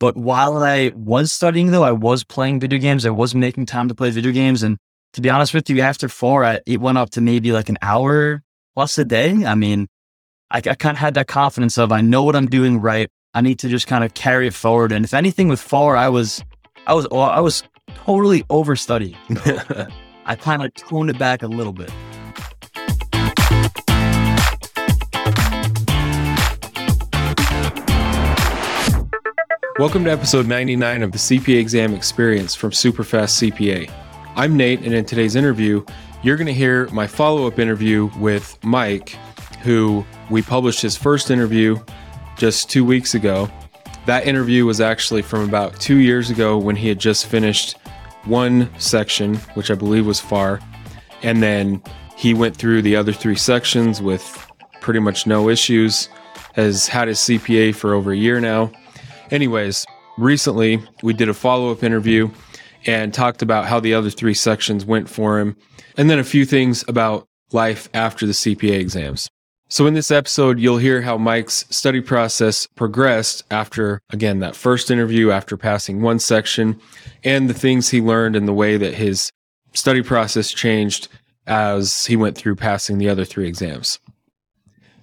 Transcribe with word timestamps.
But 0.00 0.16
while 0.16 0.58
I 0.58 0.92
was 0.94 1.32
studying 1.32 1.70
though, 1.70 1.82
I 1.82 1.92
was 1.92 2.24
playing 2.24 2.60
video 2.60 2.78
games. 2.78 3.04
I 3.04 3.10
was 3.10 3.34
making 3.34 3.66
time 3.66 3.88
to 3.88 3.94
play 3.94 4.10
video 4.10 4.32
games. 4.32 4.62
And 4.62 4.78
to 5.14 5.20
be 5.20 5.30
honest 5.30 5.54
with 5.54 5.68
you, 5.68 5.80
after 5.80 6.08
FAR, 6.08 6.44
I, 6.44 6.60
it 6.66 6.80
went 6.80 6.98
up 6.98 7.10
to 7.10 7.20
maybe 7.20 7.52
like 7.52 7.68
an 7.68 7.78
hour 7.82 8.42
plus 8.74 8.96
a 8.98 9.04
day. 9.04 9.44
I 9.44 9.54
mean, 9.54 9.88
I, 10.50 10.58
I 10.58 10.74
kind 10.74 10.94
of 10.94 10.98
had 10.98 11.14
that 11.14 11.26
confidence 11.26 11.78
of 11.78 11.90
I 11.90 12.00
know 12.00 12.22
what 12.22 12.36
I'm 12.36 12.46
doing 12.46 12.80
right. 12.80 13.08
I 13.34 13.40
need 13.40 13.58
to 13.60 13.68
just 13.68 13.86
kind 13.86 14.04
of 14.04 14.14
carry 14.14 14.46
it 14.46 14.54
forward. 14.54 14.92
And 14.92 15.04
if 15.04 15.14
anything, 15.14 15.48
with 15.48 15.60
FAR, 15.60 15.96
I 15.96 16.08
was, 16.08 16.42
I 16.86 16.94
was, 16.94 17.06
I 17.12 17.40
was 17.40 17.62
totally 17.94 18.44
overstudying. 18.50 19.16
So 19.44 19.86
I 20.26 20.36
kind 20.36 20.62
of 20.62 20.72
toned 20.74 21.10
it 21.10 21.18
back 21.18 21.42
a 21.42 21.48
little 21.48 21.72
bit. 21.72 21.90
Welcome 29.78 30.02
to 30.06 30.10
episode 30.10 30.48
99 30.48 31.04
of 31.04 31.12
the 31.12 31.18
CPA 31.18 31.60
exam 31.60 31.94
experience 31.94 32.52
from 32.52 32.72
Superfast 32.72 33.52
CPA. 33.52 33.88
I'm 34.34 34.56
Nate, 34.56 34.80
and 34.80 34.92
in 34.92 35.04
today's 35.04 35.36
interview, 35.36 35.84
you're 36.20 36.36
going 36.36 36.48
to 36.48 36.52
hear 36.52 36.88
my 36.88 37.06
follow 37.06 37.46
up 37.46 37.60
interview 37.60 38.10
with 38.18 38.58
Mike, 38.64 39.10
who 39.62 40.04
we 40.30 40.42
published 40.42 40.82
his 40.82 40.96
first 40.96 41.30
interview 41.30 41.76
just 42.36 42.68
two 42.68 42.84
weeks 42.84 43.14
ago. 43.14 43.48
That 44.04 44.26
interview 44.26 44.66
was 44.66 44.80
actually 44.80 45.22
from 45.22 45.48
about 45.48 45.78
two 45.78 45.98
years 45.98 46.28
ago 46.28 46.58
when 46.58 46.74
he 46.74 46.88
had 46.88 46.98
just 46.98 47.26
finished 47.26 47.76
one 48.24 48.68
section, 48.80 49.36
which 49.54 49.70
I 49.70 49.76
believe 49.76 50.06
was 50.06 50.18
FAR, 50.18 50.58
and 51.22 51.40
then 51.40 51.80
he 52.16 52.34
went 52.34 52.56
through 52.56 52.82
the 52.82 52.96
other 52.96 53.12
three 53.12 53.36
sections 53.36 54.02
with 54.02 54.44
pretty 54.80 54.98
much 54.98 55.24
no 55.24 55.48
issues, 55.48 56.08
has 56.54 56.88
had 56.88 57.06
his 57.06 57.18
CPA 57.18 57.76
for 57.76 57.94
over 57.94 58.10
a 58.10 58.16
year 58.16 58.40
now 58.40 58.72
Anyways, 59.30 59.84
recently 60.16 60.82
we 61.02 61.12
did 61.12 61.28
a 61.28 61.34
follow 61.34 61.70
up 61.70 61.82
interview 61.82 62.30
and 62.86 63.12
talked 63.12 63.42
about 63.42 63.66
how 63.66 63.80
the 63.80 63.94
other 63.94 64.10
three 64.10 64.34
sections 64.34 64.84
went 64.84 65.08
for 65.08 65.38
him, 65.38 65.56
and 65.96 66.08
then 66.08 66.18
a 66.18 66.24
few 66.24 66.44
things 66.44 66.84
about 66.88 67.26
life 67.52 67.88
after 67.92 68.26
the 68.26 68.32
CPA 68.32 68.78
exams. 68.78 69.28
So, 69.70 69.86
in 69.86 69.92
this 69.92 70.10
episode, 70.10 70.58
you'll 70.58 70.78
hear 70.78 71.02
how 71.02 71.18
Mike's 71.18 71.66
study 71.68 72.00
process 72.00 72.66
progressed 72.74 73.44
after, 73.50 74.00
again, 74.10 74.38
that 74.38 74.56
first 74.56 74.90
interview, 74.90 75.30
after 75.30 75.58
passing 75.58 76.00
one 76.00 76.18
section, 76.18 76.80
and 77.22 77.50
the 77.50 77.54
things 77.54 77.90
he 77.90 78.00
learned 78.00 78.34
and 78.34 78.48
the 78.48 78.54
way 78.54 78.78
that 78.78 78.94
his 78.94 79.30
study 79.74 80.02
process 80.02 80.52
changed 80.52 81.08
as 81.46 82.06
he 82.06 82.16
went 82.16 82.36
through 82.36 82.56
passing 82.56 82.96
the 82.96 83.10
other 83.10 83.26
three 83.26 83.46
exams. 83.46 83.98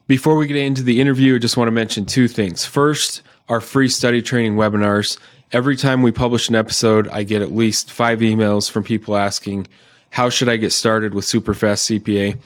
Before 0.07 0.35
we 0.35 0.47
get 0.47 0.57
into 0.57 0.81
the 0.81 0.99
interview, 0.99 1.35
I 1.35 1.39
just 1.39 1.57
want 1.57 1.67
to 1.67 1.71
mention 1.71 2.05
two 2.05 2.27
things. 2.27 2.65
First, 2.65 3.21
our 3.49 3.61
free 3.61 3.89
study 3.89 4.21
training 4.21 4.55
webinars. 4.55 5.17
Every 5.51 5.75
time 5.75 6.01
we 6.01 6.11
publish 6.11 6.49
an 6.49 6.55
episode, 6.55 7.07
I 7.09 7.23
get 7.23 7.41
at 7.41 7.51
least 7.51 7.91
five 7.91 8.19
emails 8.19 8.69
from 8.69 8.83
people 8.83 9.15
asking, 9.15 9.67
How 10.11 10.29
should 10.29 10.49
I 10.49 10.57
get 10.57 10.73
started 10.73 11.13
with 11.13 11.25
Superfast 11.25 11.99
CPA? 11.99 12.37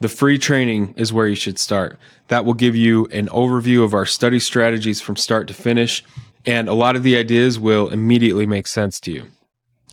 The 0.00 0.08
free 0.08 0.36
training 0.38 0.94
is 0.96 1.12
where 1.12 1.28
you 1.28 1.36
should 1.36 1.58
start. 1.60 1.98
That 2.26 2.44
will 2.44 2.54
give 2.54 2.74
you 2.74 3.06
an 3.06 3.28
overview 3.28 3.84
of 3.84 3.94
our 3.94 4.06
study 4.06 4.40
strategies 4.40 5.00
from 5.00 5.14
start 5.14 5.46
to 5.48 5.54
finish, 5.54 6.04
and 6.44 6.68
a 6.68 6.74
lot 6.74 6.96
of 6.96 7.04
the 7.04 7.16
ideas 7.16 7.58
will 7.60 7.88
immediately 7.88 8.46
make 8.46 8.66
sense 8.66 8.98
to 9.00 9.12
you. 9.12 9.26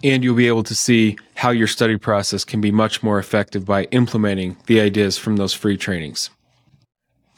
And 0.04 0.24
you'll 0.24 0.36
be 0.36 0.48
able 0.48 0.64
to 0.64 0.74
see 0.74 1.18
how 1.36 1.52
your 1.52 1.68
study 1.68 1.98
process 1.98 2.44
can 2.44 2.60
be 2.60 2.72
much 2.72 3.04
more 3.04 3.20
effective 3.20 3.66
by 3.66 3.84
implementing 3.86 4.58
the 4.66 4.80
ideas 4.80 5.18
from 5.18 5.36
those 5.36 5.54
free 5.54 5.78
trainings. 5.78 6.32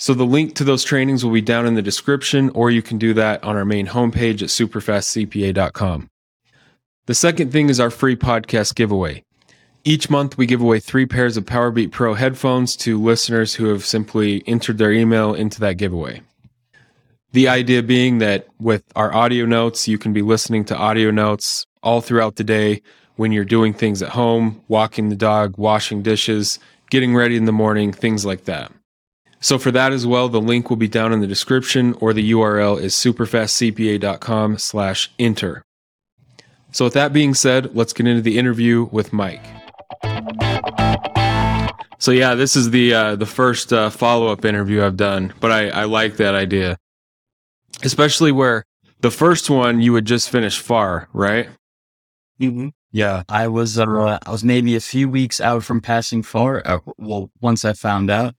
So 0.02 0.16
the 0.16 0.26
link 0.26 0.56
to 0.56 0.64
those 0.64 0.84
trainings 0.84 1.24
will 1.24 1.32
be 1.32 1.42
down 1.42 1.68
in 1.68 1.76
the 1.76 1.82
description, 1.84 2.50
or 2.56 2.72
you 2.72 2.82
can 2.82 2.98
do 2.98 3.14
that 3.14 3.44
on 3.44 3.56
our 3.56 3.66
main 3.66 3.86
homepage 3.86 4.42
at 4.42 4.50
superfastcpa.com. 4.50 6.10
The 7.06 7.14
second 7.14 7.52
thing 7.52 7.70
is 7.70 7.80
our 7.80 7.92
free 7.92 8.16
podcast 8.16 8.74
giveaway. 8.74 9.24
Each 9.84 10.10
month, 10.10 10.40
we 10.40 10.48
give 10.48 10.60
away 10.60 10.80
three 10.80 11.06
pairs 11.06 11.38
of 11.38 11.46
Powerbeat 11.46 11.92
Pro 11.92 12.16
headphones 12.16 12.76
to 12.78 13.00
listeners 13.00 13.54
who 13.54 13.66
have 13.66 13.86
simply 13.86 14.44
entered 14.48 14.80
their 14.80 14.92
email 14.92 15.36
into 15.36 15.60
that 15.60 15.78
giveaway. 15.78 16.24
The 17.34 17.48
idea 17.48 17.84
being 17.84 18.18
that 18.18 18.48
with 18.60 18.84
our 18.96 19.14
audio 19.14 19.46
notes, 19.46 19.88
you 19.88 20.00
can 20.00 20.14
be 20.14 20.24
listening 20.24 20.66
to 20.66 20.76
audio 20.76 21.12
notes 21.12 21.68
all 21.84 22.02
throughout 22.02 22.38
the 22.38 22.44
day 22.44 22.82
when 23.18 23.32
you're 23.32 23.46
doing 23.46 23.72
things 23.72 24.02
at 24.02 24.10
home, 24.10 24.64
walking 24.68 25.10
the 25.10 25.16
dog, 25.16 25.60
washing 25.60 26.02
dishes, 26.02 26.58
getting 26.90 27.14
ready 27.14 27.38
in 27.38 27.46
the 27.46 27.52
morning, 27.52 27.94
things 27.94 28.26
like 28.26 28.46
that. 28.46 28.72
So 29.42 29.58
for 29.58 29.72
that 29.72 29.92
as 29.92 30.06
well, 30.06 30.30
the 30.30 30.40
link 30.40 30.70
will 30.70 30.78
be 30.78 30.88
down 30.88 31.12
in 31.12 31.20
the 31.20 31.28
description 31.28 31.96
or 32.00 32.14
the 32.14 32.32
URL 32.32 32.80
is 32.80 32.94
superfastcpa.com 32.94 34.60
slash 34.60 35.12
enter. 35.18 35.64
So 36.72 36.86
with 36.86 36.94
that 36.94 37.12
being 37.12 37.34
said, 37.34 37.76
let's 37.76 37.92
get 37.92 38.08
into 38.08 38.22
the 38.22 38.38
interview 38.38 38.88
with 38.92 39.12
Mike. 39.12 39.44
So 41.98 42.12
yeah, 42.12 42.36
this 42.36 42.56
is 42.56 42.72
the 42.72 42.94
uh, 42.94 43.16
the 43.16 43.26
first 43.26 43.74
uh, 43.74 43.90
follow 43.90 44.28
up 44.28 44.46
interview 44.46 44.84
I've 44.84 44.98
done, 44.98 45.34
but 45.40 45.52
I, 45.52 45.70
I 45.70 45.84
like 45.84 46.18
that 46.18 46.34
idea, 46.34 46.78
especially 47.84 48.32
where 48.32 48.64
the 49.02 49.12
first 49.12 49.50
one 49.50 49.82
you 49.82 49.94
would 49.94 50.06
just 50.06 50.30
finish 50.30 50.58
far, 50.58 51.10
right? 51.14 51.50
Mm-hmm. 52.40 52.70
Yeah, 52.92 53.24
I 53.30 53.48
was 53.50 53.78
uh, 53.78 54.18
I 54.26 54.32
was 54.32 54.44
maybe 54.44 54.76
a 54.76 54.80
few 54.80 55.10
weeks 55.10 55.40
out 55.40 55.64
from 55.64 55.80
passing 55.80 56.24
far. 56.24 56.64
Uh, 56.66 56.80
well, 56.98 57.30
once 57.40 57.66
I 57.66 57.74
found 57.74 58.10
out, 58.10 58.34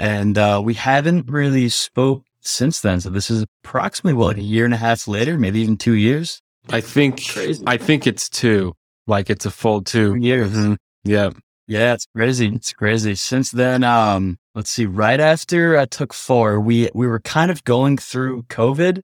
and 0.00 0.38
uh, 0.38 0.62
we 0.64 0.72
haven't 0.72 1.28
really 1.28 1.68
spoke 1.68 2.24
since 2.40 2.80
then. 2.80 3.00
So 3.00 3.10
this 3.10 3.30
is 3.30 3.44
approximately 3.62 4.16
what, 4.16 4.38
a 4.38 4.42
year 4.42 4.64
and 4.64 4.72
a 4.72 4.78
half 4.78 5.06
later, 5.06 5.38
maybe 5.38 5.60
even 5.60 5.76
two 5.76 5.94
years. 5.94 6.40
I 6.70 6.80
think 6.80 7.26
crazy. 7.28 7.62
I 7.66 7.76
think 7.76 8.06
it's 8.06 8.30
two. 8.30 8.74
Like 9.06 9.28
it's 9.28 9.44
a 9.44 9.50
full 9.50 9.82
two, 9.82 10.14
two 10.14 10.20
years. 10.20 10.50
Mm-hmm. 10.50 10.74
Yeah. 11.04 11.30
Yeah, 11.66 11.92
it's 11.92 12.06
crazy. 12.16 12.48
It's 12.48 12.72
crazy. 12.72 13.14
Since 13.14 13.50
then, 13.50 13.84
um, 13.84 14.38
let's 14.54 14.70
see, 14.70 14.86
right 14.86 15.20
after 15.20 15.78
I 15.78 15.84
took 15.84 16.12
FAR, 16.12 16.58
we 16.58 16.88
we 16.94 17.06
were 17.06 17.20
kind 17.20 17.50
of 17.50 17.62
going 17.64 17.96
through 17.96 18.44
COVID. 18.44 19.02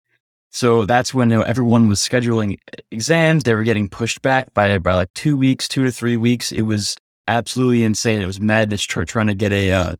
So 0.50 0.86
that's 0.86 1.12
when 1.12 1.30
you 1.30 1.38
know, 1.38 1.42
everyone 1.42 1.88
was 1.88 2.00
scheduling 2.00 2.56
exams. 2.90 3.42
They 3.42 3.54
were 3.54 3.64
getting 3.64 3.88
pushed 3.88 4.22
back 4.22 4.54
by 4.54 4.78
by 4.78 4.94
like 4.94 5.12
two 5.12 5.36
weeks, 5.36 5.68
two 5.68 5.84
to 5.84 5.90
three 5.90 6.16
weeks. 6.16 6.52
It 6.52 6.62
was 6.62 6.96
absolutely 7.26 7.82
insane. 7.82 8.22
It 8.22 8.26
was 8.26 8.40
madness 8.40 8.82
tr- 8.82 9.02
trying 9.02 9.26
to 9.26 9.34
get 9.34 9.52
a 9.52 9.72
uh, 9.72 9.96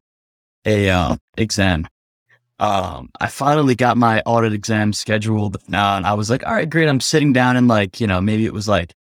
a 0.65 0.91
uh, 0.91 1.17
exam. 1.37 1.87
Um, 2.59 3.11
I 3.21 3.27
finally 3.27 3.75
got 3.75 3.97
my 3.97 4.21
audit 4.23 4.53
exam 4.53 4.93
scheduled 4.93 5.57
now, 5.69 5.97
and 5.97 6.07
I 6.07 6.15
was 6.15 6.31
like, 6.31 6.47
all 6.47 6.55
right, 6.55 6.69
great. 6.69 6.89
I'm 6.89 7.01
sitting 7.01 7.33
down 7.33 7.57
and 7.57 7.69
like, 7.69 8.01
you 8.01 8.07
know, 8.07 8.21
maybe 8.21 8.47
it 8.47 8.53
was 8.53 8.69
like 8.69 8.95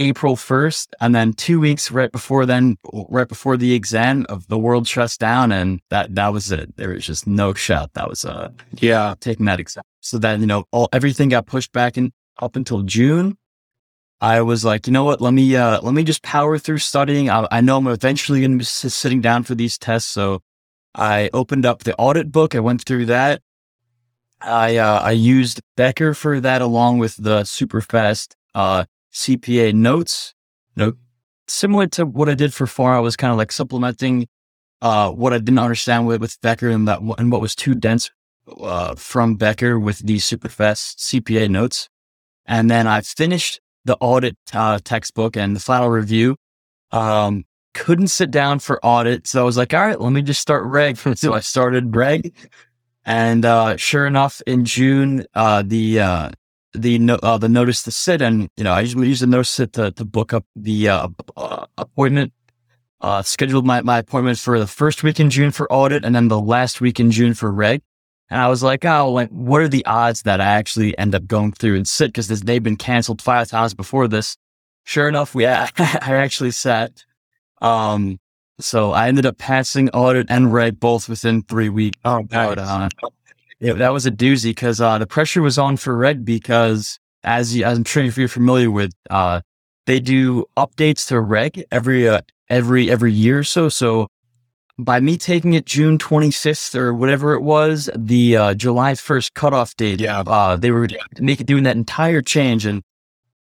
April 0.00 0.34
1st. 0.34 0.88
And 1.00 1.14
then 1.14 1.34
two 1.34 1.60
weeks 1.60 1.90
right 1.90 2.10
before 2.10 2.46
then, 2.46 2.76
right 2.92 3.28
before 3.28 3.56
the 3.56 3.74
exam 3.74 4.26
of 4.28 4.48
the 4.48 4.58
world 4.58 4.88
shuts 4.88 5.16
down. 5.16 5.52
And 5.52 5.80
that, 5.90 6.14
that 6.14 6.32
was 6.32 6.50
it. 6.50 6.76
There 6.76 6.88
was 6.88 7.06
just 7.06 7.26
no 7.26 7.52
shot. 7.52 7.92
That 7.92 8.08
was, 8.08 8.24
uh, 8.24 8.50
yeah, 8.78 9.14
taking 9.20 9.46
that 9.46 9.60
exam. 9.60 9.84
So 10.00 10.18
then, 10.18 10.40
you 10.40 10.46
know, 10.46 10.64
all, 10.72 10.88
everything 10.92 11.28
got 11.28 11.46
pushed 11.46 11.72
back 11.72 11.98
in 11.98 12.12
up 12.40 12.56
until 12.56 12.82
June. 12.82 13.36
I 14.22 14.40
was 14.40 14.64
like, 14.64 14.86
you 14.86 14.92
know 14.92 15.04
what? 15.04 15.20
Let 15.20 15.34
me, 15.34 15.54
uh, 15.54 15.80
let 15.82 15.94
me 15.94 16.02
just 16.02 16.22
power 16.22 16.58
through 16.58 16.78
studying. 16.78 17.30
I, 17.30 17.46
I 17.50 17.60
know 17.60 17.76
I'm 17.76 17.86
eventually 17.86 18.40
going 18.40 18.52
to 18.52 18.58
be 18.58 18.64
sitting 18.64 19.20
down 19.20 19.44
for 19.44 19.54
these 19.54 19.78
tests. 19.78 20.10
So 20.10 20.42
I 20.94 21.30
opened 21.32 21.66
up 21.66 21.84
the 21.84 21.96
audit 21.96 22.32
book. 22.32 22.54
I 22.54 22.60
went 22.60 22.84
through 22.84 23.06
that. 23.06 23.42
I 24.40 24.76
uh, 24.76 25.00
I 25.00 25.12
used 25.12 25.60
Becker 25.76 26.14
for 26.14 26.40
that 26.40 26.62
along 26.62 26.98
with 26.98 27.16
the 27.16 27.42
Superfast 27.42 28.34
uh, 28.54 28.84
CPA 29.12 29.74
notes. 29.74 30.34
Know, 30.76 30.94
similar 31.46 31.86
to 31.88 32.06
what 32.06 32.28
I 32.28 32.34
did 32.34 32.54
for 32.54 32.66
FAR, 32.66 32.96
I 32.96 33.00
was 33.00 33.16
kind 33.16 33.30
of 33.30 33.36
like 33.36 33.52
supplementing 33.52 34.28
uh, 34.80 35.10
what 35.10 35.32
I 35.32 35.38
didn't 35.38 35.58
understand 35.58 36.06
with, 36.06 36.20
with 36.20 36.40
Becker 36.40 36.68
and 36.68 36.88
that 36.88 37.00
and 37.18 37.30
what 37.30 37.40
was 37.40 37.54
too 37.54 37.74
dense 37.74 38.10
uh, 38.60 38.94
from 38.94 39.36
Becker 39.36 39.78
with 39.78 39.98
the 39.98 40.16
Superfast 40.16 40.96
CPA 40.96 41.48
notes. 41.48 41.88
And 42.46 42.70
then 42.70 42.86
I 42.86 43.02
finished 43.02 43.60
the 43.84 43.96
audit 44.00 44.36
uh, 44.52 44.78
textbook 44.82 45.36
and 45.36 45.54
the 45.54 45.60
final 45.60 45.88
review. 45.88 46.36
Um, 46.92 47.44
couldn't 47.74 48.08
sit 48.08 48.30
down 48.30 48.58
for 48.58 48.84
audit. 48.84 49.26
So 49.26 49.40
I 49.40 49.44
was 49.44 49.56
like, 49.56 49.72
all 49.74 49.80
right, 49.80 50.00
let 50.00 50.12
me 50.12 50.22
just 50.22 50.40
start 50.40 50.64
reg. 50.64 50.96
so 51.16 51.34
I 51.34 51.40
started 51.40 51.94
reg. 51.94 52.34
And 53.04 53.44
uh, 53.44 53.76
sure 53.76 54.06
enough, 54.06 54.42
in 54.46 54.64
June, 54.64 55.26
uh, 55.34 55.62
the 55.66 56.00
uh, 56.00 56.30
the 56.74 56.98
no, 56.98 57.16
uh, 57.16 57.38
the 57.38 57.48
notice 57.48 57.82
to 57.84 57.90
sit, 57.90 58.22
and 58.22 58.48
you 58.56 58.64
know, 58.64 58.72
I 58.72 58.80
usually 58.80 59.08
use 59.08 59.20
the 59.20 59.26
notice 59.26 59.56
to 59.56 59.66
to, 59.68 59.90
to 59.92 60.04
book 60.04 60.32
up 60.32 60.44
the 60.54 60.88
uh, 60.88 61.08
uh, 61.36 61.66
appointment. 61.78 62.32
scheduled 63.22 63.66
my, 63.66 63.80
my 63.80 63.98
appointment 63.98 64.38
for 64.38 64.58
the 64.58 64.66
first 64.66 65.02
week 65.02 65.18
in 65.18 65.30
June 65.30 65.50
for 65.50 65.70
audit, 65.72 66.04
and 66.04 66.14
then 66.14 66.28
the 66.28 66.40
last 66.40 66.80
week 66.80 67.00
in 67.00 67.10
June 67.10 67.34
for 67.34 67.50
reg. 67.50 67.82
And 68.28 68.40
I 68.40 68.46
was 68.46 68.62
like, 68.62 68.84
oh, 68.84 69.10
like, 69.10 69.28
what 69.30 69.60
are 69.60 69.68
the 69.68 69.84
odds 69.86 70.22
that 70.22 70.40
I 70.40 70.44
actually 70.44 70.96
end 70.96 71.16
up 71.16 71.26
going 71.26 71.50
through 71.52 71.74
and 71.76 71.88
sit? 71.88 72.08
Because 72.12 72.28
they've 72.28 72.62
been 72.62 72.76
canceled 72.76 73.20
five 73.20 73.48
times 73.48 73.74
before 73.74 74.06
this. 74.06 74.36
Sure 74.84 75.08
enough, 75.08 75.34
we 75.34 75.46
I 75.46 75.70
actually 75.78 76.52
sat. 76.52 77.04
Um, 77.60 78.18
so 78.60 78.92
I 78.92 79.08
ended 79.08 79.24
up 79.26 79.38
passing 79.38 79.88
audit 79.90 80.26
and 80.30 80.52
reg 80.52 80.78
both 80.80 81.08
within 81.08 81.42
three 81.42 81.68
weeks. 81.68 81.98
Oh, 82.04 82.18
nice. 82.30 82.48
But, 82.48 82.58
uh, 82.58 82.88
Yeah, 83.60 83.74
that 83.74 83.92
was 83.92 84.06
a 84.06 84.10
doozy 84.10 84.50
because 84.50 84.80
uh, 84.80 84.98
the 84.98 85.06
pressure 85.06 85.42
was 85.42 85.58
on 85.58 85.76
for 85.76 85.96
Reg 85.96 86.24
because, 86.24 86.98
as, 87.24 87.54
you, 87.54 87.64
as 87.64 87.76
I'm 87.78 87.84
sure 87.84 88.02
if 88.04 88.16
you're 88.16 88.28
familiar 88.28 88.70
with, 88.70 88.92
uh, 89.10 89.40
they 89.86 90.00
do 90.00 90.44
updates 90.56 91.06
to 91.08 91.20
Reg 91.20 91.64
every 91.70 92.08
uh, 92.08 92.20
every 92.48 92.90
every 92.90 93.12
year 93.12 93.40
or 93.40 93.44
so. 93.44 93.68
So 93.68 94.08
by 94.78 95.00
me 95.00 95.16
taking 95.18 95.52
it 95.54 95.66
June 95.66 95.98
26th 95.98 96.74
or 96.74 96.94
whatever 96.94 97.34
it 97.34 97.42
was, 97.42 97.90
the 97.96 98.36
uh, 98.36 98.54
July 98.54 98.92
1st 98.92 99.34
cutoff 99.34 99.76
date, 99.76 100.00
Yeah. 100.00 100.20
uh, 100.20 100.56
they 100.56 100.70
were 100.70 100.88
making 101.18 101.44
doing 101.46 101.64
that 101.64 101.76
entire 101.76 102.22
change, 102.22 102.64
and 102.64 102.82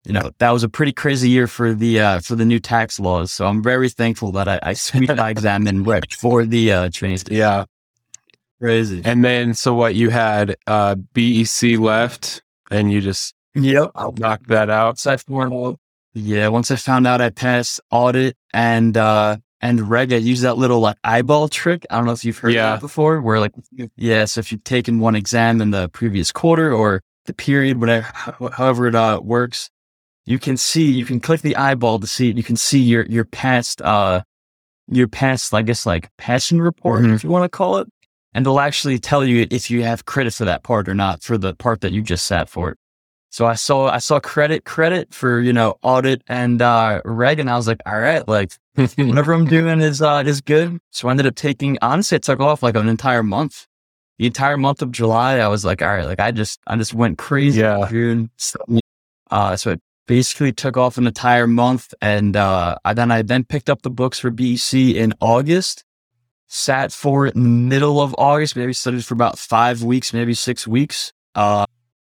you 0.09 0.13
know 0.13 0.31
that 0.39 0.49
was 0.51 0.63
a 0.63 0.69
pretty 0.69 0.91
crazy 0.91 1.29
year 1.29 1.45
for 1.47 1.73
the 1.73 1.99
uh, 1.99 2.19
for 2.19 2.35
the 2.35 2.43
new 2.45 2.59
tax 2.59 2.99
laws. 2.99 3.31
So 3.31 3.45
I'm 3.45 3.61
very 3.63 3.89
thankful 3.89 4.31
that 4.33 4.47
I, 4.47 4.59
I 4.63 4.73
squeezed 4.73 5.15
my 5.15 5.29
exam 5.29 5.67
in 5.67 5.83
Reg 5.83 6.11
for 6.13 6.45
the 6.45 6.71
uh, 6.73 6.89
change. 6.89 7.23
Yeah. 7.29 7.65
Crazy. 8.59 9.01
And 9.05 9.23
then, 9.23 9.53
so 9.53 9.73
what 9.73 9.95
you 9.95 10.09
had, 10.09 10.55
uh, 10.67 10.95
BEC 10.95 11.77
left 11.79 12.41
and 12.69 12.91
you 12.91 12.99
just 13.01 13.33
Yep. 13.55 13.91
knocked 14.17 14.47
that 14.49 14.69
out. 14.69 14.87
Once 14.87 15.07
I 15.07 15.17
found 15.17 15.77
yeah, 16.13 16.47
once 16.49 16.69
I 16.71 16.75
found 16.75 17.07
out 17.07 17.21
I 17.21 17.29
passed 17.29 17.79
audit 17.91 18.35
and 18.53 18.97
uh 18.97 19.37
and 19.61 19.89
reg, 19.89 20.11
I 20.13 20.17
used 20.17 20.43
that 20.43 20.57
little 20.57 20.79
like 20.79 20.97
eyeball 21.03 21.49
trick. 21.49 21.85
I 21.89 21.97
don't 21.97 22.05
know 22.05 22.11
if 22.13 22.23
you've 22.25 22.37
heard 22.37 22.53
Yeah. 22.53 22.71
that 22.71 22.79
before, 22.81 23.21
where 23.21 23.39
like 23.39 23.51
yeah, 23.95 24.25
so 24.25 24.39
if 24.39 24.51
you've 24.51 24.63
taken 24.63 24.99
one 24.99 25.15
exam 25.15 25.61
in 25.61 25.71
the 25.71 25.87
previous 25.89 26.31
quarter 26.31 26.73
or 26.73 27.01
the 27.25 27.33
period, 27.33 27.79
whatever, 27.79 28.07
however 28.53 28.87
it 28.87 28.95
uh, 28.95 29.19
works, 29.23 29.69
you 30.29 30.37
can 30.39 30.55
see 30.57 30.85
you 30.99 31.05
can 31.05 31.19
click 31.19 31.41
the 31.41 31.55
eyeball 31.55 31.99
to 31.99 32.07
see 32.07 32.29
it. 32.29 32.37
you 32.37 32.43
can 32.43 32.55
see 32.55 32.79
your 32.79 33.03
your 33.07 33.25
past 33.25 33.81
uh 33.81 34.21
your 34.87 35.07
past 35.07 35.53
I 35.53 35.61
guess 35.63 35.85
like 35.85 36.09
passion 36.17 36.61
report 36.61 37.01
Mhm. 37.03 37.15
if 37.15 37.23
you 37.23 37.29
want 37.31 37.45
to 37.45 37.49
call 37.49 37.77
it, 37.79 37.87
and 38.33 38.45
they'll 38.45 38.59
actually 38.59 38.99
tell 38.99 39.25
you 39.25 39.47
if 39.51 39.69
you 39.71 39.83
have 39.83 40.05
credit 40.05 40.33
for 40.33 40.45
that 40.45 40.63
part 40.63 40.87
or 40.87 40.93
not 40.93 41.23
for 41.23 41.37
the 41.37 41.53
part 41.55 41.81
that 41.81 41.91
you 41.91 42.01
just 42.01 42.25
sat 42.27 42.47
for. 42.47 42.75
So 43.31 43.45
I 43.45 43.55
saw 43.55 43.87
I 43.89 43.99
saw 43.99 44.19
credit 44.19 44.65
credit 44.65 45.13
for 45.13 45.41
you 45.41 45.53
know 45.53 45.77
audit 45.83 46.21
and 46.27 46.61
uh 46.61 47.01
reg, 47.05 47.39
and 47.39 47.49
I 47.49 47.55
was 47.57 47.67
like, 47.67 47.81
all 47.87 47.99
right, 47.99 48.27
like 48.27 48.51
whatever 48.97 49.33
I'm 49.33 49.45
doing 49.45 49.81
is 49.81 50.01
uh 50.01 50.23
is 50.25 50.41
good. 50.41 50.79
So 50.91 51.07
I 51.07 51.11
ended 51.11 51.27
up 51.27 51.35
taking 51.35 51.77
honestly, 51.81 52.15
it 52.17 52.23
took 52.23 52.39
off 52.39 52.61
like 52.63 52.75
an 52.75 52.87
entire 52.89 53.23
month. 53.23 53.65
The 54.19 54.25
entire 54.25 54.57
month 54.57 54.81
of 54.81 54.91
July, 54.91 55.37
I 55.37 55.47
was 55.47 55.63
like, 55.63 55.81
all 55.81 55.87
right, 55.95 56.05
like 56.05 56.19
I 56.19 56.31
just 56.31 56.59
I 56.67 56.75
just 56.75 56.93
went 56.93 57.17
crazy. 57.17 57.61
Yeah. 57.61 57.87
June. 57.89 58.29
So, 58.37 58.57
uh, 59.31 59.55
so 59.55 59.71
it 59.71 59.81
basically 60.09 60.51
took 60.51 60.75
off 60.75 60.97
an 60.97 61.05
entire 61.05 61.45
month, 61.45 61.93
and 62.01 62.35
uh, 62.35 62.75
I 62.83 62.95
then 62.95 63.11
I 63.11 63.21
then 63.21 63.43
picked 63.43 63.69
up 63.69 63.83
the 63.83 63.91
books 63.91 64.17
for 64.17 64.31
BEC 64.31 64.73
in 64.73 65.13
August. 65.21 65.85
Sat 66.47 66.91
for 66.91 67.27
it 67.27 67.35
in 67.35 67.43
the 67.43 67.49
middle 67.49 68.01
of 68.01 68.15
August, 68.17 68.55
maybe 68.55 68.73
studied 68.73 69.05
for 69.05 69.13
about 69.13 69.37
five 69.37 69.83
weeks, 69.83 70.11
maybe 70.11 70.33
six 70.33 70.67
weeks. 70.67 71.13
Uh, 71.35 71.67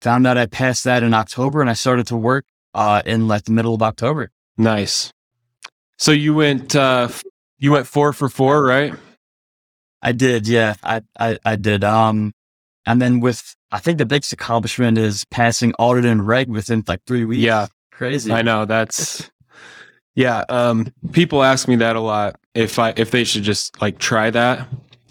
found 0.02 0.28
out 0.28 0.38
I 0.38 0.46
passed 0.46 0.84
that 0.84 1.02
in 1.02 1.16
October, 1.16 1.62
and 1.62 1.70
I 1.70 1.74
started 1.74 2.06
to 2.08 2.16
work 2.16 2.46
uh, 2.76 3.02
in 3.08 3.28
like 3.28 3.46
the 3.46 3.52
middle 3.52 3.74
of 3.74 3.82
October. 3.82 4.30
nice. 4.56 5.12
So 5.98 6.12
you 6.12 6.36
went, 6.36 6.76
uh, 6.76 7.10
you 7.58 7.72
went 7.72 7.88
four 7.88 8.14
for 8.14 8.30
four, 8.30 8.64
right? 8.64 8.94
I 10.02 10.12
did, 10.14 10.48
yeah, 10.48 10.76
I, 10.82 11.02
I, 11.20 11.40
I 11.44 11.56
did. 11.58 11.84
Um, 11.84 12.34
and 12.86 13.02
then 13.02 13.20
with, 13.20 13.56
I 13.72 13.80
think 13.80 13.98
the 13.98 14.06
biggest 14.06 14.32
accomplishment 14.32 14.98
is 14.98 15.26
passing 15.26 15.74
audit 15.78 16.06
and 16.06 16.26
reg 16.26 16.48
within 16.48 16.86
like 16.88 17.02
three 17.06 17.26
weeks. 17.26 17.42
Yeah. 17.42 17.68
Crazy. 18.00 18.32
I 18.32 18.42
know 18.42 18.66
that's 18.66 19.30
yeah. 20.16 20.44
Um, 20.50 20.92
people 21.12 21.44
ask 21.44 21.68
me 21.68 21.76
that 21.78 21.96
a 21.96 22.00
lot. 22.02 22.40
If 22.56 22.80
I 22.80 22.94
if 22.96 23.12
they 23.12 23.24
should 23.24 23.44
just 23.44 23.80
like 23.82 24.00
try 24.00 24.30
that, 24.32 24.68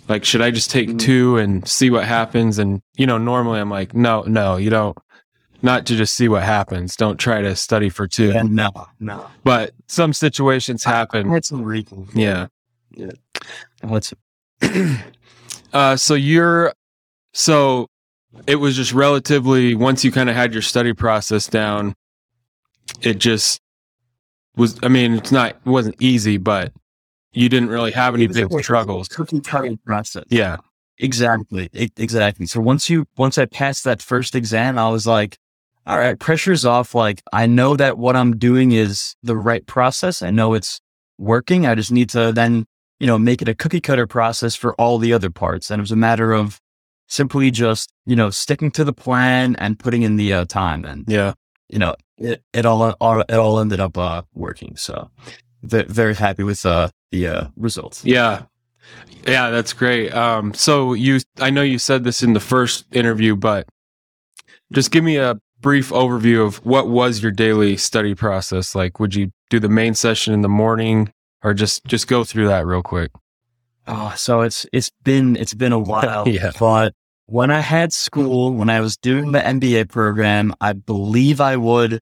like 0.08 0.25
should 0.25 0.40
I 0.43 0.50
just 0.50 0.70
take 0.70 0.88
Mhm. 0.88 0.99
two 0.99 1.37
and 1.37 1.69
see 1.69 1.90
what 1.90 2.05
happens? 2.05 2.58
And 2.58 2.82
you 2.96 3.06
know, 3.06 3.19
normally 3.19 3.61
I'm 3.61 3.70
like, 3.70 3.94
no, 3.94 4.23
no, 4.23 4.56
you 4.56 4.70
don't. 4.70 4.96
Not 5.61 5.87
to 5.87 5.96
just 5.96 6.14
see 6.14 6.29
what 6.29 6.44
happens. 6.44 6.94
Don't 6.96 7.17
try 7.19 7.43
to 7.43 7.55
study 7.56 7.88
for 7.90 8.06
two. 8.06 8.31
Yeah, 8.32 8.43
no, 8.43 8.70
no. 9.00 9.26
But 9.44 9.73
some 9.88 10.12
situations 10.12 10.84
happen. 10.84 11.29
That's 11.31 11.49
some 11.49 11.64
reason. 11.64 12.08
Yeah. 12.14 12.46
yeah. 12.96 13.11
What's 13.82 14.14
Uh, 15.73 15.96
so 15.96 16.14
you're 16.14 16.73
so 17.34 17.88
it 18.46 18.56
was 18.56 18.75
just 18.76 18.93
relatively 18.93 19.75
once 19.75 20.05
you 20.05 20.11
kind 20.11 20.31
of 20.31 20.37
had 20.37 20.52
your 20.52 20.62
study 20.62 20.93
process 20.94 21.46
down, 21.46 21.94
it 23.00 23.19
just 23.19 23.61
was. 24.56 24.79
I 24.82 24.88
mean, 24.88 25.14
it's 25.14 25.32
not 25.32 25.50
it 25.50 25.67
wasn't 25.67 25.96
easy, 26.00 26.37
but 26.37 26.73
you 27.32 27.49
didn't 27.49 27.69
really 27.69 27.93
have 27.93 28.14
any 28.14 28.26
big 28.26 28.52
struggles. 28.61 29.08
Cookie 29.08 29.40
cutter 29.40 29.76
process. 29.85 30.25
Yeah, 30.29 30.58
Exactly. 30.99 31.69
E- 31.73 31.90
exactly. 31.96 32.46
So 32.46 32.61
once 32.61 32.90
you, 32.90 33.06
once 33.17 33.38
I 33.38 33.46
passed 33.46 33.85
that 33.85 34.02
first 34.02 34.35
exam, 34.35 34.79
I 34.79 34.88
was 34.88 35.06
like, 35.06 35.38
all 35.87 35.99
right, 35.99 36.19
pressure's 36.19 36.64
off. 36.64 36.94
Like 36.94 37.23
I 37.32 37.46
know 37.46 37.76
that 37.76 37.99
what 37.99 38.17
I'm 38.17 38.37
doing 38.37 38.73
is 38.73 39.14
the 39.23 39.37
right 39.37 39.67
process. 39.67 40.23
I 40.23 40.31
know 40.31 40.55
it's 40.55 40.81
working. 41.17 41.67
I 41.67 41.75
just 41.75 41.93
need 41.93 42.11
to 42.11 42.32
then, 42.32 42.67
you 43.00 43.06
know, 43.06 43.19
make 43.19 43.41
it 43.41 43.49
a 43.49 43.55
cookie 43.55 43.81
cutter 43.81 44.06
process 44.06 44.55
for 44.55 44.75
all 44.75 44.99
the 44.99 45.12
other 45.12 45.31
parts. 45.31 45.70
And 45.70 45.81
it 45.81 45.82
was 45.82 45.93
a 45.93 45.96
matter 45.96 46.32
of 46.32 46.61
simply 47.06 47.50
just, 47.50 47.91
you 48.05 48.17
know, 48.17 48.31
sticking 48.31 48.70
to 48.73 48.84
the 48.84 48.93
plan 48.93 49.56
and 49.56 49.79
putting 49.79 50.02
in 50.02 50.17
the 50.17 50.32
uh, 50.32 50.44
time. 50.44 50.84
And, 50.84 51.05
yeah, 51.06 51.32
you 51.69 51.79
know, 51.79 51.94
it, 52.19 52.43
it 52.53 52.67
all, 52.67 52.82
all, 53.00 53.20
it 53.20 53.35
all 53.35 53.61
ended 53.61 53.81
up, 53.81 53.97
uh, 53.97 54.23
working. 54.35 54.76
So 54.76 55.11
very 55.62 56.15
happy 56.15 56.43
with, 56.43 56.65
uh, 56.67 56.88
the, 57.11 57.26
uh, 57.26 57.47
results. 57.56 58.05
yeah, 58.05 58.43
yeah. 59.26 59.50
That's 59.50 59.73
great. 59.73 60.15
Um, 60.15 60.55
so 60.55 60.93
you, 60.93 61.20
I 61.41 61.50
know 61.50 61.62
you 61.62 61.79
said 61.79 62.05
this 62.05 62.23
in 62.23 62.32
the 62.35 62.41
first 62.41 62.85
interview, 62.93 63.35
but 63.37 63.67
just 64.73 64.91
give 64.91 65.05
me 65.05 65.17
a 65.17 65.37
brief 65.61 65.91
overview 65.91 66.47
of 66.47 66.65
what 66.65 66.88
was 66.88 67.23
your 67.23 67.32
daily 67.32 67.76
study 67.76 68.15
process 68.15 68.75
like. 68.75 69.00
Would 69.00 69.15
you 69.15 69.32
do 69.50 69.59
the 69.59 69.69
main 69.69 69.94
session 69.94 70.35
in 70.35 70.43
the 70.43 70.49
morning, 70.49 71.12
or 71.43 71.55
just 71.55 71.85
just 71.87 72.06
go 72.09 72.25
through 72.25 72.49
that 72.49 72.67
real 72.67 72.82
quick? 72.82 73.11
Oh, 73.87 74.12
so 74.17 74.43
it's 74.43 74.67
it's 74.73 74.91
been 75.03 75.37
it's 75.37 75.55
been 75.55 75.73
a 75.73 75.79
while. 75.79 76.29
Yeah. 76.29 76.53
But 76.59 76.94
when 77.26 77.50
I 77.50 77.61
had 77.61 77.93
school, 77.93 78.53
when 78.53 78.70
I 78.70 78.81
was 78.81 78.97
doing 78.97 79.32
the 79.32 79.41
MBA 79.41 79.88
program, 79.88 80.55
I 80.61 80.73
believe 80.75 81.41
I 81.41 81.56
would 81.56 82.00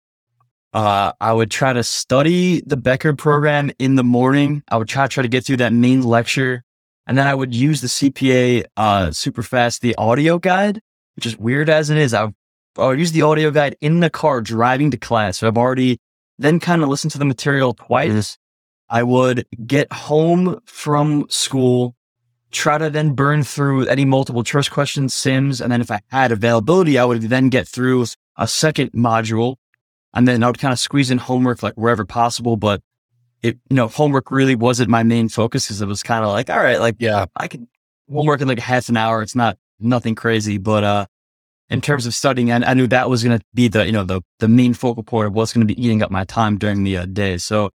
uh 0.77 1.11
I 1.19 1.33
would 1.33 1.49
try 1.49 1.73
to 1.73 1.83
study 1.83 2.61
the 2.61 2.77
Becker 2.77 3.13
program 3.15 3.71
in 3.79 3.95
the 3.95 4.03
morning. 4.03 4.63
I 4.69 4.77
would 4.77 4.87
try 4.87 5.07
try 5.07 5.23
to 5.23 5.27
get 5.27 5.43
through 5.43 5.57
that 5.57 5.73
main 5.73 6.03
lecture. 6.03 6.63
And 7.07 7.17
then 7.17 7.25
I 7.25 7.33
would 7.33 7.55
use 7.55 7.81
the 7.81 7.87
CPA 7.87 8.65
uh 8.77 9.11
super 9.11 9.41
fast, 9.41 9.81
the 9.81 9.95
audio 9.95 10.37
guide, 10.37 10.81
which 11.15 11.25
is 11.25 11.35
weird 11.35 11.67
as 11.67 11.89
it 11.89 11.97
is. 11.97 12.13
I 12.13 12.31
I 12.77 12.87
would 12.89 12.99
use 12.99 13.11
the 13.11 13.23
audio 13.23 13.49
guide 13.49 13.75
in 13.81 14.01
the 14.01 14.11
car 14.11 14.39
driving 14.39 14.91
to 14.91 14.97
class. 14.97 15.39
So 15.39 15.47
I've 15.47 15.57
already 15.57 15.97
then 16.37 16.59
kind 16.59 16.83
of 16.83 16.89
listened 16.89 17.11
to 17.13 17.17
the 17.17 17.25
material 17.25 17.73
twice. 17.73 18.37
I 18.87 19.01
would 19.01 19.47
get 19.65 19.91
home 19.91 20.59
from 20.65 21.25
school, 21.29 21.95
try 22.51 22.77
to 22.77 22.91
then 22.91 23.15
burn 23.15 23.43
through 23.43 23.87
any 23.87 24.05
multiple 24.05 24.43
choice 24.43 24.69
questions, 24.69 25.15
Sims, 25.15 25.59
and 25.59 25.71
then 25.71 25.81
if 25.81 25.89
I 25.89 26.01
had 26.11 26.31
availability, 26.31 26.99
I 26.99 27.05
would 27.05 27.23
then 27.23 27.49
get 27.49 27.67
through 27.67 28.05
a 28.37 28.47
second 28.47 28.91
module, 28.91 29.55
and 30.17 30.27
then 30.27 30.41
I 30.43 30.47
would 30.47 30.57
kind 30.57 30.73
of 30.73 30.79
squeeze 30.79 31.11
in 31.11 31.19
homework 31.19 31.61
like 31.61 31.75
wherever 31.75 32.03
possible. 32.03 32.57
But 32.57 32.81
it, 33.43 33.59
you 33.69 33.75
know, 33.75 33.87
homework 33.87 34.31
really 34.31 34.55
wasn't 34.55 34.89
my 34.89 35.03
main 35.03 35.29
focus 35.29 35.67
because 35.67 35.79
it 35.79 35.85
was 35.85 36.01
kind 36.01 36.25
of 36.25 36.31
like, 36.31 36.49
all 36.49 36.57
right, 36.57 36.79
like 36.79 36.95
Yeah, 36.97 37.27
I 37.35 37.47
could 37.47 37.67
homework 38.11 38.41
in 38.41 38.47
like 38.47 38.57
half 38.57 38.89
an 38.89 38.97
hour. 38.97 39.21
It's 39.21 39.35
not 39.35 39.57
nothing 39.79 40.15
crazy, 40.15 40.57
but 40.57 40.83
uh, 40.83 41.05
in 41.69 41.81
terms 41.81 42.07
of 42.07 42.15
studying, 42.15 42.51
I, 42.51 42.71
I 42.71 42.73
knew 42.73 42.87
that 42.87 43.11
was 43.11 43.23
going 43.23 43.37
to 43.37 43.45
be 43.53 43.67
the 43.67 43.85
you 43.85 43.91
know 43.91 44.03
the 44.03 44.21
the 44.39 44.47
main 44.47 44.73
focal 44.73 45.03
point 45.03 45.27
of 45.27 45.33
what's 45.33 45.53
going 45.53 45.67
to 45.67 45.71
be 45.71 45.79
eating 45.79 46.01
up 46.01 46.09
my 46.09 46.23
time 46.23 46.57
during 46.57 46.83
the 46.83 46.97
uh, 46.97 47.05
day. 47.05 47.37
So, 47.37 47.69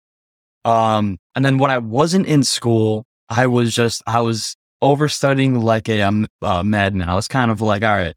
um, 0.65 1.19
and 1.37 1.45
then 1.45 1.59
when 1.59 1.71
I 1.71 1.79
wasn't 1.79 2.27
in 2.27 2.43
school, 2.43 3.07
I 3.29 3.47
was 3.47 3.73
just 3.73 4.03
I 4.05 4.21
was 4.21 4.57
overstudying 4.81 5.61
like 5.61 5.89
a 5.89 6.03
um, 6.03 6.27
uh, 6.43 6.65
madman. 6.65 7.09
I 7.09 7.15
was 7.15 7.29
kind 7.29 7.53
of 7.53 7.61
like, 7.61 7.85
all 7.85 7.95
right, 7.95 8.17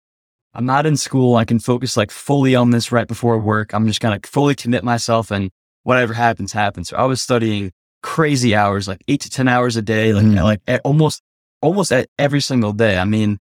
I'm 0.56 0.66
not 0.66 0.86
in 0.86 0.96
school. 0.98 1.36
I 1.36 1.46
can 1.46 1.60
focus 1.60 1.98
like 1.98 2.12
fully 2.12 2.56
on 2.56 2.72
this 2.72 2.92
right 2.92 3.08
before 3.08 3.38
work. 3.38 3.74
I'm 3.74 3.86
just 3.88 4.00
gonna 4.00 4.20
fully 4.24 4.56
commit 4.56 4.84
myself, 4.84 5.30
and 5.32 5.52
whatever 5.84 6.14
happens, 6.14 6.54
happens. 6.54 6.90
So 6.90 6.98
I 6.98 7.04
was 7.04 7.22
studying 7.22 7.72
crazy 8.02 8.56
hours, 8.56 8.88
like 8.88 9.04
eight 9.08 9.22
to 9.22 9.30
ten 9.30 9.48
hours 9.48 9.76
a 9.76 9.82
day, 9.82 10.14
like 10.14 10.26
Mhm. 10.26 10.44
like 10.44 10.62
almost 10.86 11.22
almost 11.62 11.92
at 11.92 12.08
every 12.18 12.42
single 12.42 12.72
day. 12.74 12.98
I 12.98 13.06
mean, 13.06 13.38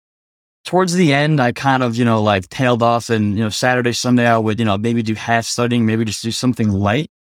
towards 0.64 0.94
the 0.94 1.12
end, 1.14 1.40
I 1.40 1.52
kind 1.52 1.83
of 1.83 1.94
you 1.97 2.04
know 2.04 2.23
like 2.23 2.49
tailed 2.49 2.83
off, 2.83 3.11
and 3.11 3.37
you 3.37 3.44
know 3.44 3.50
Saturday, 3.50 3.92
Sunday, 3.92 4.26
I 4.26 4.38
would 4.38 4.59
you 4.59 4.64
know 4.64 4.76
maybe 4.76 5.02
do 5.02 5.14
half 5.14 5.44
studying, 5.44 5.87
maybe 5.87 6.04
just 6.04 6.23
do 6.23 6.33
something 6.33 6.71
light, 6.71 7.11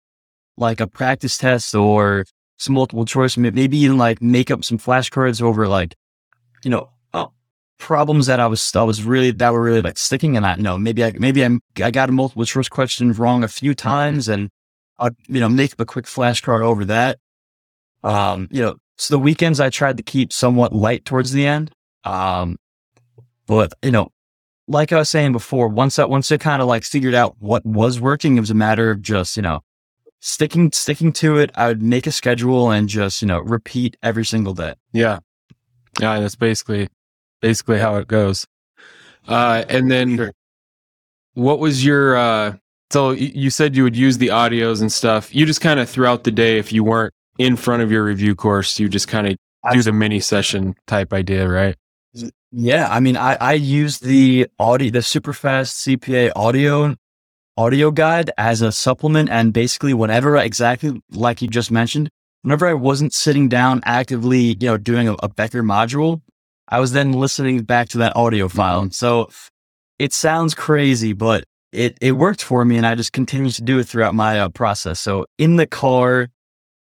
like 0.56 0.80
a 0.80 0.86
practice 0.88 1.38
test 1.38 1.74
or 1.74 2.24
some 2.58 2.74
multiple 2.74 3.04
choice, 3.04 3.36
maybe 3.36 3.78
even 3.78 3.98
like 3.98 4.20
make 4.22 4.50
up 4.50 4.64
some 4.64 4.78
flashcards 4.78 5.40
over 5.40 5.68
like 5.68 5.94
you 6.64 6.70
know. 6.70 6.88
Problems 7.78 8.26
that 8.26 8.40
I 8.40 8.46
was, 8.46 8.74
I 8.76 8.82
was 8.82 9.02
really, 9.02 9.30
that 9.32 9.52
were 9.52 9.62
really 9.62 9.82
like 9.82 9.98
sticking 9.98 10.36
in 10.36 10.42
that. 10.44 10.60
No, 10.60 10.78
maybe 10.78 11.04
I, 11.04 11.12
maybe 11.18 11.44
I'm, 11.44 11.60
I 11.82 11.90
got 11.90 12.08
a 12.08 12.12
multiple 12.12 12.44
choice 12.44 12.68
question 12.68 13.12
wrong 13.12 13.42
a 13.42 13.48
few 13.48 13.74
times 13.74 14.28
and 14.28 14.48
I'll, 14.98 15.10
you 15.26 15.40
know, 15.40 15.48
make 15.48 15.74
a 15.78 15.84
quick 15.84 16.06
flashcard 16.06 16.62
over 16.62 16.84
that. 16.84 17.18
Um, 18.04 18.48
you 18.50 18.62
know, 18.62 18.76
so 18.96 19.14
the 19.14 19.18
weekends 19.18 19.58
I 19.58 19.70
tried 19.70 19.96
to 19.96 20.02
keep 20.02 20.32
somewhat 20.32 20.72
light 20.72 21.04
towards 21.04 21.32
the 21.32 21.46
end. 21.46 21.72
Um, 22.04 22.56
but 23.46 23.72
you 23.82 23.90
know, 23.90 24.12
like 24.68 24.92
I 24.92 24.98
was 24.98 25.10
saying 25.10 25.32
before, 25.32 25.68
once 25.68 25.98
I, 25.98 26.04
once 26.04 26.30
I 26.30 26.36
kind 26.36 26.62
of 26.62 26.68
like 26.68 26.84
figured 26.84 27.14
out 27.14 27.34
what 27.38 27.66
was 27.66 28.00
working, 28.00 28.36
it 28.36 28.40
was 28.40 28.50
a 28.50 28.54
matter 28.54 28.90
of 28.90 29.02
just, 29.02 29.36
you 29.36 29.42
know, 29.42 29.60
sticking, 30.20 30.70
sticking 30.72 31.12
to 31.14 31.38
it. 31.38 31.50
I 31.54 31.68
would 31.68 31.82
make 31.82 32.06
a 32.06 32.12
schedule 32.12 32.70
and 32.70 32.88
just, 32.88 33.20
you 33.20 33.28
know, 33.28 33.40
repeat 33.40 33.96
every 34.02 34.24
single 34.24 34.54
day. 34.54 34.74
Yeah. 34.92 35.18
Yeah. 36.00 36.20
That's 36.20 36.36
basically, 36.36 36.88
basically 37.44 37.78
how 37.78 37.96
it 37.96 38.08
goes. 38.08 38.46
Uh, 39.28 39.66
and 39.68 39.90
then 39.90 40.32
what 41.34 41.58
was 41.58 41.84
your, 41.84 42.16
uh, 42.16 42.56
so 42.90 43.10
you 43.10 43.50
said 43.50 43.76
you 43.76 43.82
would 43.82 43.96
use 43.96 44.16
the 44.16 44.28
audios 44.28 44.80
and 44.80 44.90
stuff. 44.90 45.34
You 45.34 45.44
just 45.44 45.60
kind 45.60 45.78
of 45.78 45.90
throughout 45.90 46.24
the 46.24 46.30
day, 46.30 46.56
if 46.56 46.72
you 46.72 46.82
weren't 46.82 47.12
in 47.38 47.56
front 47.56 47.82
of 47.82 47.92
your 47.92 48.02
review 48.02 48.34
course, 48.34 48.80
you 48.80 48.88
just 48.88 49.08
kind 49.08 49.26
of 49.26 49.36
do 49.74 49.82
the 49.82 49.92
mini 49.92 50.20
session 50.20 50.74
type 50.86 51.12
idea, 51.12 51.46
right? 51.46 51.76
Yeah, 52.50 52.88
I 52.90 53.00
mean, 53.00 53.18
I 53.18 53.34
I 53.40 53.52
use 53.54 53.98
the 53.98 54.46
audio, 54.58 54.90
the 54.90 55.00
Superfast 55.00 55.70
CPA 55.84 56.32
audio 56.34 56.94
audio 57.58 57.90
guide 57.90 58.30
as 58.38 58.62
a 58.62 58.70
supplement, 58.72 59.28
and 59.28 59.52
basically, 59.52 59.92
whenever 59.92 60.36
exactly 60.36 61.02
like 61.10 61.42
you 61.42 61.48
just 61.48 61.70
mentioned, 61.70 62.08
whenever 62.42 62.68
I 62.68 62.74
wasn't 62.74 63.12
sitting 63.12 63.48
down 63.48 63.80
actively, 63.84 64.56
you 64.60 64.68
know, 64.68 64.76
doing 64.76 65.08
a, 65.08 65.14
a 65.14 65.28
Becker 65.28 65.64
module, 65.64 66.22
I 66.68 66.80
was 66.80 66.92
then 66.92 67.12
listening 67.12 67.62
back 67.62 67.88
to 67.90 67.98
that 67.98 68.16
audio 68.16 68.48
file, 68.48 68.80
and 68.80 68.94
so 68.94 69.28
it 69.98 70.12
sounds 70.12 70.54
crazy, 70.54 71.12
but 71.12 71.44
it 71.72 71.98
it 72.00 72.12
worked 72.12 72.42
for 72.42 72.64
me, 72.64 72.76
and 72.76 72.86
I 72.86 72.94
just 72.94 73.12
continued 73.12 73.54
to 73.54 73.62
do 73.62 73.78
it 73.78 73.84
throughout 73.84 74.14
my 74.14 74.40
uh, 74.40 74.48
process. 74.48 75.00
So 75.00 75.26
in 75.38 75.56
the 75.56 75.66
car, 75.66 76.28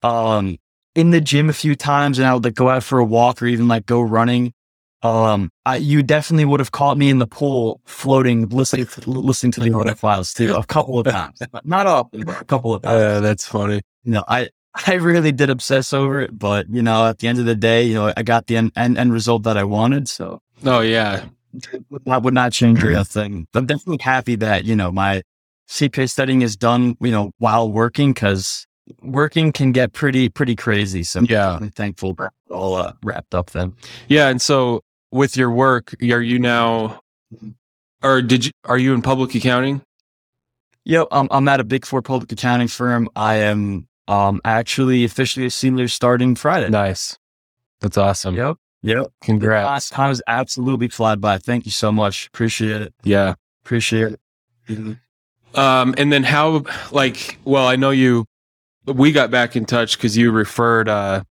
um, 0.02 0.56
in 0.95 1.11
the 1.11 1.21
gym 1.21 1.49
a 1.50 1.52
few 1.52 1.75
times, 1.75 2.18
and 2.18 2.26
I 2.26 2.35
would 2.35 2.45
like 2.45 2.54
go 2.54 2.68
out 2.68 2.83
for 2.83 2.99
a 2.99 3.04
walk 3.04 3.42
or 3.42 3.47
even 3.47 3.68
like 3.68 3.87
go 3.87 4.00
running. 4.00 4.52
Um, 5.02 5.50
I, 5.64 5.76
you 5.76 6.02
definitely 6.02 6.47
would 6.47 6.59
have 6.59 6.73
caught 6.73 6.97
me 6.97 7.11
in 7.11 7.18
the 7.18 7.26
pool 7.26 7.80
floating, 7.85 8.49
listening 8.49 8.87
to, 8.87 9.11
listening 9.11 9.52
to 9.52 9.61
the 9.61 9.73
audio 9.73 9.95
files 9.95 10.33
too, 10.33 10.54
a 10.54 10.64
couple 10.64 10.99
of 10.99 11.06
times, 11.06 11.40
not 11.64 11.87
often, 11.87 12.25
but 12.25 12.40
a 12.40 12.45
couple 12.45 12.75
of 12.75 12.83
times. 12.83 12.95
Uh, 12.95 13.21
that's 13.21 13.47
funny. 13.47 13.83
No, 14.04 14.25
I, 14.26 14.49
I 14.87 14.95
really 14.95 15.33
did 15.33 15.50
obsess 15.50 15.92
over 15.92 16.21
it, 16.21 16.38
but 16.38 16.68
you 16.68 16.83
know, 16.83 17.06
at 17.06 17.18
the 17.18 17.28
end 17.28 17.38
of 17.38 17.47
the 17.47 17.54
day, 17.54 17.85
you 17.85 17.95
know, 17.95 18.12
I 18.16 18.23
got 18.23 18.47
the 18.47 18.56
end, 18.56 18.73
end, 18.76 18.99
end 18.99 19.12
result 19.12 19.45
that 19.45 19.56
I 19.56 19.64
wanted. 19.64 20.09
So, 20.09 20.42
oh 20.64 20.80
yeah, 20.80 21.26
that 22.04 22.23
would 22.23 22.35
not 22.35 22.52
change 22.52 22.83
a 22.83 23.04
thing. 23.04 23.47
I'm 23.54 23.66
definitely 23.66 24.02
happy 24.02 24.37
that, 24.37 24.64
you 24.64 24.76
know, 24.76 24.92
my 24.92 25.23
CPA 25.68 26.11
studying 26.11 26.42
is 26.42 26.56
done, 26.56 26.97
you 27.00 27.11
know, 27.11 27.33
while 27.38 27.71
working 27.71 28.12
because 28.12 28.66
working 29.02 29.52
can 29.52 29.73
get 29.73 29.92
pretty, 29.92 30.28
pretty 30.28 30.54
crazy. 30.54 31.02
So 31.02 31.21
yeah, 31.23 31.56
I'm 31.56 31.71
thankful 31.71 32.14
that 32.14 32.33
all 32.50 32.75
uh, 32.75 32.92
wrapped 33.02 33.35
up 33.35 33.50
then. 33.50 33.75
Yeah. 34.09 34.28
And 34.28 34.40
so 34.40 34.83
with 35.11 35.37
your 35.37 35.50
work, 35.50 35.95
are 36.02 36.21
you 36.21 36.38
now, 36.38 37.00
or 38.02 38.23
did 38.23 38.47
you, 38.47 38.52
are 38.64 38.78
you 38.78 38.95
in 38.95 39.02
public 39.02 39.35
accounting? 39.35 39.83
Yep. 40.85 41.09
Um, 41.11 41.28
I'm 41.30 41.49
at 41.49 41.59
a 41.59 41.64
big 41.64 41.85
four 41.85 42.02
public 42.02 42.30
accounting 42.30 42.68
firm. 42.68 43.09
I 43.16 43.37
am 43.37 43.88
um, 44.08 44.40
actually 44.44 45.04
officially 45.04 45.46
a 45.46 45.50
senior 45.50 45.88
starting 45.88 46.34
Friday. 46.34 46.68
Nice. 46.68 47.18
That's 47.80 47.98
awesome. 47.98 48.34
Yep. 48.34 48.56
Yep. 48.82 49.06
Congrats. 49.22 49.90
Time 49.90 50.08
has 50.08 50.22
absolutely 50.26 50.88
fly 50.88 51.14
by. 51.16 51.38
Thank 51.38 51.66
you 51.66 51.72
so 51.72 51.90
much. 51.90 52.28
Appreciate 52.28 52.82
it. 52.82 52.94
Yeah. 53.02 53.34
Appreciate 53.64 54.12
it. 54.12 54.20
Mm-hmm. 54.68 55.58
Um, 55.58 55.94
and 55.98 56.12
then 56.12 56.22
how, 56.22 56.64
like, 56.92 57.38
well, 57.44 57.66
I 57.66 57.76
know 57.76 57.90
you, 57.90 58.26
we 58.84 59.10
got 59.10 59.30
back 59.30 59.56
in 59.56 59.64
touch 59.64 59.96
because 59.96 60.16
you 60.16 60.30
referred, 60.30 60.88
uh, 60.88 61.25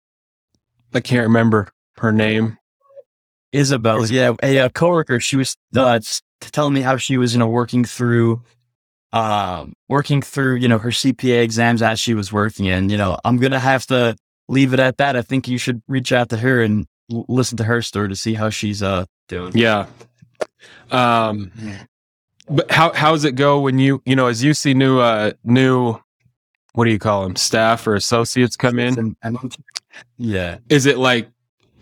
I 0.93 0.99
can't 0.99 1.23
remember 1.23 1.69
her 1.97 2.11
name. 2.11 2.57
Isabel. 3.51 4.05
Yeah. 4.07 4.33
A, 4.41 4.57
a 4.57 4.69
coworker, 4.69 5.19
she 5.19 5.35
was 5.35 5.55
uh, 5.75 5.99
telling 6.39 6.73
me 6.73 6.81
how 6.81 6.97
she 6.97 7.17
was, 7.17 7.33
you 7.33 7.39
know, 7.39 7.47
working 7.47 7.85
through, 7.85 8.41
um, 9.13 9.73
working 9.87 10.21
through, 10.21 10.55
you 10.55 10.67
know, 10.67 10.79
her 10.79 10.89
CPA 10.89 11.43
exams 11.43 11.81
as 11.81 11.99
she 11.99 12.15
was 12.15 12.33
working. 12.33 12.67
And, 12.67 12.91
you 12.91 12.97
know, 12.97 13.17
I'm 13.23 13.37
going 13.37 13.51
to 13.51 13.59
have 13.59 13.85
to 13.87 14.17
leave 14.49 14.73
it 14.73 14.79
at 14.79 14.97
that. 14.97 15.15
I 15.15 15.21
think 15.21 15.47
you 15.47 15.57
should 15.57 15.81
reach 15.87 16.11
out 16.11 16.29
to 16.29 16.37
her 16.37 16.61
and 16.61 16.85
listen 17.09 17.57
to 17.57 17.63
her 17.63 17.81
story 17.81 18.09
to 18.09 18.15
see 18.15 18.33
how 18.33 18.49
she's 18.49 18.81
uh 18.81 19.05
doing. 19.27 19.51
Yeah. 19.55 19.85
Um 20.91 21.51
but 22.49 22.71
how 22.71 22.91
how 22.93 23.11
does 23.11 23.23
it 23.23 23.33
go 23.35 23.59
when 23.59 23.77
you 23.77 24.01
you 24.05 24.15
know 24.15 24.27
as 24.27 24.43
you 24.43 24.53
see 24.53 24.73
new 24.73 24.99
uh 24.99 25.31
new 25.43 25.97
what 26.73 26.85
do 26.85 26.91
you 26.91 26.99
call 26.99 27.23
them 27.23 27.35
staff 27.35 27.85
or 27.85 27.93
associates 27.93 28.55
come 28.55 28.79
in? 28.79 29.15
Yeah. 30.17 30.57
Is 30.69 30.85
it 30.87 30.97
like 30.97 31.29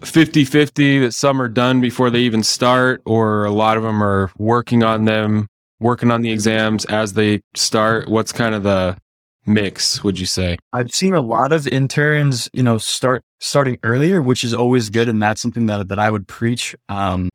50-50 0.02 1.02
that 1.02 1.14
some 1.14 1.42
are 1.42 1.48
done 1.48 1.80
before 1.80 2.10
they 2.10 2.20
even 2.20 2.44
start 2.44 3.02
or 3.06 3.46
a 3.46 3.52
lot 3.52 3.78
of 3.78 3.84
them 3.84 4.04
are 4.04 4.32
working 4.38 4.84
on 4.84 5.06
them 5.06 5.48
working 5.82 6.12
on 6.12 6.22
the 6.22 6.32
exams 6.32 6.86
as 6.86 7.14
they 7.14 7.42
start? 7.56 8.08
What's 8.08 8.32
kind 8.32 8.56
of 8.56 8.64
the 8.64 8.98
mix 9.46 10.04
would 10.04 10.20
you 10.20 10.26
say? 10.26 10.58
I've 10.72 10.92
seen 10.92 11.14
a 11.14 11.22
lot 11.22 11.52
of 11.52 11.68
interns 11.68 12.50
you 12.54 12.64
know 12.64 12.78
start 12.78 13.24
starting 13.40 13.78
earlier 13.84 14.22
which 14.22 14.44
is 14.44 14.54
always 14.54 14.90
good 14.90 15.10
and 15.10 15.22
that's 15.22 15.42
something 15.42 15.66
that, 15.66 15.90
that 15.90 16.00
i 16.00 16.10
would 16.10 16.28
preach. 16.28 16.76
Um 16.90 17.30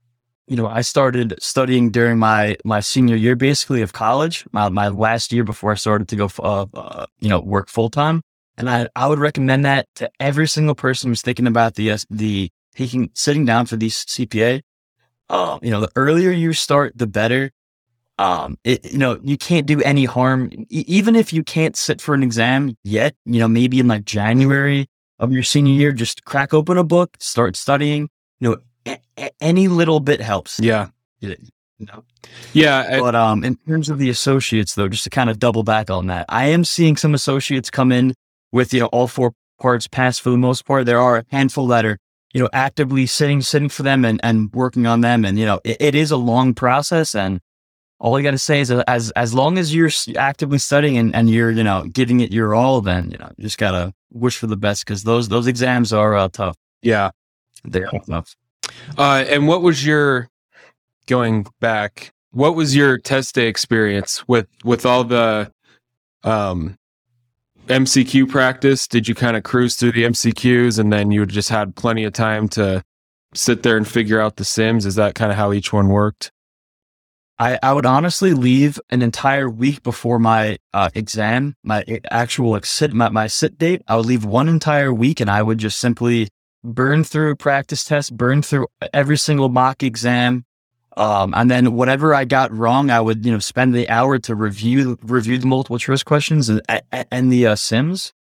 you 0.47 0.57
know 0.57 0.67
i 0.67 0.81
started 0.81 1.35
studying 1.41 1.91
during 1.91 2.19
my 2.19 2.57
my 2.65 2.81
senior 2.81 3.17
year 3.17 3.35
basically 3.35 3.83
of 3.83 3.93
college 3.93 4.45
my, 4.53 4.69
my 4.69 4.89
last 4.89 5.33
year 5.33 5.43
before 5.43 5.73
i 5.73 5.75
started 5.75 6.07
to 6.09 6.17
go 6.17 6.31
uh, 6.39 6.67
uh, 6.75 7.07
you 7.19 7.29
know 7.29 7.41
work 7.41 7.69
full-time. 7.69 8.23
And 8.57 8.71
i 8.71 8.89
i 8.95 9.07
would 9.09 9.19
recommend 9.19 9.65
that 9.65 9.87
to 9.97 10.11
every 10.21 10.49
single 10.49 10.75
person 10.75 11.11
who's 11.11 11.23
thinking 11.23 11.47
about 11.47 11.75
the 11.75 11.91
uh, 11.91 11.99
the 12.11 12.49
taking 12.75 13.11
sitting 13.15 13.45
down 13.45 13.67
for 13.67 13.77
these 13.77 14.05
cpa 14.05 14.63
um 15.31 15.59
you 15.63 15.71
know 15.71 15.81
the 15.81 15.91
earlier 15.97 16.31
you 16.31 16.53
start 16.53 16.97
the 16.97 17.07
better 17.07 17.51
um, 18.19 18.59
it, 18.65 18.93
you 18.93 18.99
know, 18.99 19.21
you 19.23 19.37
can't 19.37 19.67
do 19.67 19.81
any 19.83 20.05
harm, 20.05 20.51
e- 20.53 20.85
even 20.87 21.15
if 21.15 21.33
you 21.33 21.43
can't 21.43 21.77
sit 21.77 22.01
for 22.01 22.15
an 22.15 22.23
exam 22.23 22.77
yet, 22.83 23.15
you 23.25 23.39
know, 23.41 23.49
maybe 23.49 23.79
in 23.79 23.89
like 23.89 24.05
January 24.05 24.89
of 25.19 25.33
your 25.33 25.43
senior 25.43 25.75
year, 25.75 25.93
just 25.93 26.25
crack 26.25 26.55
open 26.55 26.79
a 26.79 26.85
book, 26.85 27.17
start 27.21 27.57
studying, 27.57 28.09
you 28.41 28.51
know, 28.51 28.57
a- 28.87 29.01
a- 29.19 29.31
any 29.41 29.69
little 29.69 30.01
bit 30.01 30.21
helps. 30.21 30.59
Yeah. 30.61 30.89
You 31.21 31.37
know? 31.79 32.05
Yeah. 32.55 33.01
But, 33.01 33.15
um, 33.15 33.45
in 33.45 33.57
terms 33.69 33.91
of 33.91 33.99
the 33.99 34.09
associates 34.09 34.75
though, 34.75 34.89
just 34.89 35.05
to 35.05 35.11
kind 35.11 35.29
of 35.29 35.39
double 35.39 35.63
back 35.63 35.91
on 35.91 36.07
that, 36.07 36.25
I 36.29 36.47
am 36.47 36.65
seeing 36.65 36.97
some 36.97 37.15
associates 37.15 37.71
come 37.71 37.93
in 37.93 38.15
with, 38.51 38.73
you 38.73 38.81
know, 38.81 38.87
all 38.87 39.09
four 39.09 39.33
parts 39.61 39.87
passed 39.89 40.23
for 40.23 40.31
the 40.31 40.39
most 40.39 40.65
part. 40.65 40.87
There 40.87 41.01
are 41.01 41.19
a 41.19 41.25
handful 41.31 41.67
that 41.69 41.85
are, 41.85 41.99
you 42.33 42.43
know, 42.43 42.49
actively 42.53 43.07
sitting, 43.07 43.43
sitting 43.43 43.69
for 43.69 43.83
them 43.83 44.05
and, 44.07 44.21
and 44.23 44.51
working 44.55 44.87
on 44.87 45.03
them. 45.03 45.25
And, 45.25 45.39
you 45.39 45.45
know, 45.45 45.61
it, 45.65 45.77
it 45.81 45.95
is 45.95 46.11
a 46.11 46.17
long 46.17 46.55
process 46.55 47.15
and, 47.15 47.41
all 47.99 48.19
you 48.19 48.23
got 48.23 48.33
to 48.33 48.39
say 48.39 48.61
is 48.61 48.71
as 48.71 49.11
as 49.13 49.33
long 49.33 49.59
as 49.59 49.75
you're 49.75 49.91
actively 50.17 50.59
studying 50.59 50.99
and, 50.99 51.15
and 51.15 51.31
you're 51.31 51.51
you 51.51 51.65
know 51.65 51.85
giving 51.93 52.21
it 52.21 52.33
your 52.33 52.55
all 52.55 52.81
then 52.81 53.11
you 53.11 53.19
know 53.19 53.31
you 53.37 53.45
just 53.45 53.59
gotta 53.59 53.95
wish 54.13 54.37
for 54.39 54.47
the 54.47 54.57
best 54.57 54.85
because 54.85 55.05
those 55.05 55.29
those 55.29 55.47
exams 55.47 55.93
are 55.93 56.15
uh, 56.15 56.29
tough. 56.29 56.57
Yeah. 56.83 57.11
They're 57.65 57.91
tough. 58.09 58.37
Uh, 58.97 59.25
and 59.29 59.49
what 59.49 59.63
was 59.63 59.85
your 59.85 60.29
going 61.07 61.47
back 61.61 62.13
what 62.33 62.55
was 62.55 62.75
your 62.75 62.99
test 62.99 63.35
day 63.35 63.47
experience 63.47 64.27
with 64.29 64.49
with 64.65 64.85
all 64.85 65.05
the 65.05 65.51
um 66.25 66.77
mcq 67.67 68.29
practice? 68.29 68.87
Did 68.87 69.09
you 69.09 69.15
kind 69.15 69.37
of 69.37 69.43
cruise 69.43 69.77
through 69.77 69.93
the 69.93 70.05
mcqs 70.05 70.79
and 70.79 70.93
then 70.93 71.11
you 71.11 71.25
just 71.27 71.49
had 71.49 71.75
plenty 71.77 72.05
of 72.05 72.13
time 72.13 72.49
to 72.51 72.83
sit 73.35 73.63
there 73.63 73.77
and 73.77 73.87
figure 73.87 74.21
out 74.21 74.37
the 74.37 74.45
sims? 74.45 74.87
Is 74.87 74.97
that 74.97 75.15
kind 75.15 75.31
of 75.31 75.37
how 75.37 75.53
each 75.53 75.73
one 75.73 75.89
worked 75.89 76.31
I, 77.39 77.59
I 77.63 77.73
would 77.73 77.85
honestly 77.85 78.33
leave 78.33 78.81
an 78.89 79.03
entire 79.03 79.49
week 79.49 79.83
before 79.83 80.19
my 80.19 80.59
uh, 80.73 80.89
exam, 80.95 81.55
my 81.63 81.85
actual 82.11 82.59
sit, 82.63 82.95
my, 82.95 83.11
my 83.11 83.27
sit 83.27 83.59
date. 83.59 83.83
I 83.87 83.97
would 83.97 84.07
leave 84.07 84.25
one 84.25 84.49
entire 84.49 84.93
week 84.93 85.21
and 85.21 85.31
I 85.31 85.43
would 85.43 85.59
just 85.59 85.79
simply 85.79 86.29
burn 86.65 87.05
through 87.05 87.37
practice 87.37 87.85
tests, 87.85 88.11
burn 88.11 88.41
through 88.43 88.69
every 88.93 89.19
single 89.19 89.51
mock 89.51 89.83
exam. 89.83 90.45
Um, 90.97 91.35
and 91.37 91.51
then 91.51 91.75
whatever 91.75 92.15
I 92.15 92.25
got 92.25 92.57
wrong, 92.57 92.89
I 92.89 93.03
would, 93.03 93.27
you 93.27 93.33
know, 93.33 93.39
spend 93.39 93.75
the 93.75 93.89
hour 93.91 94.19
to 94.21 94.35
review, 94.35 94.99
review 95.03 95.37
the 95.37 95.47
multiple 95.47 95.79
choice 95.79 96.03
questions 96.03 96.49
and, 96.49 96.63
and 96.91 97.31
the 97.31 97.49
uh, 97.49 97.57
sims. 97.57 98.15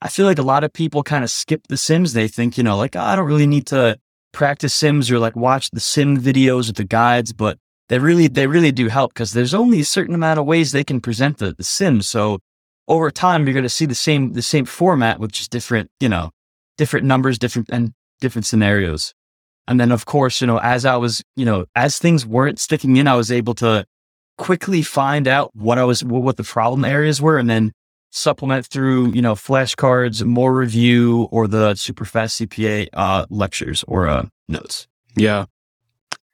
I 0.00 0.08
feel 0.08 0.26
like 0.26 0.38
a 0.38 0.42
lot 0.42 0.62
of 0.62 0.72
people 0.72 1.02
kind 1.02 1.24
of 1.24 1.30
skip 1.30 1.66
the 1.66 1.76
sims. 1.76 2.12
They 2.12 2.28
think, 2.28 2.56
you 2.56 2.62
know, 2.62 2.76
like, 2.76 2.94
oh, 2.94 3.00
I 3.00 3.16
don't 3.16 3.26
really 3.26 3.48
need 3.48 3.66
to 3.66 3.98
practice 4.32 4.72
sims 4.72 5.10
or 5.10 5.18
like 5.18 5.34
watch 5.34 5.70
the 5.72 5.80
sim 5.80 6.16
videos 6.16 6.70
or 6.70 6.72
the 6.72 6.84
guides, 6.84 7.32
but 7.32 7.58
they 7.90 7.98
really 7.98 8.28
they 8.28 8.46
really 8.46 8.70
do 8.70 8.88
help 8.88 9.12
because 9.12 9.32
there's 9.32 9.52
only 9.52 9.80
a 9.80 9.84
certain 9.84 10.14
amount 10.14 10.38
of 10.38 10.46
ways 10.46 10.70
they 10.70 10.84
can 10.84 11.00
present 11.00 11.38
the, 11.38 11.52
the 11.52 11.64
sim. 11.64 12.02
So 12.02 12.38
over 12.86 13.10
time, 13.10 13.44
you're 13.44 13.52
going 13.52 13.64
to 13.64 13.68
see 13.68 13.84
the 13.84 13.96
same 13.96 14.32
the 14.32 14.42
same 14.42 14.64
format 14.64 15.18
with 15.18 15.32
just 15.32 15.50
different 15.50 15.90
you 15.98 16.08
know 16.08 16.30
different 16.78 17.04
numbers, 17.04 17.36
different 17.36 17.68
and 17.70 17.92
different 18.20 18.46
scenarios. 18.46 19.12
And 19.66 19.80
then 19.80 19.90
of 19.90 20.06
course, 20.06 20.40
you 20.40 20.46
know, 20.46 20.58
as 20.58 20.84
I 20.84 20.96
was 20.96 21.22
you 21.34 21.44
know 21.44 21.66
as 21.74 21.98
things 21.98 22.24
weren't 22.24 22.60
sticking 22.60 22.96
in, 22.96 23.08
I 23.08 23.16
was 23.16 23.32
able 23.32 23.54
to 23.54 23.84
quickly 24.38 24.82
find 24.82 25.26
out 25.26 25.50
what 25.56 25.76
I 25.76 25.84
was 25.84 26.04
what 26.04 26.36
the 26.36 26.44
problem 26.44 26.84
areas 26.84 27.20
were, 27.20 27.38
and 27.38 27.50
then 27.50 27.72
supplement 28.12 28.66
through 28.66 29.10
you 29.10 29.20
know 29.20 29.34
flashcards, 29.34 30.24
more 30.24 30.54
review, 30.54 31.26
or 31.32 31.48
the 31.48 31.74
super 31.74 32.04
fast 32.04 32.40
CPA 32.40 32.86
uh, 32.92 33.26
lectures 33.30 33.84
or 33.88 34.06
uh, 34.06 34.26
notes. 34.48 34.86
Yeah, 35.16 35.46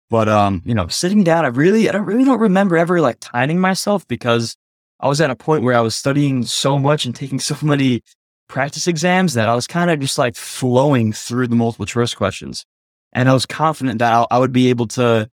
But 0.08 0.28
um, 0.28 0.62
you 0.64 0.74
know, 0.74 0.86
sitting 0.88 1.24
down, 1.24 1.44
I 1.44 1.48
really, 1.48 1.88
I 1.88 1.92
don't 1.92 2.04
really 2.04 2.24
don't 2.24 2.40
remember 2.40 2.76
ever 2.76 3.00
like 3.00 3.18
timing 3.20 3.58
myself 3.58 4.06
because 4.06 4.56
I 5.00 5.08
was 5.08 5.20
at 5.20 5.30
a 5.30 5.36
point 5.36 5.64
where 5.64 5.74
I 5.74 5.80
was 5.80 5.96
studying 5.96 6.44
so 6.44 6.78
much 6.78 7.04
and 7.04 7.14
taking 7.14 7.40
so 7.40 7.56
many 7.62 8.02
practice 8.48 8.86
exams 8.86 9.34
that 9.34 9.48
I 9.48 9.54
was 9.54 9.66
kind 9.66 9.90
of 9.90 9.98
just 9.98 10.18
like 10.18 10.36
flowing 10.36 11.12
through 11.12 11.48
the 11.48 11.56
multiple 11.56 11.86
choice 11.86 12.14
questions, 12.14 12.64
and 13.12 13.28
I 13.28 13.32
was 13.32 13.46
confident 13.46 13.98
that 13.98 14.12
I, 14.12 14.26
I 14.30 14.38
would 14.38 14.52
be 14.52 14.70
able 14.70 14.86
to 14.88 15.28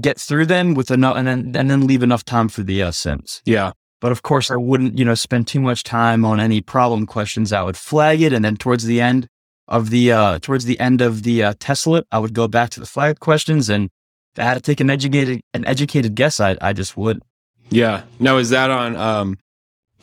get 0.00 0.18
through 0.18 0.46
them 0.46 0.74
with 0.74 0.90
enough, 0.90 1.16
and 1.16 1.26
then 1.26 1.52
and 1.54 1.70
then 1.70 1.86
leave 1.86 2.02
enough 2.02 2.24
time 2.24 2.48
for 2.48 2.62
the 2.62 2.82
uh, 2.82 2.90
sims. 2.90 3.42
Yeah. 3.44 3.72
But 4.00 4.12
of 4.12 4.22
course, 4.22 4.50
I 4.50 4.56
wouldn't, 4.56 4.98
you 4.98 5.04
know, 5.04 5.14
spend 5.14 5.46
too 5.46 5.60
much 5.60 5.82
time 5.82 6.24
on 6.24 6.38
any 6.38 6.60
problem 6.60 7.06
questions. 7.06 7.52
I 7.52 7.62
would 7.62 7.76
flag 7.76 8.20
it, 8.20 8.32
and 8.32 8.44
then 8.44 8.56
towards 8.56 8.84
the 8.84 9.00
end 9.00 9.28
of 9.68 9.90
the 9.90 10.12
uh, 10.12 10.38
towards 10.38 10.64
the 10.64 10.78
end 10.78 11.00
of 11.00 11.22
the 11.22 11.42
uh, 11.42 11.54
testlet, 11.58 12.06
I 12.12 12.18
would 12.18 12.34
go 12.34 12.48
back 12.48 12.70
to 12.70 12.80
the 12.80 12.86
flag 12.86 13.20
questions, 13.20 13.68
and 13.68 13.90
if 14.36 14.40
I 14.40 14.44
had 14.44 14.54
to 14.54 14.60
take 14.60 14.80
an 14.80 14.90
educated 14.90 15.40
an 15.54 15.64
educated 15.64 16.14
guess, 16.14 16.40
I 16.40 16.56
I 16.60 16.72
just 16.72 16.96
would. 16.96 17.22
Yeah. 17.70 18.02
Now 18.20 18.36
is 18.36 18.50
that 18.50 18.70
on 18.70 18.96
um 18.96 19.38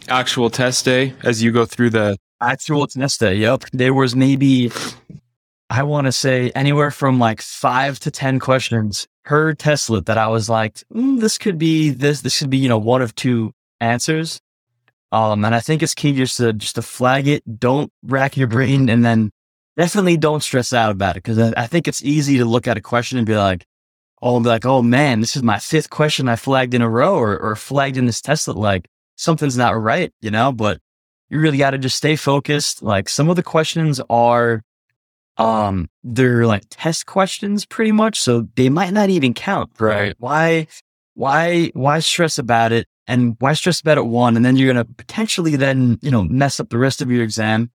actual 0.10 0.50
test 0.50 0.86
day 0.86 1.13
as 1.24 1.44
you 1.44 1.52
go 1.52 1.66
through 1.66 1.92
the 1.92 2.18
Actual 2.42 2.88
test 2.88 3.22
day. 3.22 3.36
Yep. 3.36 3.66
There 3.72 3.94
was 3.94 4.18
maybe 4.18 4.70
I 5.70 5.84
want 5.84 6.08
to 6.08 6.12
say 6.12 6.52
anywhere 6.52 6.92
from 6.92 7.18
like 7.18 7.42
five 7.42 8.00
to 8.00 8.12
ten 8.12 8.40
questions 8.40 9.08
per 9.24 9.54
testlet 9.54 10.08
that 10.08 10.18
I 10.18 10.28
was 10.28 10.50
like, 10.50 10.84
mm, 10.94 11.22
this 11.22 11.38
could 11.38 11.58
be 11.58 11.90
this. 11.90 12.20
This 12.20 12.40
could 12.40 12.50
be 12.50 12.58
you 12.58 12.68
know 12.68 12.78
one 12.78 13.02
of 13.02 13.16
two 13.16 13.54
answers. 13.80 14.42
Um, 15.13 15.46
and 15.46 15.56
I 15.56 15.62
think 15.62 15.84
it's 15.84 15.94
key 15.94 16.13
just 16.13 16.38
to 16.38 16.52
just 16.52 16.75
to 16.75 16.82
flag 16.82 17.28
it. 17.28 17.44
Don't 17.60 17.92
rack 18.04 18.36
your 18.36 18.48
brain, 18.48 18.90
and 18.90 19.06
then 19.06 19.32
definitely 19.78 20.18
don't 20.18 20.44
stress 20.44 20.74
out 20.74 20.92
about 20.92 21.16
it 21.16 21.24
because 21.24 21.40
I, 21.40 21.54
I 21.56 21.68
think 21.68 21.88
it's 21.88 22.04
easy 22.04 22.40
to 22.40 22.46
look 22.46 22.68
at 22.68 22.78
a 22.78 22.82
question 22.82 23.20
and 23.20 23.28
be 23.28 23.38
like, 23.38 23.63
oh, 24.24 24.39
be 24.39 24.48
like, 24.48 24.65
oh 24.65 24.82
man, 24.82 25.20
this 25.20 25.36
is 25.36 25.44
my 25.44 25.60
fifth 25.60 25.89
question 25.89 26.30
I 26.30 26.38
flagged 26.38 26.74
in 26.74 26.82
a 26.82 26.89
row 26.89 27.15
or, 27.15 27.38
or 27.38 27.56
flagged 27.56 27.98
in 27.98 28.06
this 28.06 28.22
testlet. 28.22 28.56
Like 28.56 28.88
something's 29.18 29.58
not 29.58 29.80
right, 29.80 30.12
you 30.22 30.32
know. 30.32 30.51
But 30.53 30.80
you 31.30 31.39
really 31.39 31.58
got 31.58 31.72
to 31.72 31.77
just 31.77 31.98
stay 31.98 32.15
focused. 32.15 32.82
Like 32.82 33.10
some 33.10 33.30
of 33.30 33.36
the 33.36 33.44
questions 33.44 34.00
are, 34.10 34.63
um, 35.38 35.89
they're 36.03 36.48
like 36.48 36.63
test 36.70 37.06
questions 37.06 37.65
pretty 37.65 37.92
much, 37.92 38.20
so 38.20 38.48
they 38.56 38.70
might 38.70 38.94
not 38.94 39.10
even 39.10 39.34
count. 39.34 39.72
Right. 39.77 40.15
Why, 40.20 40.68
why, 41.15 41.72
why 41.74 42.00
stress 42.00 42.38
about 42.38 42.72
it? 42.72 42.88
And 43.06 43.36
why 43.39 43.53
stress 43.53 43.82
about 43.82 43.98
it? 43.98 44.06
One, 44.06 44.38
and 44.38 44.46
then 44.46 44.56
you're 44.56 44.72
gonna 44.72 44.86
potentially 44.86 45.58
then 45.58 46.00
you 46.01 46.10
know 46.10 46.24
mess 46.24 46.62
up 46.62 46.70
the 46.70 46.77
rest 46.77 47.01
of 47.01 47.12
your 47.12 47.22
exam. 47.22 47.70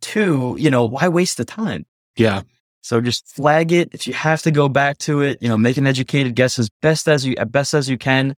Two, 0.00 0.54
you 0.56 0.70
know, 0.70 0.84
why 0.84 1.08
waste 1.08 1.36
the 1.36 1.44
time? 1.44 1.84
yeah. 2.16 2.42
So 2.82 3.00
just 3.00 3.26
flag 3.28 3.72
it. 3.72 3.90
If 3.92 4.06
you 4.06 4.14
have 4.14 4.42
to 4.42 4.50
go 4.50 4.68
back 4.68 4.98
to 4.98 5.20
it, 5.20 5.42
you 5.42 5.48
know, 5.48 5.58
make 5.58 5.76
an 5.76 5.86
educated 5.86 6.34
guess 6.34 6.58
as 6.58 6.70
best 6.80 7.08
as 7.08 7.26
you, 7.26 7.34
as 7.36 7.48
best 7.48 7.74
as 7.74 7.88
you 7.88 7.98
can. 7.98 8.34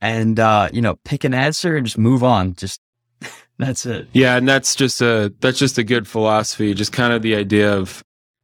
And, 0.00 0.38
uh, 0.40 0.68
you 0.72 0.82
know, 0.82 0.96
pick 1.04 1.24
an 1.24 1.34
answer 1.34 1.76
and 1.76 1.86
just 1.86 1.98
move 1.98 2.24
on. 2.24 2.54
Just 2.54 2.80
that's 3.58 3.86
it. 3.86 4.08
Yeah, 4.12 4.36
and 4.36 4.48
that's 4.48 4.74
just 4.74 5.00
a 5.00 5.32
that's 5.40 5.58
just 5.58 5.78
a 5.78 5.84
good 5.84 6.06
philosophy. 6.06 6.74
Just 6.74 6.92
kind 6.92 7.12
of 7.12 7.22
the 7.22 7.36
idea 7.36 7.72
of 7.72 8.02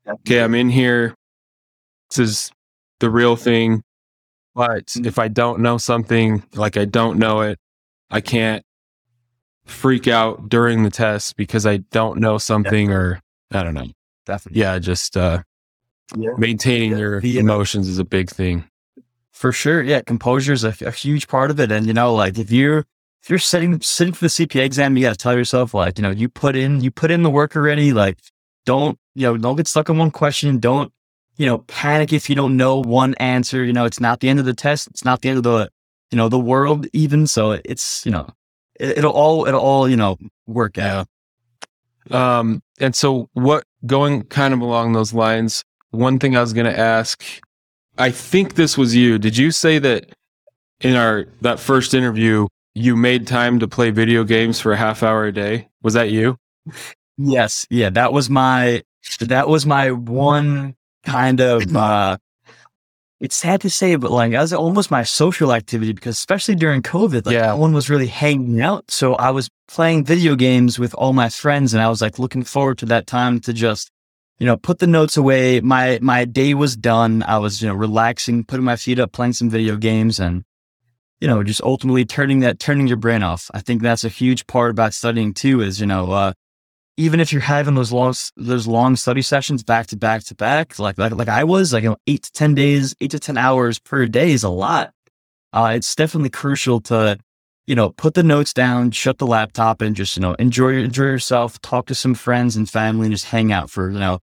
okay, 0.08 0.40
I'm 0.40 0.54
in 0.54 0.70
here. 0.70 1.14
This 2.10 2.18
is 2.18 2.52
the 3.00 3.10
real 3.10 3.36
thing. 3.36 3.82
But 4.54 4.94
if 4.96 5.18
I 5.18 5.28
don't 5.28 5.60
know 5.60 5.78
something, 5.78 6.42
like 6.54 6.76
I 6.76 6.84
don't 6.84 7.18
know 7.18 7.40
it, 7.40 7.58
I 8.10 8.20
can't 8.20 8.64
freak 9.64 10.08
out 10.08 10.48
during 10.48 10.82
the 10.82 10.90
test 10.90 11.36
because 11.36 11.66
I 11.66 11.78
don't 11.78 12.18
know 12.18 12.38
something 12.38 12.90
or 12.90 13.20
I 13.52 13.62
don't 13.62 13.74
know. 13.74 13.86
Definitely. 14.30 14.60
Yeah, 14.60 14.78
just 14.78 15.16
uh 15.16 15.42
Yeah. 16.16 16.30
maintaining 16.38 16.92
Yeah. 16.92 16.98
your 16.98 17.20
The- 17.20 17.38
emotions 17.38 17.88
is 17.88 17.98
a 17.98 18.04
big 18.04 18.30
thing. 18.30 18.64
For 19.32 19.50
sure. 19.52 19.82
Yeah. 19.82 20.02
Composure 20.02 20.52
is 20.52 20.62
a, 20.64 20.74
a 20.86 20.90
huge 20.92 21.26
part 21.26 21.50
of 21.50 21.58
it. 21.58 21.72
And, 21.72 21.86
you 21.86 21.92
know, 21.94 22.14
like 22.14 22.38
if 22.38 22.52
you're, 22.52 22.84
if 23.22 23.28
you're 23.30 23.38
sitting, 23.38 23.80
sitting 23.80 24.12
for 24.14 24.24
the 24.26 24.28
CPA 24.30 24.64
exam, 24.64 24.96
you 24.96 25.02
got 25.04 25.10
to 25.10 25.16
tell 25.16 25.34
yourself, 25.36 25.72
like, 25.74 25.98
you 25.98 26.02
know, 26.02 26.10
you 26.10 26.28
put 26.28 26.54
in, 26.56 26.80
you 26.80 26.90
put 26.90 27.10
in 27.10 27.22
the 27.22 27.30
work 27.30 27.56
already. 27.56 27.92
Like, 27.92 28.18
don't, 28.66 28.98
you 29.14 29.22
know, 29.26 29.36
don't 29.36 29.56
get 29.56 29.66
stuck 29.66 29.88
on 29.90 29.98
one 29.98 30.10
question. 30.10 30.58
Don't, 30.58 30.92
you 31.36 31.46
know, 31.46 31.58
panic 31.66 32.12
if 32.12 32.28
you 32.28 32.36
don't 32.36 32.56
know 32.56 32.80
one 32.82 33.14
answer. 33.14 33.64
You 33.64 33.72
know, 33.72 33.84
it's 33.86 33.98
not 34.00 34.20
the 34.20 34.28
end 34.28 34.38
of 34.40 34.44
the 34.44 34.54
test. 34.54 34.88
It's 34.88 35.04
not 35.04 35.22
the 35.22 35.30
end 35.30 35.38
of 35.38 35.44
the, 35.44 35.70
you 36.10 36.16
know, 36.16 36.28
the 36.28 36.38
world 36.38 36.86
even. 36.92 37.26
So 37.26 37.52
it's, 37.64 38.04
you 38.04 38.12
know, 38.12 38.28
it, 38.78 38.98
it'll 38.98 39.12
all, 39.12 39.46
it'll 39.46 39.60
all, 39.60 39.88
you 39.88 39.96
know, 39.96 40.18
work 40.46 40.76
out. 40.78 41.08
Um, 42.10 42.62
and 42.80 42.94
so 42.94 43.28
what 43.34 43.64
going 43.86 44.24
kind 44.24 44.54
of 44.54 44.60
along 44.60 44.92
those 44.92 45.12
lines, 45.12 45.64
one 45.90 46.18
thing 46.18 46.36
I 46.36 46.40
was 46.40 46.52
going 46.52 46.66
to 46.66 46.78
ask, 46.78 47.22
I 47.98 48.10
think 48.10 48.54
this 48.54 48.78
was 48.78 48.94
you. 48.96 49.18
Did 49.18 49.36
you 49.36 49.50
say 49.50 49.78
that 49.78 50.10
in 50.80 50.96
our 50.96 51.26
that 51.42 51.60
first 51.60 51.94
interview 51.94 52.46
you 52.74 52.96
made 52.96 53.26
time 53.26 53.58
to 53.58 53.68
play 53.68 53.90
video 53.90 54.24
games 54.24 54.60
for 54.60 54.72
a 54.72 54.76
half 54.76 55.02
hour 55.02 55.26
a 55.26 55.32
day? 55.32 55.68
Was 55.82 55.94
that 55.94 56.10
you? 56.10 56.36
Yes. 57.18 57.66
Yeah. 57.70 57.90
That 57.90 58.12
was 58.12 58.30
my, 58.30 58.82
that 59.20 59.48
was 59.48 59.66
my 59.66 59.90
one 59.90 60.76
kind 61.04 61.40
of, 61.40 61.76
uh, 61.76 62.16
it's 63.20 63.36
sad 63.36 63.60
to 63.60 63.70
say, 63.70 63.96
but 63.96 64.10
like, 64.10 64.32
that 64.32 64.40
was 64.40 64.52
almost 64.54 64.90
my 64.90 65.02
social 65.02 65.52
activity 65.52 65.92
because 65.92 66.16
especially 66.16 66.54
during 66.54 66.82
COVID, 66.82 67.26
like 67.26 67.34
Yeah. 67.34 67.48
no 67.48 67.56
one 67.58 67.74
was 67.74 67.90
really 67.90 68.06
hanging 68.06 68.60
out. 68.62 68.90
So 68.90 69.14
I 69.14 69.30
was 69.30 69.50
playing 69.68 70.04
video 70.04 70.34
games 70.34 70.78
with 70.78 70.94
all 70.94 71.12
my 71.12 71.28
friends 71.28 71.74
and 71.74 71.82
I 71.82 71.88
was 71.88 72.00
like 72.00 72.18
looking 72.18 72.42
forward 72.42 72.78
to 72.78 72.86
that 72.86 73.06
time 73.06 73.38
to 73.40 73.52
just, 73.52 73.90
you 74.38 74.46
know, 74.46 74.56
put 74.56 74.78
the 74.78 74.86
notes 74.86 75.18
away. 75.18 75.60
My, 75.60 75.98
my 76.00 76.24
day 76.24 76.54
was 76.54 76.76
done. 76.76 77.22
I 77.22 77.36
was, 77.36 77.60
you 77.60 77.68
know, 77.68 77.74
relaxing, 77.74 78.42
putting 78.44 78.64
my 78.64 78.76
feet 78.76 78.98
up, 78.98 79.12
playing 79.12 79.34
some 79.34 79.50
video 79.50 79.76
games 79.76 80.18
and, 80.18 80.44
you 81.20 81.28
know, 81.28 81.44
just 81.44 81.60
ultimately 81.60 82.06
turning 82.06 82.40
that, 82.40 82.58
turning 82.58 82.86
your 82.86 82.96
brain 82.96 83.22
off. 83.22 83.50
I 83.52 83.60
think 83.60 83.82
that's 83.82 84.04
a 84.04 84.08
huge 84.08 84.46
part 84.46 84.70
about 84.70 84.94
studying 84.94 85.34
too 85.34 85.60
is, 85.60 85.78
you 85.78 85.86
know, 85.86 86.10
uh, 86.10 86.32
even 87.00 87.18
if 87.18 87.32
you're 87.32 87.40
having 87.40 87.74
those 87.74 87.92
long 87.92 88.12
those 88.36 88.66
long 88.66 88.94
study 88.94 89.22
sessions 89.22 89.62
back 89.62 89.86
to 89.86 89.96
back 89.96 90.22
to 90.24 90.34
back, 90.34 90.78
like 90.78 90.98
like 90.98 91.12
like 91.12 91.28
I 91.28 91.44
was, 91.44 91.72
like 91.72 91.82
you 91.82 91.88
know, 91.88 91.96
eight 92.06 92.24
to 92.24 92.32
ten 92.32 92.54
days, 92.54 92.94
eight 93.00 93.12
to 93.12 93.18
ten 93.18 93.38
hours 93.38 93.78
per 93.78 94.04
day 94.06 94.32
is 94.32 94.44
a 94.44 94.50
lot. 94.50 94.92
Uh, 95.52 95.72
it's 95.74 95.94
definitely 95.94 96.28
crucial 96.28 96.78
to, 96.82 97.18
you 97.66 97.74
know, 97.74 97.88
put 97.88 98.12
the 98.12 98.22
notes 98.22 98.52
down, 98.52 98.90
shut 98.90 99.16
the 99.16 99.26
laptop, 99.26 99.80
and 99.80 99.96
just 99.96 100.14
you 100.14 100.20
know 100.20 100.34
enjoy 100.34 100.74
enjoy 100.74 101.04
yourself, 101.04 101.58
talk 101.62 101.86
to 101.86 101.94
some 101.94 102.14
friends 102.14 102.54
and 102.54 102.68
family, 102.68 103.06
and 103.06 103.14
just 103.14 103.26
hang 103.26 103.50
out 103.50 103.70
for 103.70 103.90
you 103.90 103.98
know 103.98 104.18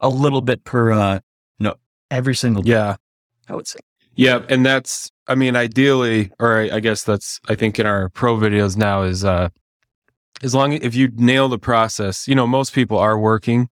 a 0.00 0.08
little 0.08 0.40
bit 0.40 0.64
per 0.64 0.90
uh 0.90 1.20
you 1.60 1.64
know 1.64 1.76
every 2.10 2.34
single 2.34 2.64
day. 2.64 2.72
Yeah. 2.72 2.96
I 3.48 3.54
would 3.54 3.68
say. 3.68 3.78
Yeah, 4.16 4.40
and 4.48 4.66
that's 4.66 5.12
I 5.28 5.36
mean 5.36 5.54
ideally 5.54 6.32
or 6.40 6.58
I, 6.58 6.76
I 6.76 6.80
guess 6.80 7.04
that's 7.04 7.40
I 7.48 7.54
think 7.54 7.78
in 7.78 7.86
our 7.86 8.08
pro 8.08 8.36
videos 8.36 8.76
now 8.76 9.02
is 9.02 9.24
uh 9.24 9.50
as 10.44 10.54
long 10.54 10.74
as 10.74 10.82
if 10.82 10.94
you 10.94 11.08
nail 11.16 11.48
the 11.48 11.58
process, 11.58 12.28
you 12.28 12.34
know, 12.34 12.46
most 12.46 12.74
people 12.74 12.98
are 12.98 13.18
working 13.18 13.68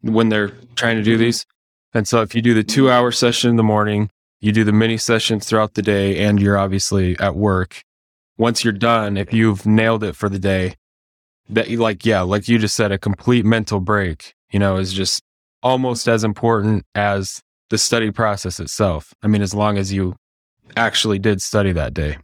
when 0.00 0.28
they're 0.28 0.52
trying 0.76 0.96
to 0.96 1.02
do 1.02 1.14
mm-hmm. 1.14 1.24
these. 1.24 1.44
And 1.92 2.06
so 2.06 2.22
if 2.22 2.34
you 2.34 2.40
do 2.40 2.54
the 2.54 2.64
2-hour 2.64 3.12
session 3.12 3.50
in 3.50 3.56
the 3.56 3.62
morning, 3.62 4.10
you 4.40 4.52
do 4.52 4.64
the 4.64 4.72
mini 4.72 4.96
sessions 4.96 5.46
throughout 5.46 5.74
the 5.74 5.82
day 5.82 6.24
and 6.24 6.40
you're 6.40 6.58
obviously 6.58 7.18
at 7.18 7.34
work. 7.34 7.82
Once 8.36 8.64
you're 8.64 8.72
done, 8.72 9.16
if 9.16 9.32
you've 9.32 9.66
nailed 9.66 10.04
it 10.04 10.14
for 10.14 10.28
the 10.28 10.38
day, 10.38 10.74
that 11.48 11.68
you 11.68 11.78
like 11.78 12.06
yeah, 12.06 12.22
like 12.22 12.48
you 12.48 12.58
just 12.58 12.74
said 12.74 12.90
a 12.90 12.98
complete 12.98 13.44
mental 13.44 13.80
break, 13.80 14.34
you 14.50 14.58
know, 14.58 14.76
is 14.76 14.92
just 14.92 15.22
almost 15.62 16.08
as 16.08 16.24
important 16.24 16.84
as 16.94 17.42
the 17.70 17.78
study 17.78 18.10
process 18.10 18.60
itself. 18.60 19.12
I 19.22 19.26
mean, 19.26 19.42
as 19.42 19.54
long 19.54 19.78
as 19.78 19.92
you 19.92 20.16
actually 20.76 21.18
did 21.18 21.42
study 21.42 21.72
that 21.72 21.92
day. 21.92 22.18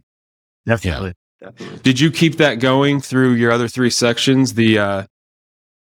Definitely. 0.67 1.15
Definitely. 1.41 1.79
Did 1.83 2.01
you 2.01 2.11
keep 2.11 2.37
that 2.37 2.57
going 2.57 3.01
through 3.01 3.33
your 3.33 3.51
other 3.51 3.69
three 3.69 3.91
sections? 3.91 4.55
The 4.55 4.79
uh 4.79 5.07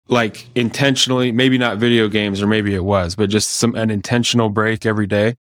like 0.09 0.47
intentionally, 0.55 1.31
maybe 1.31 1.57
not 1.57 1.77
video 1.77 2.07
games 2.07 2.41
or 2.41 2.47
maybe 2.47 2.73
it 2.73 2.83
was, 2.83 3.15
but 3.15 3.29
just 3.29 3.51
some 3.51 3.75
an 3.75 3.89
intentional 3.89 4.49
break 4.49 4.85
every 4.85 5.07
day? 5.07 5.35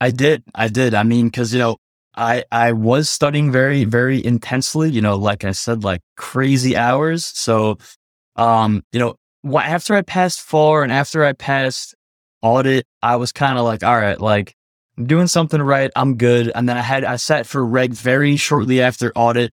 I 0.00 0.10
did. 0.10 0.44
I 0.54 0.68
did. 0.68 0.94
I 0.94 1.02
mean, 1.02 1.30
cause 1.30 1.52
you 1.52 1.58
know, 1.58 1.76
I, 2.16 2.44
I 2.50 2.72
was 2.72 3.08
studying 3.08 3.52
very, 3.52 3.84
very 3.84 4.24
intensely, 4.24 4.90
you 4.90 5.00
know, 5.00 5.16
like 5.16 5.44
I 5.44 5.52
said, 5.52 5.84
like 5.84 6.00
crazy 6.16 6.76
hours. 6.76 7.24
So, 7.26 7.78
um, 8.36 8.82
you 8.92 8.98
know, 8.98 9.16
after 9.56 9.94
I 9.94 10.02
passed 10.02 10.40
FAR 10.40 10.82
and 10.82 10.92
after 10.92 11.24
I 11.24 11.32
passed 11.32 11.94
audit, 12.42 12.86
I 13.02 13.16
was 13.16 13.30
kind 13.30 13.56
of 13.56 13.64
like, 13.64 13.84
all 13.84 13.96
right, 13.96 14.20
like 14.20 14.54
I'm 14.98 15.06
doing 15.06 15.28
something 15.28 15.62
right. 15.62 15.92
I'm 15.94 16.16
good. 16.16 16.50
And 16.56 16.68
then 16.68 16.76
I 16.76 16.82
had, 16.82 17.04
I 17.04 17.16
sat 17.16 17.46
for 17.46 17.64
reg 17.64 17.92
very 17.92 18.34
shortly 18.36 18.82
after 18.82 19.12
audit. 19.14 19.52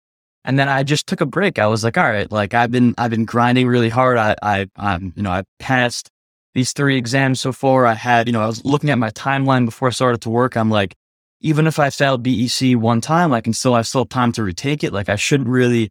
And 0.44 0.60
then 0.60 0.68
I 0.68 0.84
just 0.84 1.08
took 1.08 1.22
a 1.22 1.26
break. 1.26 1.58
I 1.60 1.68
was 1.68 1.84
like, 1.84 1.98
all 1.98 2.04
right, 2.04 2.30
like 2.30 2.54
I've 2.54 2.72
been, 2.72 2.94
I've 2.98 3.12
been 3.12 3.24
grinding 3.24 3.68
really 3.68 3.88
hard. 3.88 4.18
I, 4.18 4.36
I, 4.42 4.68
I'm, 4.76 5.14
you 5.16 5.24
know, 5.24 5.32
I 5.32 5.44
passed 5.58 6.10
these 6.56 6.74
three 6.74 6.98
exams 6.98 7.40
so 7.40 7.54
far. 7.54 7.86
I 7.86 7.94
had, 7.94 8.28
you 8.28 8.34
know, 8.34 8.42
I 8.42 8.48
was 8.48 8.66
looking 8.66 8.90
at 8.90 8.98
my 8.98 9.12
timeline 9.12 9.66
before 9.66 9.88
I 9.88 9.92
started 9.92 10.22
to 10.22 10.30
work. 10.30 10.58
I'm 10.58 10.70
like, 10.70 10.94
even 11.40 11.68
if 11.68 11.80
I 11.80 11.90
failed 11.90 12.22
BEC 12.22 12.76
one 12.76 13.00
time, 13.00 13.32
I 13.32 13.40
can 13.40 13.54
still, 13.54 13.76
I 13.76 13.84
still 13.84 14.02
have 14.02 14.10
time 14.10 14.34
to 14.34 14.44
retake 14.44 14.84
it. 14.84 14.92
Like 14.92 15.08
I 15.08 15.16
shouldn't 15.16 15.48
really 15.48 15.90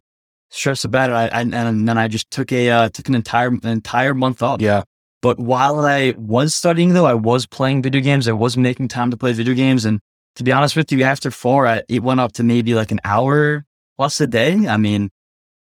stress 0.51 0.83
about 0.83 1.09
it. 1.09 1.13
I, 1.13 1.27
I 1.27 1.41
and 1.41 1.87
then 1.87 1.97
I 1.97 2.07
just 2.07 2.29
took 2.29 2.51
a, 2.51 2.69
uh, 2.69 2.89
took 2.89 3.07
an 3.07 3.15
entire, 3.15 3.47
an 3.47 3.65
entire 3.65 4.13
month 4.13 4.43
off. 4.43 4.61
Yeah. 4.61 4.83
But 5.21 5.39
while 5.39 5.79
I 5.85 6.13
was 6.17 6.55
studying 6.55 6.93
though, 6.93 7.05
I 7.05 7.13
was 7.13 7.45
playing 7.45 7.81
video 7.81 8.01
games. 8.01 8.27
I 8.27 8.33
was 8.33 8.55
making 8.55 8.87
time 8.87 9.11
to 9.11 9.17
play 9.17 9.33
video 9.33 9.53
games. 9.53 9.85
And 9.85 9.99
to 10.35 10.43
be 10.43 10.51
honest 10.51 10.75
with 10.75 10.91
you, 10.91 11.03
after 11.03 11.29
FAR, 11.29 11.67
I, 11.67 11.83
it 11.89 12.03
went 12.03 12.19
up 12.19 12.31
to 12.33 12.43
maybe 12.43 12.73
like 12.73 12.91
an 12.91 13.01
hour 13.03 13.65
plus 13.97 14.21
a 14.21 14.27
day. 14.27 14.67
I 14.67 14.77
mean, 14.77 15.09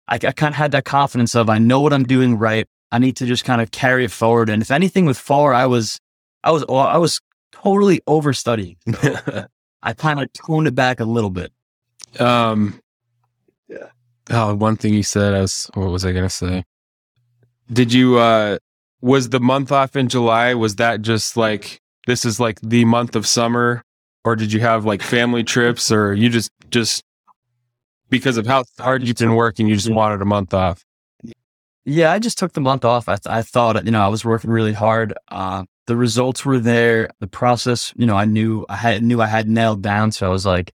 I, 0.08 0.16
I 0.16 0.32
kind 0.32 0.52
of 0.52 0.54
had 0.54 0.72
that 0.72 0.84
confidence 0.84 1.34
of 1.36 1.48
I 1.48 1.58
know 1.58 1.80
what 1.80 1.92
I'm 1.92 2.04
doing 2.04 2.36
right. 2.36 2.66
I 2.90 2.98
need 2.98 3.16
to 3.16 3.26
just 3.26 3.44
kind 3.44 3.60
of 3.60 3.70
carry 3.70 4.04
it 4.04 4.10
forward. 4.10 4.50
And 4.50 4.60
if 4.60 4.70
anything 4.70 5.06
with 5.06 5.18
FAR, 5.18 5.54
I 5.54 5.66
was, 5.66 6.00
I 6.42 6.50
was, 6.50 6.64
I 6.68 6.98
was 6.98 7.20
totally 7.52 8.00
overstudying. 8.06 8.76
So 9.00 9.46
I 9.82 9.92
kind 9.92 10.20
of 10.20 10.32
toned 10.32 10.66
it 10.66 10.74
back 10.74 11.00
a 11.00 11.04
little 11.04 11.30
bit. 11.30 11.52
Um, 12.18 12.80
yeah. 13.68 13.88
Oh, 14.30 14.54
one 14.54 14.76
thing 14.76 14.94
you 14.94 15.02
said, 15.02 15.34
I 15.34 15.40
was, 15.42 15.70
what 15.74 15.90
was 15.90 16.04
I 16.04 16.12
going 16.12 16.24
to 16.24 16.30
say? 16.30 16.64
Did 17.72 17.92
you, 17.92 18.18
uh, 18.18 18.58
was 19.04 19.28
the 19.28 19.38
month 19.38 19.70
off 19.70 19.96
in 19.96 20.08
July? 20.08 20.54
Was 20.54 20.76
that 20.76 21.02
just 21.02 21.36
like, 21.36 21.78
this 22.06 22.24
is 22.24 22.40
like 22.40 22.58
the 22.62 22.86
month 22.86 23.14
of 23.14 23.26
summer? 23.26 23.82
Or 24.24 24.34
did 24.34 24.50
you 24.50 24.60
have 24.60 24.86
like 24.86 25.02
family 25.02 25.44
trips 25.44 25.92
or 25.92 26.14
you 26.14 26.30
just, 26.30 26.50
just 26.70 27.04
because 28.08 28.38
of 28.38 28.46
how 28.46 28.64
hard 28.80 29.06
you've 29.06 29.18
been 29.18 29.34
working, 29.34 29.68
you 29.68 29.74
just 29.74 29.90
wanted 29.90 30.22
a 30.22 30.24
month 30.24 30.54
off? 30.54 30.82
Yeah, 31.84 32.12
I 32.12 32.18
just 32.18 32.38
took 32.38 32.54
the 32.54 32.62
month 32.62 32.86
off. 32.86 33.06
I, 33.06 33.16
th- 33.16 33.26
I 33.26 33.42
thought, 33.42 33.84
you 33.84 33.90
know, 33.90 34.00
I 34.00 34.08
was 34.08 34.24
working 34.24 34.48
really 34.48 34.72
hard. 34.72 35.12
Uh, 35.30 35.64
the 35.86 35.96
results 35.96 36.46
were 36.46 36.58
there. 36.58 37.10
The 37.20 37.26
process, 37.26 37.92
you 37.96 38.06
know, 38.06 38.16
I 38.16 38.24
knew 38.24 38.64
I 38.70 38.76
had 38.76 39.02
knew 39.02 39.20
I 39.20 39.26
had 39.26 39.50
nailed 39.50 39.82
down. 39.82 40.12
So 40.12 40.26
I 40.26 40.30
was 40.30 40.46
like, 40.46 40.72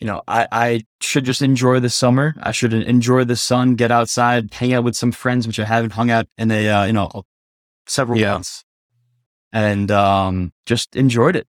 you 0.00 0.08
know, 0.08 0.22
I, 0.26 0.48
I 0.50 0.82
should 1.00 1.24
just 1.24 1.40
enjoy 1.40 1.78
the 1.78 1.88
summer. 1.88 2.34
I 2.42 2.50
should 2.50 2.72
enjoy 2.72 3.22
the 3.22 3.36
sun, 3.36 3.76
get 3.76 3.92
outside, 3.92 4.52
hang 4.52 4.72
out 4.72 4.82
with 4.82 4.96
some 4.96 5.12
friends, 5.12 5.46
which 5.46 5.60
I 5.60 5.66
haven't 5.66 5.92
hung 5.92 6.10
out 6.10 6.26
in 6.36 6.50
a, 6.50 6.68
uh, 6.68 6.84
you 6.86 6.92
know, 6.94 7.22
several 7.90 8.18
yeah. 8.18 8.32
months 8.32 8.64
and, 9.52 9.90
um, 9.90 10.52
just 10.66 10.96
enjoyed 10.96 11.36
it. 11.36 11.46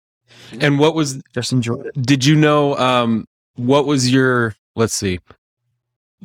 And 0.61 0.79
what 0.79 0.94
was, 0.94 1.22
just 1.35 1.53
enjoyed 1.53 1.87
it. 1.87 2.00
Did 2.00 2.24
you 2.24 2.37
know, 2.37 2.76
um, 2.76 3.26
what 3.57 3.87
was 3.87 4.11
your, 4.11 4.55
let's 4.74 4.94
see, 4.94 5.20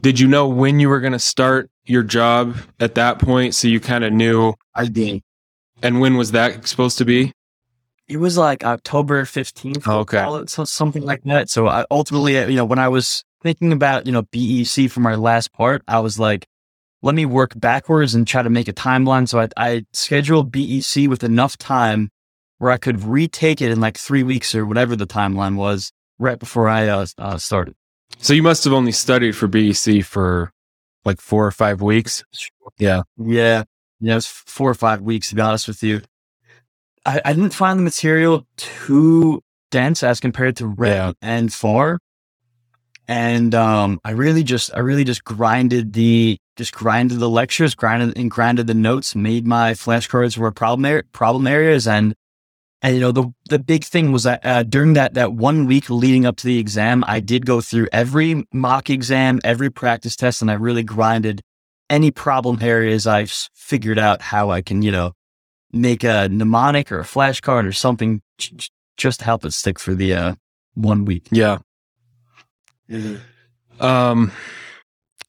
did 0.02 0.20
you 0.20 0.28
know 0.28 0.48
when 0.48 0.80
you 0.80 0.90
were 0.90 1.00
going 1.00 1.14
to 1.14 1.20
start 1.20 1.70
your 1.86 2.04
job 2.04 2.58
at 2.80 2.96
that 2.96 3.20
point? 3.20 3.56
So 3.56 3.68
you 3.68 3.80
kind 3.80 4.04
of 4.04 4.14
knew. 4.14 4.54
I 4.74 4.86
did. 4.86 5.22
And 5.82 6.00
when 6.00 6.18
was 6.18 6.32
that 6.32 6.68
supposed 6.68 6.98
to 7.00 7.06
be? 7.06 7.32
It 8.08 8.18
was 8.18 8.38
like 8.38 8.64
October 8.64 9.24
15th. 9.24 9.84
Oh, 9.88 10.00
okay. 10.00 10.44
so 10.48 10.64
something 10.64 11.04
like 11.04 11.24
that. 11.24 11.50
So 11.50 11.68
I 11.68 11.86
ultimately, 11.90 12.38
you 12.38 12.56
know, 12.56 12.66
when 12.66 12.80
I 12.80 12.88
was 12.88 13.24
thinking 13.42 13.72
about, 13.72 14.06
you 14.06 14.12
know, 14.12 14.24
BEC 14.32 14.90
for 14.92 15.00
my 15.00 15.16
last 15.16 15.52
part, 15.54 15.82
I 15.88 16.00
was 16.00 16.20
like, 16.20 16.46
let 17.06 17.14
me 17.14 17.26
work 17.26 17.54
backwards 17.56 18.16
and 18.16 18.28
try 18.28 18.42
to 18.42 18.50
make 18.50 18.68
a 18.68 18.74
timeline. 18.74 19.30
So 19.30 19.40
I, 19.40 19.50
I 19.56 19.86
scheduled 19.94 20.52
BEC 20.52 21.08
with 21.08 21.24
enough 21.24 21.56
time 21.56 22.10
where 22.58 22.72
I 22.72 22.78
could 22.78 23.04
retake 23.04 23.62
it 23.62 23.70
in 23.70 23.80
like 23.80 23.96
three 23.96 24.24
weeks 24.24 24.56
or 24.56 24.66
whatever 24.66 24.96
the 24.96 25.06
timeline 25.06 25.56
was 25.56 25.92
right 26.18 26.40
before 26.40 26.68
I 26.68 26.88
uh, 26.88 27.06
uh, 27.20 27.38
started. 27.38 27.76
So 28.18 28.34
you 28.34 28.42
must 28.42 28.64
have 28.64 28.74
only 28.74 28.92
studied 28.92 29.36
for 29.36 29.48
BEC 29.48 30.04
for 30.04 30.52
like 31.06 31.22
four 31.22 31.46
or 31.46 31.52
five 31.52 31.80
weeks. 31.80 32.24
Yeah. 32.80 33.04
Yeah. 33.18 33.66
Yeah. 34.00 34.14
It 34.14 34.16
was 34.16 34.26
four 34.26 34.72
or 34.72 34.74
five 34.74 35.02
weeks, 35.02 35.30
to 35.30 35.36
be 35.36 35.42
honest 35.42 35.68
with 35.68 35.84
you. 35.84 36.02
I, 37.06 37.22
I 37.24 37.34
didn't 37.34 37.54
find 37.54 37.78
the 37.78 37.84
material 37.84 38.48
too 38.58 39.44
dense 39.70 40.02
as 40.02 40.20
compared 40.20 40.56
to 40.56 40.66
reg 40.66 40.92
yeah. 40.92 41.12
and 41.22 41.54
far. 41.54 42.00
And 43.08 43.54
um, 43.54 44.00
I 44.04 44.12
really 44.12 44.42
just, 44.42 44.74
I 44.74 44.80
really 44.80 45.04
just 45.04 45.24
grinded 45.24 45.94
the, 45.94 46.40
just 46.56 46.74
grinded 46.74 47.20
the 47.20 47.30
lectures, 47.30 47.76
grinded 47.76 48.18
and 48.18 48.32
grinded 48.32 48.68
the 48.68 48.74
notes, 48.74 49.16
made 49.16 49.46
my 49.46 49.74
flashcards 49.74 50.38
were 50.38 50.52
problem, 50.52 50.86
er- 50.86 51.04
problem 51.12 51.48
areas, 51.48 51.88
and 51.88 52.16
and 52.82 52.96
you 52.96 53.02
know, 53.02 53.12
the 53.12 53.34
the 53.50 53.60
big 53.60 53.84
thing 53.84 54.12
was 54.12 54.24
that 54.24 54.46
uh, 54.46 54.64
during 54.64 54.94
that 54.94 55.16
that 55.16 55.34
one 55.34 55.66
week 55.66 55.90
leading 55.90 56.26
up 56.26 56.38
to 56.38 56.48
the 56.48 56.60
exam, 56.60 57.04
I 57.08 57.20
did 57.20 57.46
go 57.46 57.62
through 57.62 57.88
every 57.92 58.46
mock 58.54 58.90
exam, 58.90 59.40
every 59.44 59.70
practice 59.70 60.16
test, 60.16 60.42
and 60.42 60.52
I 60.52 60.54
really 60.54 60.84
grinded 60.84 61.42
any 61.90 62.12
problem 62.12 62.60
areas. 62.62 63.08
I 63.08 63.26
figured 63.56 63.98
out 63.98 64.22
how 64.22 64.52
I 64.52 64.62
can, 64.62 64.82
you 64.82 64.92
know, 64.92 65.14
make 65.72 66.04
a 66.04 66.30
mnemonic 66.30 66.92
or 66.92 67.00
a 67.00 67.04
flashcard 67.04 67.68
or 67.68 67.72
something 67.72 68.22
j- 68.38 68.70
just 68.98 69.20
to 69.20 69.26
help 69.26 69.46
it 69.46 69.54
stick 69.54 69.80
for 69.80 69.96
the 69.96 70.14
uh, 70.14 70.36
one 70.76 71.06
week. 71.06 71.28
Yeah. 71.32 71.58
Mm-hmm. 72.90 73.84
Um, 73.84 74.32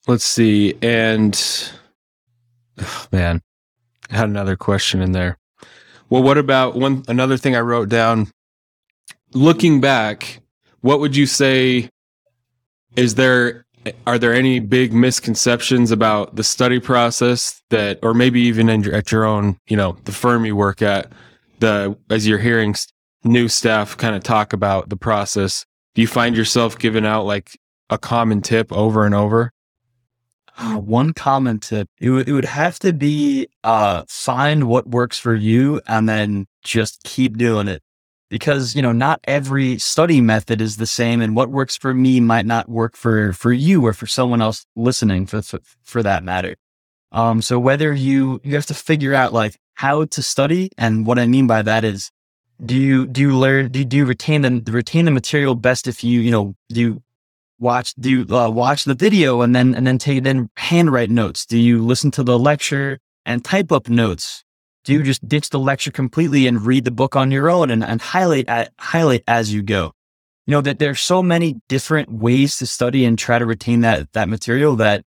let's 0.07 0.25
see, 0.25 0.75
and 0.83 1.41
oh, 2.81 3.07
man, 3.13 3.43
I 4.11 4.17
had 4.17 4.29
another 4.29 4.57
question 4.57 5.01
in 5.01 5.13
there. 5.13 5.39
Well, 6.09 6.23
what 6.23 6.39
about 6.39 6.77
one 6.77 7.05
another 7.09 7.37
thing 7.37 7.57
I 7.57 7.61
wrote 7.61 7.89
down? 7.89 8.29
Looking 9.33 9.81
back, 9.81 10.41
what 10.81 11.01
would 11.01 11.17
you 11.17 11.27
say 11.27 11.91
is 12.95 13.17
there 13.17 13.67
are 14.07 14.19
there 14.19 14.35
any 14.35 14.59
big 14.61 14.93
misconceptions 14.93 15.91
about 15.91 16.37
the 16.37 16.45
study 16.45 16.81
process 16.81 17.63
that 17.71 17.99
or 18.03 18.15
maybe 18.15 18.41
even 18.43 18.69
your, 18.83 18.95
at 18.95 19.13
your 19.13 19.25
own, 19.25 19.59
you 19.69 19.77
know, 19.77 19.97
the 20.05 20.13
firm 20.13 20.45
you 20.45 20.57
work 20.57 20.83
at, 20.83 21.11
the 21.61 21.97
as 22.11 22.27
you're 22.27 22.39
hearing 22.39 22.75
new 23.25 23.49
staff 23.49 23.97
kind 23.97 24.15
of 24.15 24.23
talk 24.23 24.53
about 24.53 24.89
the 24.89 24.97
process, 24.97 25.65
do 25.95 26.03
you 26.03 26.09
find 26.09 26.37
yourself 26.37 26.79
giving 26.79 27.07
out 27.07 27.25
like 27.25 27.59
a 27.91 27.99
common 27.99 28.43
tip 28.43 28.73
over 28.73 29.05
and 29.05 29.15
over? 29.15 29.53
One 30.75 31.13
common 31.13 31.59
tip 31.59 31.89
it, 32.01 32.07
w- 32.07 32.25
it 32.27 32.33
would 32.33 32.45
have 32.45 32.79
to 32.81 32.93
be 32.93 33.49
uh, 33.65 34.05
find 34.09 34.65
what 34.65 34.89
works 34.89 35.19
for 35.19 35.35
you 35.35 35.81
and 35.87 36.09
then 36.09 36.47
just 36.63 37.03
keep 37.05 37.37
doing 37.37 37.69
it. 37.69 37.83
Because 38.29 38.75
you 38.75 38.83
know 38.83 38.93
not 38.93 39.21
every 39.25 39.79
study 39.79 40.21
method 40.21 40.61
is 40.61 40.79
the 40.79 40.87
same 40.87 41.21
and 41.23 41.37
what 41.37 41.49
works 41.49 41.77
for 41.77 41.95
me 41.95 42.19
might 42.19 42.47
not 42.47 42.69
work 42.69 42.97
for 42.97 43.33
for 43.33 43.53
you 43.53 43.87
or 43.87 43.93
for 43.93 44.07
someone 44.07 44.43
else 44.43 44.67
listening 44.75 45.27
for 45.27 45.43
for, 45.43 45.61
for 45.85 46.03
that 46.03 46.25
matter. 46.25 46.57
Um 47.13 47.41
so 47.41 47.59
whether 47.61 47.93
you 47.93 48.41
you 48.43 48.55
have 48.57 48.67
to 48.67 48.75
figure 48.75 49.15
out 49.15 49.33
like 49.33 49.57
how 49.77 50.07
to 50.07 50.23
study 50.23 50.71
and 50.77 51.07
what 51.07 51.19
i 51.19 51.27
mean 51.27 51.47
by 51.47 51.63
that 51.63 51.85
is 51.85 52.11
do 52.65 52.75
you 52.75 53.07
do 53.07 53.21
you 53.21 53.37
learn 53.39 53.69
do 53.71 53.81
you, 53.81 53.85
do 53.85 53.97
you 53.99 54.05
retain 54.07 54.43
the 54.43 54.73
retain 54.73 55.05
the 55.05 55.11
material 55.11 55.55
best 55.55 55.87
if 55.87 56.03
you 56.03 56.21
you 56.21 56.31
know 56.31 56.55
do 56.71 56.81
you 56.81 57.03
watch 57.59 57.95
do 57.95 58.11
you 58.11 58.37
uh, 58.37 58.51
watch 58.51 58.85
the 58.85 58.95
video 58.95 59.41
and 59.41 59.55
then 59.55 59.75
and 59.75 59.87
then 59.87 59.99
take 59.99 60.23
then 60.25 60.49
handwrite 60.57 61.11
notes 61.11 61.47
do 61.47 61.59
you 61.59 61.83
listen 61.83 62.11
to 62.11 62.23
the 62.23 62.39
lecture 62.39 62.99
and 63.25 63.45
type 63.45 63.73
up 63.73 63.89
notes 63.89 64.45
do 64.85 64.93
you 64.93 65.03
just 65.03 65.27
ditch 65.27 65.51
the 65.51 65.59
lecture 65.59 65.91
completely 65.91 66.47
and 66.47 66.67
read 66.67 66.85
the 66.85 66.91
book 66.91 67.17
on 67.17 67.31
your 67.31 67.51
own 67.51 67.71
and, 67.71 67.83
and 67.83 68.01
highlight 68.01 68.49
at, 68.49 68.73
highlight 68.79 69.25
as 69.27 69.53
you 69.53 69.63
go 69.63 69.93
you 70.47 70.53
know 70.53 70.61
that 70.61 70.79
there's 70.79 71.01
so 71.01 71.23
many 71.23 71.57
different 71.69 72.11
ways 72.11 72.59
to 72.59 72.67
study 72.67 73.05
and 73.05 73.19
try 73.19 73.39
to 73.39 73.47
retain 73.47 73.81
that 73.81 74.13
that 74.13 74.29
material 74.29 74.77
that 74.77 75.05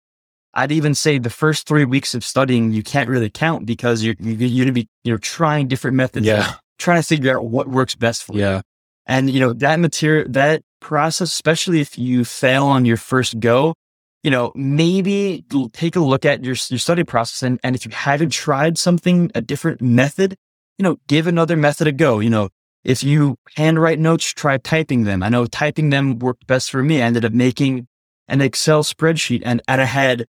I'd 0.55 0.73
even 0.73 0.95
say 0.95 1.19
the 1.19 1.31
first 1.31 1.69
three 1.69 1.85
weeks 1.85 2.15
of 2.15 2.25
studying 2.25 2.73
you 2.73 2.83
can't 2.83 3.09
really 3.09 3.31
count 3.31 3.67
because 3.67 4.03
you're 4.03 4.17
you're 4.19 4.65
gonna 4.65 4.73
be 4.73 4.89
you're 5.05 5.19
trying 5.19 5.69
different 5.69 5.97
methods, 5.97 6.27
yeah, 6.27 6.55
trying 6.79 7.01
to 7.01 7.07
figure 7.07 7.37
out 7.37 7.45
what 7.45 7.69
works 7.69 7.95
best 7.95 8.25
for 8.25 8.35
yeah. 8.35 8.39
you. 8.39 8.55
Yeah, 8.55 8.61
and 9.07 9.31
you 9.31 9.39
know 9.39 9.53
that 9.53 9.79
material 9.79 10.27
that 10.31 10.63
process, 10.81 11.33
especially 11.33 11.81
if 11.81 11.99
you 11.99 12.25
fail 12.25 12.65
on 12.65 12.85
your 12.85 12.97
first 12.97 13.41
go, 13.41 13.75
you 14.23 14.31
know, 14.31 14.53
maybe 14.55 15.45
take 15.73 15.97
a 15.97 16.01
look 16.01 16.25
at 16.25 16.45
your, 16.45 16.57
your 16.69 16.79
study 16.79 17.05
process. 17.05 17.43
And, 17.43 17.61
and 17.63 17.77
if 17.77 17.85
you 17.85 17.93
haven't 17.93 18.31
tried 18.31 18.77
something, 18.79 19.31
a 19.35 19.41
different 19.41 19.81
method, 19.81 20.37
you 20.77 20.83
know, 20.83 20.99
give 21.07 21.27
another 21.27 21.57
method 21.57 21.87
a 21.87 21.93
go. 21.93 22.19
You 22.19 22.31
know, 22.31 22.49
if 22.85 23.03
you 23.03 23.37
handwrite 23.57 23.99
notes, 23.99 24.33
try 24.33 24.59
typing 24.59 25.05
them. 25.05 25.23
I 25.23 25.29
know 25.29 25.47
typing 25.47 25.91
them 25.91 26.19
worked 26.19 26.47
best 26.47 26.71
for 26.71 26.83
me. 26.83 27.01
I 27.01 27.07
ended 27.07 27.25
up 27.25 27.33
making 27.33 27.87
an 28.29 28.41
Excel 28.41 28.83
spreadsheet 28.83 29.43
and, 29.45 29.63
and 29.69 29.81
I 29.81 29.85
had, 29.85 30.27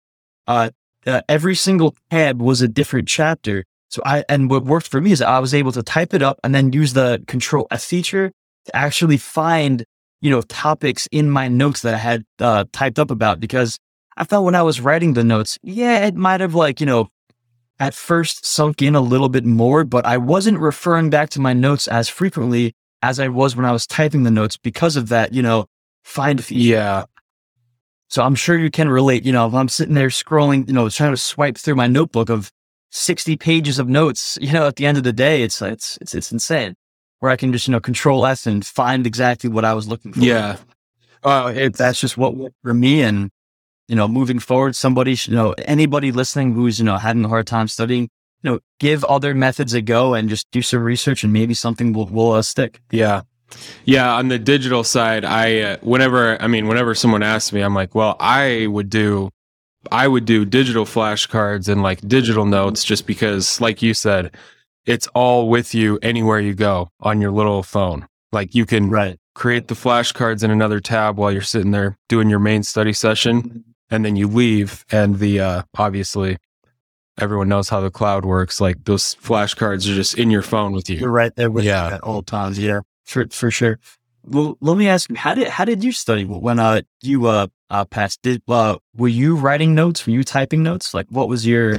uh, 0.47 0.69
uh, 1.05 1.21
every 1.29 1.55
single 1.55 1.95
tab 2.09 2.41
was 2.41 2.61
a 2.61 2.67
different 2.67 3.07
chapter. 3.07 3.63
So 3.89 4.01
I, 4.05 4.25
and 4.27 4.49
what 4.49 4.65
worked 4.65 4.87
for 4.87 4.99
me 4.99 5.11
is 5.11 5.21
I 5.21 5.39
was 5.39 5.53
able 5.53 5.71
to 5.71 5.83
type 5.83 6.13
it 6.13 6.21
up 6.21 6.39
and 6.43 6.53
then 6.53 6.73
use 6.73 6.93
the 6.93 7.23
control 7.27 7.67
F 7.71 7.83
feature 7.83 8.31
to 8.65 8.75
actually 8.75 9.17
find 9.17 9.85
you 10.25 10.31
know, 10.31 10.41
topics 10.41 11.07
in 11.11 11.29
my 11.29 11.47
notes 11.47 11.83
that 11.83 11.93
I 11.93 11.97
had 11.97 12.25
uh, 12.39 12.65
typed 12.71 12.97
up 12.97 13.11
about 13.11 13.39
because 13.39 13.77
I 14.17 14.23
felt 14.23 14.43
when 14.43 14.55
I 14.55 14.63
was 14.63 14.81
writing 14.81 15.13
the 15.13 15.23
notes, 15.23 15.59
yeah, 15.61 16.07
it 16.07 16.15
might 16.15 16.41
have 16.41 16.55
like, 16.55 16.79
you 16.79 16.87
know, 16.87 17.09
at 17.79 17.93
first 17.93 18.43
sunk 18.43 18.81
in 18.81 18.95
a 18.95 19.01
little 19.01 19.29
bit 19.29 19.45
more, 19.45 19.83
but 19.83 20.03
I 20.03 20.17
wasn't 20.17 20.57
referring 20.57 21.11
back 21.11 21.29
to 21.31 21.39
my 21.39 21.53
notes 21.53 21.87
as 21.87 22.09
frequently 22.09 22.73
as 23.03 23.19
I 23.19 23.27
was 23.27 23.55
when 23.55 23.65
I 23.65 23.71
was 23.71 23.85
typing 23.85 24.23
the 24.23 24.31
notes 24.31 24.57
because 24.57 24.95
of 24.95 25.09
that, 25.09 25.31
you 25.31 25.43
know, 25.43 25.67
find 26.03 26.43
feature. 26.43 26.59
Yeah. 26.59 27.03
So 28.07 28.23
I'm 28.23 28.33
sure 28.33 28.57
you 28.57 28.71
can 28.71 28.89
relate, 28.89 29.25
you 29.25 29.31
know, 29.31 29.45
if 29.45 29.53
I'm 29.53 29.69
sitting 29.69 29.93
there 29.93 30.07
scrolling, 30.07 30.67
you 30.67 30.73
know, 30.73 30.89
trying 30.89 31.13
to 31.13 31.17
swipe 31.17 31.55
through 31.55 31.75
my 31.75 31.85
notebook 31.85 32.31
of 32.31 32.51
60 32.89 33.37
pages 33.37 33.77
of 33.77 33.87
notes, 33.87 34.39
you 34.41 34.53
know, 34.53 34.65
at 34.65 34.77
the 34.77 34.87
end 34.87 34.97
of 34.97 35.03
the 35.03 35.13
day, 35.13 35.43
it's, 35.43 35.61
it's, 35.61 35.99
it's, 36.01 36.15
it's 36.15 36.31
insane 36.31 36.75
where 37.25 37.31
I 37.31 37.37
can 37.37 37.51
just, 37.51 37.67
you 37.67 37.71
know, 37.71 37.79
control 37.79 38.23
S 38.27 38.45
and 38.45 38.63
find 38.63 39.07
exactly 39.07 39.49
what 39.49 39.65
I 39.65 39.73
was 39.73 39.87
looking 39.87 40.13
for. 40.13 40.19
Yeah. 40.19 40.57
Uh, 41.23 41.51
it, 41.55 41.75
that's 41.75 41.99
just 41.99 42.19
what 42.19 42.35
worked 42.35 42.55
for 42.61 42.71
me. 42.71 43.01
And, 43.01 43.31
you 43.87 43.95
know, 43.95 44.07
moving 44.07 44.37
forward, 44.37 44.75
somebody 44.75 45.15
should, 45.15 45.31
you 45.31 45.37
know, 45.37 45.55
anybody 45.65 46.11
listening 46.11 46.53
who's, 46.53 46.77
you 46.77 46.85
know, 46.85 46.97
having 46.97 47.25
a 47.25 47.27
hard 47.27 47.47
time 47.47 47.67
studying, 47.67 48.03
you 48.43 48.51
know, 48.51 48.59
give 48.79 49.03
other 49.05 49.33
methods 49.33 49.73
a 49.73 49.81
go 49.81 50.13
and 50.13 50.29
just 50.29 50.45
do 50.51 50.61
some 50.61 50.83
research 50.83 51.23
and 51.23 51.33
maybe 51.33 51.55
something 51.55 51.93
will, 51.93 52.05
will 52.05 52.33
uh, 52.33 52.43
stick. 52.43 52.79
Yeah. 52.91 53.23
Yeah. 53.85 54.13
On 54.13 54.27
the 54.27 54.37
digital 54.37 54.83
side, 54.83 55.25
I, 55.25 55.61
uh, 55.61 55.77
whenever, 55.81 56.39
I 56.39 56.45
mean, 56.45 56.67
whenever 56.67 56.93
someone 56.93 57.23
asks 57.23 57.51
me, 57.51 57.61
I'm 57.61 57.73
like, 57.73 57.95
well, 57.95 58.17
I 58.19 58.67
would 58.67 58.91
do, 58.91 59.31
I 59.91 60.07
would 60.07 60.25
do 60.25 60.45
digital 60.45 60.85
flashcards 60.85 61.69
and 61.69 61.81
like 61.81 62.07
digital 62.07 62.45
notes 62.45 62.83
just 62.83 63.07
because, 63.07 63.59
like 63.59 63.81
you 63.81 63.95
said, 63.95 64.35
it's 64.85 65.07
all 65.07 65.49
with 65.49 65.73
you 65.73 65.99
anywhere 66.01 66.39
you 66.39 66.53
go 66.53 66.89
on 66.99 67.21
your 67.21 67.31
little 67.31 67.63
phone. 67.63 68.07
Like 68.31 68.53
you 68.55 68.65
can 68.65 68.89
right. 68.89 69.17
create 69.33 69.67
the 69.67 69.75
flashcards 69.75 70.43
in 70.43 70.51
another 70.51 70.79
tab 70.79 71.17
while 71.17 71.31
you're 71.31 71.41
sitting 71.41 71.71
there 71.71 71.97
doing 72.09 72.29
your 72.29 72.39
main 72.39 72.63
study 72.63 72.93
session. 72.93 73.63
And 73.89 74.03
then 74.03 74.15
you 74.15 74.27
leave 74.27 74.83
and 74.91 75.19
the, 75.19 75.39
uh, 75.39 75.61
obviously 75.77 76.37
everyone 77.19 77.47
knows 77.47 77.69
how 77.69 77.79
the 77.79 77.91
cloud 77.91 78.25
works. 78.25 78.59
Like 78.59 78.83
those 78.85 79.15
flashcards 79.15 79.89
are 79.89 79.95
just 79.95 80.17
in 80.17 80.29
your 80.31 80.41
phone 80.41 80.73
with 80.73 80.89
you. 80.89 80.97
You're 80.97 81.11
right 81.11 81.35
there 81.35 81.49
with 81.51 81.63
Yeah. 81.65 81.89
you 81.89 81.93
at 81.95 82.01
all 82.01 82.21
times. 82.23 82.59
Yeah, 82.59 82.81
for 83.05 83.27
for 83.29 83.51
sure. 83.51 83.79
Well, 84.23 84.57
let 84.59 84.75
me 84.77 84.87
ask 84.89 85.09
you 85.09 85.15
how 85.15 85.35
did 85.35 85.47
how 85.47 85.65
did 85.65 85.83
you 85.83 85.91
study 85.91 86.25
when 86.25 86.59
uh 86.59 86.81
you 87.01 87.27
uh, 87.27 87.47
uh 87.69 87.85
passed? 87.85 88.21
Did 88.23 88.41
uh 88.47 88.77
were 88.95 89.07
you 89.07 89.35
writing 89.35 89.75
notes? 89.75 90.05
Were 90.05 90.11
you 90.13 90.23
typing 90.23 90.63
notes? 90.63 90.93
Like 90.93 91.07
what 91.09 91.29
was 91.29 91.45
your 91.45 91.77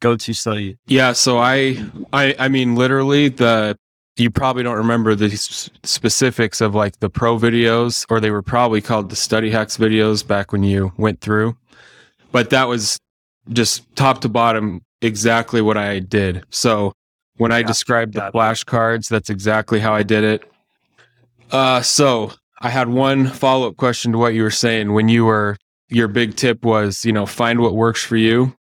go 0.00 0.16
to 0.16 0.32
study? 0.32 0.78
Yeah, 0.86 1.12
so 1.12 1.38
I, 1.38 1.82
I, 2.12 2.34
I 2.38 2.48
mean, 2.48 2.74
literally, 2.74 3.28
the 3.28 3.76
you 4.16 4.30
probably 4.30 4.62
don't 4.62 4.76
remember 4.76 5.14
the 5.14 5.26
s- 5.26 5.70
specifics 5.82 6.60
of 6.60 6.74
like 6.74 6.98
the 7.00 7.08
pro 7.08 7.38
videos, 7.38 8.04
or 8.10 8.20
they 8.20 8.30
were 8.30 8.42
probably 8.42 8.80
called 8.80 9.08
the 9.08 9.16
study 9.16 9.50
hacks 9.50 9.76
videos 9.76 10.26
back 10.26 10.52
when 10.52 10.62
you 10.62 10.92
went 10.96 11.20
through. 11.20 11.56
But 12.32 12.50
that 12.50 12.68
was 12.68 12.98
just 13.52 13.84
top 13.96 14.20
to 14.22 14.28
bottom 14.28 14.82
exactly 15.00 15.62
what 15.62 15.76
I 15.76 16.00
did. 16.00 16.44
So 16.50 16.92
when 17.38 17.52
I 17.52 17.62
described 17.62 18.14
the 18.14 18.30
flashcards, 18.34 19.08
that's 19.08 19.30
exactly 19.30 19.80
how 19.80 19.94
I 19.94 20.02
did 20.02 20.24
it. 20.24 20.42
Uh, 21.50 21.80
so 21.80 22.32
I 22.60 22.68
had 22.68 22.88
one 22.88 23.26
follow 23.26 23.68
up 23.68 23.76
question 23.76 24.12
to 24.12 24.18
what 24.18 24.34
you 24.34 24.42
were 24.42 24.50
saying 24.50 24.92
when 24.92 25.08
you 25.08 25.24
were 25.24 25.56
your 25.88 26.06
big 26.06 26.36
tip 26.36 26.64
was 26.64 27.04
you 27.04 27.12
know 27.12 27.26
find 27.26 27.60
what 27.60 27.74
works 27.74 28.04
for 28.04 28.16
you 28.16 28.54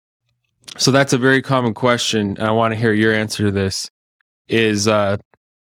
so 0.77 0.91
that's 0.91 1.13
a 1.13 1.17
very 1.17 1.41
common 1.41 1.73
question. 1.73 2.37
And 2.37 2.47
I 2.47 2.51
want 2.51 2.73
to 2.73 2.79
hear 2.79 2.93
your 2.93 3.13
answer 3.13 3.43
to 3.45 3.51
this 3.51 3.89
is 4.47 4.87
uh, 4.87 5.17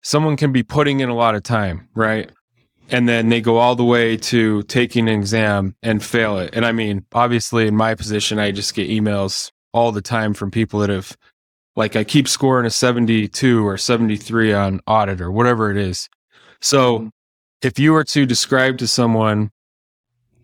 someone 0.01 0.37
can 0.37 0.51
be 0.51 0.63
putting 0.63 0.99
in 0.99 1.09
a 1.09 1.15
lot 1.15 1.35
of 1.35 1.43
time, 1.43 1.89
right? 1.95 2.31
And 2.89 3.07
then 3.07 3.29
they 3.29 3.41
go 3.41 3.57
all 3.57 3.75
the 3.75 3.83
way 3.83 4.17
to 4.17 4.63
taking 4.63 5.07
an 5.07 5.15
exam 5.15 5.75
and 5.81 6.03
fail 6.03 6.37
it. 6.37 6.51
And 6.53 6.65
I 6.65 6.71
mean, 6.71 7.05
obviously, 7.13 7.67
in 7.67 7.75
my 7.75 7.95
position, 7.95 8.39
I 8.39 8.51
just 8.51 8.75
get 8.75 8.89
emails 8.89 9.51
all 9.73 9.91
the 9.91 10.01
time 10.01 10.33
from 10.33 10.51
people 10.51 10.81
that 10.81 10.89
have, 10.89 11.15
like, 11.75 11.95
I 11.95 12.03
keep 12.03 12.27
scoring 12.27 12.65
a 12.65 12.69
72 12.69 13.65
or 13.65 13.77
73 13.77 14.53
on 14.53 14.81
audit 14.85 15.21
or 15.21 15.31
whatever 15.31 15.71
it 15.71 15.77
is. 15.77 16.09
So 16.61 17.09
if 17.61 17.79
you 17.79 17.93
were 17.93 18.03
to 18.03 18.25
describe 18.25 18.77
to 18.79 18.87
someone, 18.87 19.49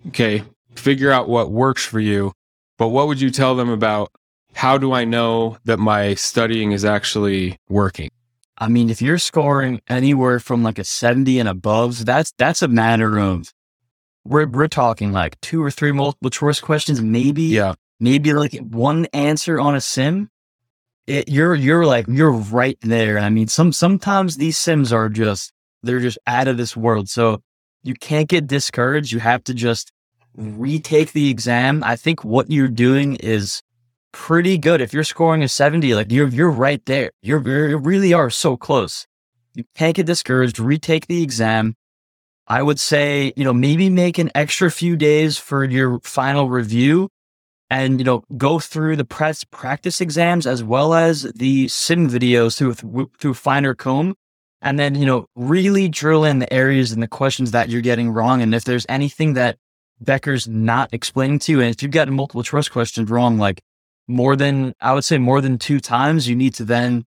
okay, 0.08 0.44
figure 0.76 1.12
out 1.12 1.28
what 1.28 1.52
works 1.52 1.86
for 1.86 2.00
you, 2.00 2.32
but 2.78 2.90
what 2.90 3.08
would 3.08 3.20
you 3.20 3.30
tell 3.30 3.56
them 3.56 3.70
about 3.70 4.12
how 4.56 4.78
do 4.78 4.92
I 4.94 5.06
know 5.06 5.58
that 5.66 5.78
my 5.80 6.16
studying 6.16 6.72
is 6.72 6.84
actually 6.86 7.58
working? 7.70 8.10
I 8.58 8.68
mean, 8.68 8.90
if 8.90 9.02
you're 9.02 9.18
scoring 9.20 9.82
anywhere 9.88 10.40
from 10.40 10.64
like 10.64 10.80
a 10.80 10.84
70 10.84 11.40
and 11.40 11.48
above, 11.48 12.06
that's 12.06 12.34
that's 12.38 12.62
a 12.62 12.68
matter 12.68 13.18
of 13.18 13.54
we're 14.26 14.48
we're 14.48 14.68
talking 14.68 15.12
like 15.14 15.40
two 15.42 15.64
or 15.64 15.72
three 15.72 15.94
multiple 15.94 16.30
choice 16.30 16.60
questions, 16.60 17.02
maybe 17.02 17.44
Yeah. 17.44 17.76
maybe 18.00 18.34
like 18.34 18.54
one 18.60 19.06
answer 19.14 19.60
on 19.60 19.76
a 19.76 19.82
sim. 19.82 20.30
It, 21.08 21.30
you're 21.30 21.56
you're 21.56 21.86
like 21.86 22.06
you're 22.10 22.32
right 22.32 22.78
there. 22.82 23.18
I 23.18 23.30
mean, 23.30 23.48
some 23.48 23.72
sometimes 23.72 24.36
these 24.38 24.58
sims 24.58 24.92
are 24.92 25.08
just 25.10 25.54
they're 25.84 26.02
just 26.02 26.20
out 26.28 26.50
of 26.50 26.58
this 26.58 26.76
world. 26.76 27.08
So 27.10 27.42
you 27.82 27.94
can't 27.94 28.28
get 28.28 28.46
discouraged. 28.46 29.14
You 29.14 29.20
have 29.20 29.44
to 29.46 29.54
just 29.54 29.94
retake 30.36 31.14
the 31.14 31.30
exam. 31.30 31.82
I 31.86 31.96
think 31.96 32.26
what 32.26 32.52
you're 32.52 32.68
doing 32.68 33.16
is 33.16 33.62
pretty 34.12 34.58
good. 34.58 34.82
If 34.82 34.94
you're 34.94 35.04
scoring 35.04 35.44
a 35.44 35.48
70, 35.48 35.96
like 35.96 36.12
you're 36.12 36.28
you're 36.28 36.52
right 36.52 36.84
there. 36.86 37.12
You're 37.22 37.70
you 37.70 37.78
really 37.78 38.14
are 38.14 38.30
so 38.30 38.58
close. 38.58 39.08
You 39.56 39.64
can't 39.76 39.96
get 39.96 40.06
discouraged. 40.06 40.60
Retake 40.60 41.08
the 41.08 41.24
exam. 41.24 41.76
I 42.48 42.64
would 42.64 42.80
say, 42.80 43.32
you 43.36 43.44
know, 43.44 43.54
maybe 43.54 43.90
make 43.90 44.18
an 44.18 44.32
extra 44.34 44.72
few 44.72 44.96
days 44.96 45.38
for 45.38 45.64
your 45.64 46.00
final 46.00 46.50
review 46.50 47.10
and, 47.70 48.00
you 48.00 48.04
know, 48.04 48.24
go 48.38 48.58
through 48.58 48.96
the 48.96 49.06
press 49.06 49.44
practice 49.44 50.02
exams 50.02 50.48
as 50.48 50.64
well 50.64 50.96
as 50.96 51.24
the 51.36 51.68
sim 51.68 52.10
videos 52.10 52.58
through, 52.58 53.12
through 53.20 53.34
finer 53.36 53.76
comb. 53.76 54.16
And 54.62 54.80
then, 54.80 54.96
you 54.96 55.06
know, 55.06 55.28
really 55.36 55.88
drill 55.88 56.26
in 56.26 56.40
the 56.40 56.52
areas 56.52 56.92
and 56.92 57.02
the 57.02 57.08
questions 57.08 57.52
that 57.52 57.70
you're 57.70 57.82
getting 57.82 58.10
wrong. 58.10 58.42
And 58.42 58.54
if 58.54 58.64
there's 58.64 58.86
anything 58.90 59.34
that 59.34 59.58
Becker's 60.02 60.48
not 60.48 60.90
explaining 60.92 61.40
to 61.40 61.52
you, 61.52 61.62
and 61.62 61.70
if 61.70 61.84
you've 61.84 61.92
gotten 61.92 62.16
multiple 62.16 62.44
choice 62.44 62.68
questions 62.68 63.10
wrong, 63.10 63.38
like 63.38 63.62
more 64.10 64.36
than, 64.36 64.74
I 64.82 64.94
would 64.94 65.06
say 65.06 65.18
more 65.18 65.40
than 65.40 65.58
two 65.58 65.80
times, 65.80 66.28
you 66.28 66.36
need 66.36 66.54
to 66.56 66.66
then 66.66 67.06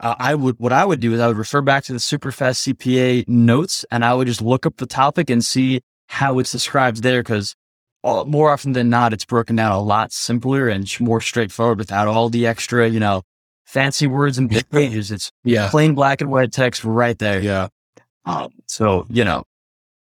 uh, 0.00 0.14
I 0.18 0.34
would 0.34 0.58
what 0.58 0.72
I 0.72 0.84
would 0.84 1.00
do 1.00 1.14
is 1.14 1.20
I 1.20 1.28
would 1.28 1.36
refer 1.36 1.60
back 1.60 1.84
to 1.84 1.92
the 1.92 1.98
Superfast 1.98 2.74
CPA 2.74 3.28
notes 3.28 3.84
and 3.90 4.04
I 4.04 4.14
would 4.14 4.26
just 4.26 4.42
look 4.42 4.66
up 4.66 4.76
the 4.78 4.86
topic 4.86 5.30
and 5.30 5.44
see 5.44 5.82
how 6.08 6.38
it's 6.38 6.50
described 6.52 7.02
there 7.02 7.22
because 7.22 7.54
more 8.04 8.50
often 8.50 8.72
than 8.72 8.90
not 8.90 9.12
it's 9.12 9.24
broken 9.24 9.56
down 9.56 9.72
a 9.72 9.80
lot 9.80 10.12
simpler 10.12 10.68
and 10.68 10.88
more 11.00 11.20
straightforward 11.20 11.78
without 11.78 12.08
all 12.08 12.28
the 12.28 12.46
extra 12.46 12.88
you 12.88 13.00
know 13.00 13.22
fancy 13.66 14.06
words 14.06 14.36
and 14.36 14.48
big 14.54 14.68
pages. 14.70 15.10
It's 15.10 15.30
Yeah. 15.44 15.70
plain 15.70 15.94
black 15.94 16.20
and 16.20 16.30
white 16.30 16.52
text 16.52 16.84
right 16.84 17.18
there. 17.18 17.40
Yeah. 17.40 17.68
Um, 18.26 18.48
so 18.66 19.06
you 19.08 19.24
know 19.24 19.44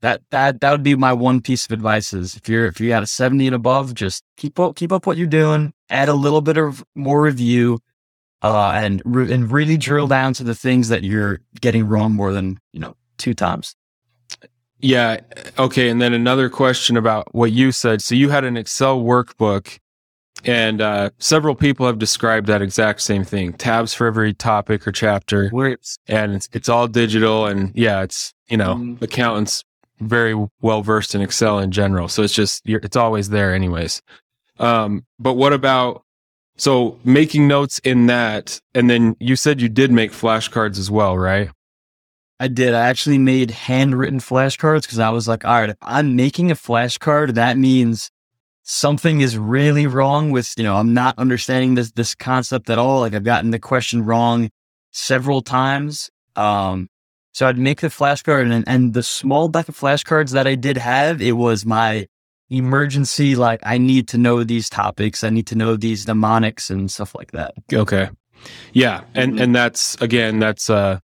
that 0.02 0.22
that 0.32 0.62
that 0.62 0.72
would 0.72 0.84
be 0.84 0.96
my 0.96 1.12
one 1.14 1.42
piece 1.42 1.66
of 1.66 1.72
advice 1.72 2.14
is 2.14 2.36
if 2.38 2.48
you're 2.48 2.68
if 2.68 2.80
you 2.80 2.88
got 2.90 3.04
a 3.04 3.08
70 3.08 3.48
and 3.48 3.56
above 3.56 3.94
just 3.94 4.24
keep 4.38 4.60
up 4.60 4.76
keep 4.76 4.92
up 4.94 5.06
what 5.06 5.18
you're 5.18 5.28
doing 5.28 5.74
add 5.94 6.10
a 6.10 6.14
little 6.14 6.42
bit 6.42 6.58
of 6.58 6.84
more 6.96 7.22
review 7.22 7.80
uh, 8.42 8.72
and 8.76 9.02
re- 9.06 9.32
and 9.32 9.52
really 9.52 9.78
drill 9.78 10.08
down 10.08 10.34
to 10.34 10.44
the 10.44 10.56
things 10.56 10.90
that 10.90 11.04
you're 11.04 11.40
getting 11.62 11.88
wrong 11.88 12.12
more 12.14 12.34
than 12.34 12.60
you 12.74 12.80
know 12.82 12.96
two 13.18 13.34
times. 13.34 13.76
Yeah. 14.80 15.22
Okay. 15.58 15.88
And 15.88 16.02
then 16.02 16.14
another 16.14 16.50
question 16.50 16.98
about 16.98 17.34
what 17.34 17.54
you 17.54 17.72
said. 17.72 18.02
So 18.02 18.16
you 18.16 18.30
had 18.30 18.44
an 18.44 18.58
Excel 18.58 19.00
workbook, 19.00 19.80
and 20.44 20.82
uh, 20.82 21.12
several 21.20 21.56
people 21.56 21.86
have 21.88 22.00
described 22.00 22.48
that 22.48 22.62
exact 22.62 23.00
same 23.02 23.24
thing 23.24 23.54
tabs 23.54 23.94
for 23.94 24.08
every 24.08 24.34
topic 24.34 24.86
or 24.86 24.92
chapter. 24.92 25.50
And 26.08 26.34
it's, 26.34 26.50
it's 26.52 26.68
all 26.68 26.90
digital. 26.90 27.46
And 27.46 27.72
yeah, 27.76 28.02
it's, 28.02 28.34
you 28.50 28.58
know, 28.58 28.76
Mhm. 28.76 29.02
accountants 29.02 29.64
very 30.02 30.36
well 30.62 30.82
versed 30.82 31.16
in 31.16 31.22
Excel 31.22 31.60
in 31.60 31.72
general. 31.72 32.10
So 32.10 32.22
it's 32.24 32.34
just, 32.34 32.62
you're, 32.66 32.82
it's 32.84 32.98
always 32.98 33.30
there, 33.30 33.54
anyways. 33.56 34.02
Um, 34.60 35.06
but 35.20 35.34
what 35.34 35.54
about, 35.54 36.04
so 36.58 37.00
making 37.04 37.48
notes 37.48 37.80
in 37.80 38.06
that, 38.08 38.60
and 38.76 38.90
then 38.90 39.16
you 39.20 39.36
said 39.36 39.62
you 39.62 39.70
did 39.70 39.92
make 39.92 40.12
flashcards 40.12 40.78
as 40.78 40.92
well, 40.92 41.18
right? 41.18 41.50
I 42.40 42.48
did. 42.48 42.74
I 42.74 42.88
actually 42.90 43.20
made 43.20 43.52
handwritten 43.52 44.20
flashcards 44.20 44.82
because 44.82 45.00
I 45.00 45.10
was 45.10 45.28
like, 45.28 45.46
all 45.46 45.60
right, 45.60 45.70
if 45.70 45.78
I'm 45.82 46.16
making 46.16 46.52
a 46.52 46.56
flashcard, 46.56 47.36
that 47.36 47.58
means 47.58 48.12
something 48.64 49.22
is 49.22 49.38
really 49.38 49.88
wrong 49.88 50.32
with, 50.32 50.54
you 50.58 50.64
know, 50.64 50.76
I'm 50.76 50.94
not 50.94 51.18
understanding 51.18 51.76
this 51.76 51.92
this 51.92 52.16
concept 52.16 52.70
at 52.70 52.78
all. 52.78 53.02
Like 53.02 53.14
I've 53.14 53.24
gotten 53.24 53.52
the 53.52 53.60
question 53.60 54.04
wrong 54.04 54.50
several 54.92 55.42
times. 55.42 56.10
Um, 56.36 56.90
so 57.34 57.48
I'd 57.48 57.58
make 57.58 57.82
the 57.82 57.88
flashcard 57.88 58.52
and 58.52 58.64
and 58.68 58.94
the 58.94 59.04
small 59.04 59.48
deck 59.48 59.70
of 59.70 59.78
flashcards 59.78 60.32
that 60.32 60.48
I 60.48 60.56
did 60.56 60.78
have, 60.78 61.22
it 61.22 61.34
was 61.34 61.66
my 61.66 62.08
emergency, 62.54 63.36
like 63.36 63.60
I 63.64 63.78
need 63.78 64.08
to 64.10 64.18
know 64.18 64.44
these 64.44 64.70
topics, 64.70 65.24
I 65.24 65.30
need 65.30 65.48
to 65.48 65.56
know 65.56 65.76
these 65.76 66.08
mnemonics 66.08 66.70
and 66.70 66.90
stuff 66.92 67.16
like 67.16 67.32
that. 67.32 67.54
Okay. 67.74 68.10
Yeah. 68.74 69.02
And, 69.14 69.34
Mhm. 69.36 69.42
and 69.42 69.56
that's, 69.56 70.00
again, 70.02 70.40
that's, 70.40 70.70
uh, 70.70 71.00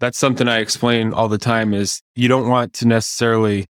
that's 0.00 0.18
something 0.18 0.48
I 0.48 0.58
explain 0.58 1.12
all 1.12 1.28
the 1.28 1.38
time 1.38 1.72
is 1.72 2.02
you 2.16 2.28
don't 2.28 2.48
want 2.48 2.72
to 2.74 2.86
necessarily 2.88 3.66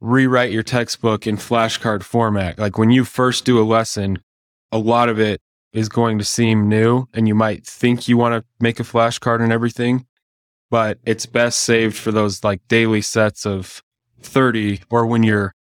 rewrite 0.00 0.50
your 0.50 0.62
textbook 0.62 1.26
in 1.26 1.36
flashcard 1.36 2.02
format. 2.02 2.58
Like 2.58 2.78
when 2.78 2.90
you 2.90 3.04
first 3.04 3.44
do 3.44 3.60
a 3.60 3.62
lesson, 3.64 4.18
a 4.72 4.78
lot 4.78 5.08
of 5.08 5.20
it 5.20 5.40
is 5.72 5.88
going 5.88 6.18
to 6.18 6.24
seem 6.24 6.68
new 6.68 7.06
and 7.14 7.28
you 7.28 7.34
might 7.34 7.64
think 7.66 8.08
you 8.08 8.16
want 8.16 8.34
to 8.34 8.44
make 8.60 8.80
a 8.80 8.82
flashcard 8.82 9.42
and 9.42 9.52
everything, 9.52 10.06
but 10.70 10.98
it's 11.04 11.26
best 11.26 11.60
saved 11.60 11.96
for 11.96 12.10
those 12.10 12.42
like 12.42 12.60
daily 12.68 13.02
sets 13.02 13.46
of 13.46 13.82
30 14.22 14.80
or 14.90 15.06
when 15.06 15.22
you're 15.22 15.52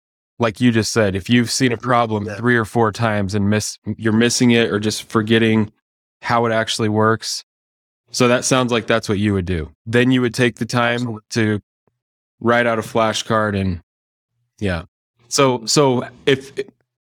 like 0.41 0.60
you 0.60 0.71
just 0.71 0.91
said, 0.91 1.15
if 1.15 1.30
you've 1.30 1.49
seen 1.51 1.71
a 1.71 1.77
problem 1.77 2.25
Yeah. 2.25 2.36
three 2.36 2.58
or 2.58 2.65
four 2.65 2.91
times 2.91 3.34
and 3.36 3.49
miss 3.49 3.77
you're 3.97 4.12
missing 4.13 4.51
it 4.51 4.69
or 4.71 4.80
just 4.80 5.04
forgetting 5.04 5.71
how 6.21 6.45
it 6.45 6.51
actually 6.51 6.89
works. 6.89 7.45
So 8.12 8.27
that 8.27 8.43
sounds 8.43 8.71
like 8.73 8.88
that's 8.88 9.08
what 9.08 9.19
you 9.19 9.34
would 9.34 9.45
do. 9.45 9.71
Then 9.86 10.12
you 10.12 10.19
would 10.21 10.34
take 10.34 10.56
the 10.58 10.65
time 10.65 10.95
Absolutely. 10.95 11.21
to 11.30 11.62
write 12.41 12.67
out 12.67 12.77
a 12.80 12.82
flashcard 12.82 13.58
and 13.60 13.82
yeah. 14.60 14.84
So 15.30 15.65
so 15.65 16.04
if 16.25 16.51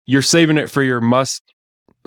you're 0.08 0.22
saving 0.24 0.58
it 0.58 0.70
for 0.72 0.82
your 0.82 1.02
must 1.02 1.44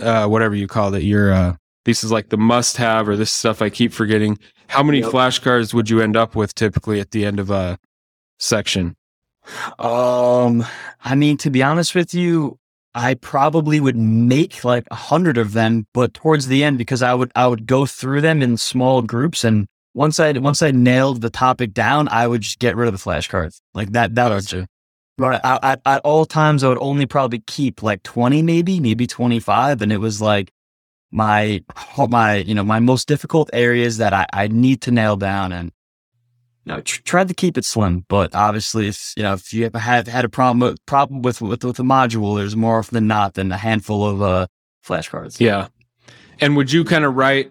uh 0.02 0.26
whatever 0.26 0.54
you 0.56 0.66
call 0.66 0.92
it, 0.94 1.02
your 1.04 1.32
uh 1.32 1.56
this 1.84 2.02
is 2.04 2.10
like 2.10 2.28
the 2.30 2.36
must 2.36 2.76
have 2.76 3.08
or 3.08 3.16
this 3.16 3.32
stuff 3.32 3.62
I 3.62 3.70
keep 3.70 3.92
forgetting. 3.92 4.38
How 4.66 4.82
many 4.82 5.00
Yep. 5.00 5.10
flashcards 5.12 5.72
would 5.72 5.88
you 5.88 6.00
end 6.00 6.16
up 6.16 6.34
with 6.34 6.54
typically 6.54 7.00
at 7.00 7.12
the 7.12 7.24
end 7.24 7.38
of 7.40 7.50
a 7.50 7.78
section? 8.38 8.96
Um, 9.78 10.64
I 11.04 11.14
mean, 11.14 11.36
to 11.38 11.50
be 11.50 11.62
honest 11.62 11.94
with 11.94 12.14
you, 12.14 12.58
I 12.94 13.14
probably 13.14 13.80
would 13.80 13.96
make 13.96 14.64
like 14.64 14.86
a 14.90 14.96
hundred 14.96 15.38
of 15.38 15.52
them, 15.52 15.86
but 15.94 16.14
towards 16.14 16.48
the 16.48 16.64
end, 16.64 16.78
because 16.78 17.02
I 17.02 17.14
would 17.14 17.30
I 17.36 17.46
would 17.46 17.66
go 17.66 17.86
through 17.86 18.22
them 18.22 18.42
in 18.42 18.56
small 18.56 19.02
groups, 19.02 19.44
and 19.44 19.66
once 19.94 20.18
I 20.18 20.32
once 20.32 20.62
I 20.62 20.70
nailed 20.70 21.20
the 21.20 21.30
topic 21.30 21.72
down, 21.72 22.08
I 22.08 22.26
would 22.26 22.40
just 22.40 22.58
get 22.58 22.76
rid 22.76 22.88
of 22.88 22.94
the 22.94 23.10
flashcards 23.10 23.60
like 23.74 23.92
that. 23.92 24.14
That 24.14 24.30
was 24.30 24.46
Gotcha. 24.46 24.68
But 25.18 25.44
at, 25.44 25.64
at, 25.64 25.80
at 25.84 26.00
all 26.04 26.24
times, 26.24 26.62
I 26.62 26.68
would 26.68 26.78
only 26.80 27.04
probably 27.04 27.40
keep 27.40 27.82
like 27.82 28.04
20, 28.04 28.40
maybe, 28.40 28.78
maybe 28.78 29.06
25. 29.06 29.82
And 29.82 29.92
it 29.92 29.98
was 29.98 30.22
like 30.22 30.52
my, 31.10 31.62
my, 32.08 32.36
you 32.36 32.54
know, 32.54 32.62
my 32.62 32.78
most 32.78 33.08
difficult 33.08 33.50
areas 33.52 33.98
that 33.98 34.14
I, 34.14 34.26
I 34.32 34.46
need 34.46 34.80
to 34.82 34.92
nail 34.92 35.16
down 35.16 35.52
and, 35.52 35.72
know, 36.68 36.80
tr- 36.80 37.02
tried 37.02 37.28
to 37.28 37.34
keep 37.34 37.58
it 37.58 37.64
slim. 37.64 38.04
But 38.08 38.34
obviously, 38.34 38.88
if, 38.88 39.12
you 39.16 39.22
know, 39.22 39.34
if 39.34 39.52
you 39.52 39.70
have 39.74 40.06
had 40.06 40.24
a 40.24 40.28
problem, 40.28 40.60
with- 40.60 40.86
problem 40.86 41.22
with, 41.22 41.40
with, 41.40 41.64
with 41.64 41.78
a 41.78 41.82
module, 41.82 42.36
there's 42.36 42.56
more 42.56 42.78
often 42.78 42.94
than 42.94 43.06
not 43.06 43.34
than 43.34 43.50
a 43.50 43.56
handful 43.56 44.06
of, 44.06 44.22
uh, 44.22 44.46
flashcards. 44.86 45.40
Yeah. 45.40 45.68
And 46.40 46.56
would 46.56 46.72
you 46.72 46.84
kind 46.84 47.04
of 47.04 47.16
write 47.16 47.50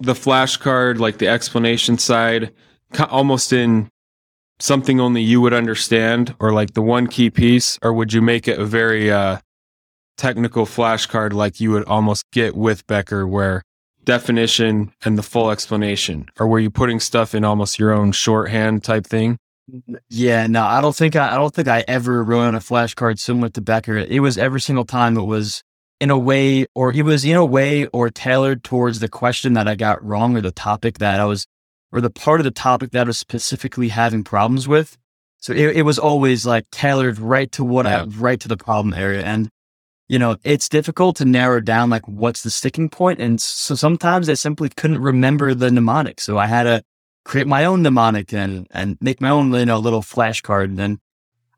the 0.00 0.14
flashcard, 0.14 0.98
like 0.98 1.18
the 1.18 1.28
explanation 1.28 1.98
side, 1.98 2.52
almost 3.08 3.52
in 3.52 3.90
something 4.58 5.00
only 5.00 5.22
you 5.22 5.40
would 5.40 5.52
understand, 5.52 6.34
or 6.40 6.52
like 6.52 6.74
the 6.74 6.82
one 6.82 7.06
key 7.06 7.30
piece, 7.30 7.78
or 7.82 7.92
would 7.92 8.12
you 8.12 8.22
make 8.22 8.48
it 8.48 8.58
a 8.58 8.64
very 8.64 9.10
uh, 9.10 9.38
technical 10.16 10.66
flashcard, 10.66 11.32
like 11.32 11.60
you 11.60 11.70
would 11.70 11.84
almost 11.84 12.24
get 12.32 12.56
with 12.56 12.86
Becker, 12.86 13.26
where 13.26 13.62
definition 14.04 14.92
and 15.04 15.16
the 15.16 15.22
full 15.22 15.50
explanation, 15.50 16.28
or 16.38 16.46
were 16.46 16.58
you 16.60 16.70
putting 16.70 17.00
stuff 17.00 17.34
in 17.34 17.44
almost 17.44 17.78
your 17.78 17.92
own 17.92 18.12
shorthand 18.12 18.84
type 18.84 19.06
thing? 19.06 19.38
Yeah, 20.10 20.46
no, 20.48 20.64
I 20.64 20.80
don't 20.80 20.94
think 20.94 21.14
I, 21.16 21.32
I 21.32 21.36
don't 21.36 21.54
think 21.54 21.68
I 21.68 21.84
ever 21.86 22.22
wrote 22.24 22.42
on 22.42 22.54
a 22.54 22.60
flashcard 22.60 23.18
similar 23.18 23.48
to 23.50 23.60
Becker. 23.60 23.96
It 23.96 24.20
was 24.20 24.36
every 24.36 24.60
single 24.60 24.84
time 24.84 25.16
it 25.16 25.22
was 25.22 25.62
in 26.00 26.10
a 26.10 26.18
way, 26.18 26.66
or 26.74 26.92
it 26.92 27.04
was 27.04 27.24
in 27.24 27.36
a 27.36 27.44
way, 27.44 27.86
or 27.86 28.10
tailored 28.10 28.64
towards 28.64 28.98
the 28.98 29.08
question 29.08 29.52
that 29.52 29.68
I 29.68 29.76
got 29.76 30.04
wrong, 30.04 30.36
or 30.36 30.40
the 30.40 30.50
topic 30.50 30.98
that 30.98 31.20
I 31.20 31.24
was, 31.24 31.46
or 31.92 32.00
the 32.00 32.10
part 32.10 32.40
of 32.40 32.44
the 32.44 32.50
topic 32.50 32.90
that 32.90 33.02
I 33.02 33.08
was 33.08 33.18
specifically 33.18 33.88
having 33.88 34.24
problems 34.24 34.66
with. 34.66 34.98
So 35.38 35.52
it, 35.52 35.76
it 35.76 35.82
was 35.82 35.98
always 35.98 36.44
like 36.44 36.66
tailored 36.72 37.18
right 37.18 37.50
to 37.52 37.64
what 37.64 37.86
Yeah. 37.86 38.02
I, 38.02 38.04
right 38.04 38.40
to 38.40 38.48
the 38.48 38.56
problem 38.56 38.94
area, 38.94 39.22
and 39.22 39.48
you 40.12 40.18
know, 40.18 40.36
it's 40.44 40.68
difficult 40.68 41.16
to 41.16 41.24
narrow 41.24 41.58
down 41.58 41.88
like 41.88 42.06
what's 42.06 42.42
the 42.42 42.50
sticking 42.50 42.90
point, 42.90 43.18
and 43.18 43.40
so 43.40 43.74
sometimes 43.74 44.28
I 44.28 44.34
simply 44.34 44.68
couldn't 44.68 44.98
remember 44.98 45.54
the 45.54 45.70
mnemonic, 45.70 46.20
so 46.20 46.36
I 46.36 46.46
had 46.46 46.64
to 46.64 46.84
create 47.24 47.46
my 47.46 47.64
own 47.64 47.80
mnemonic 47.80 48.34
and 48.34 48.66
and 48.72 48.98
make 49.00 49.22
my 49.22 49.30
own 49.30 49.54
you 49.54 49.64
know 49.64 49.78
little 49.78 50.02
flashcard 50.02 50.64
and 50.64 50.78
then 50.78 50.98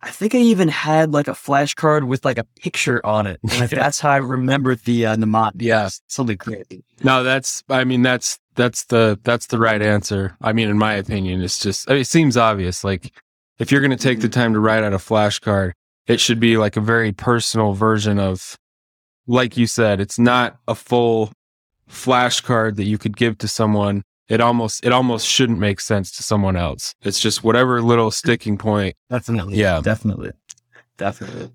I 0.03 0.11
think 0.11 0.35
I 0.35 0.39
even 0.39 0.69
had 0.69 1.13
like 1.13 1.29
a 1.29 1.33
flashcard 1.33 2.07
with 2.07 2.27
like 2.27 2.37
a 2.37 2.45
picture 2.61 3.05
on 3.07 3.27
it. 3.27 3.41
And 3.43 3.59
like, 3.59 3.71
that's 3.83 4.01
how 4.01 4.11
I 4.11 4.19
remembered 4.19 4.81
the 4.81 5.07
uh, 5.07 5.17
mnemonic. 5.17 5.63
Yeah. 5.63 5.89
something 6.09 6.37
crazy. 6.37 6.85
No, 7.03 7.25
that's. 7.25 7.65
I 7.71 7.85
mean, 7.85 8.03
that's 8.03 8.39
that's 8.55 8.85
the 8.85 9.19
that's 9.25 9.47
the 9.47 9.59
right 9.59 9.81
answer. 9.81 10.37
I 10.43 10.53
mean, 10.53 10.69
in 10.69 10.77
my 10.77 10.93
opinion, 10.93 11.41
it's 11.41 11.59
just. 11.59 11.89
I 11.89 11.95
mean, 11.95 12.03
it 12.03 12.07
seems 12.07 12.37
obvious. 12.37 12.85
Like, 12.85 13.15
if 13.59 13.73
you're 13.73 13.81
going 13.81 13.97
to 13.97 13.97
take 13.97 14.21
the 14.21 14.29
time 14.29 14.53
to 14.53 14.61
write 14.61 14.85
out 14.85 14.93
a 14.93 14.99
flashcard, 14.99 15.73
it 16.07 16.21
should 16.21 16.41
be 16.41 16.57
like 16.57 16.77
a 16.77 16.81
very 16.81 17.13
personal 17.13 17.73
version 17.73 18.19
of, 18.19 18.57
like 19.27 19.57
you 19.57 19.67
said, 19.67 20.01
it's 20.01 20.19
not 20.19 20.57
a 20.69 20.75
full 20.75 21.33
flashcard 21.91 22.77
that 22.77 22.85
you 22.85 22.99
could 22.99 23.17
give 23.17 23.39
to 23.39 23.49
someone. 23.49 24.03
It 24.29 24.41
almost 24.41 24.85
it 24.85 24.93
almost 24.93 25.27
shouldn't 25.27 25.59
make 25.59 25.81
sense 25.81 26.11
to 26.13 26.23
someone 26.23 26.57
else. 26.57 26.95
It's 27.03 27.21
just 27.21 27.45
whatever 27.45 27.83
little 27.83 28.11
sticking 28.11 28.57
point. 28.57 28.97
Definitely, 29.11 29.57
Yeah. 29.57 29.81
definitely, 29.83 30.31
definitely. 30.97 31.51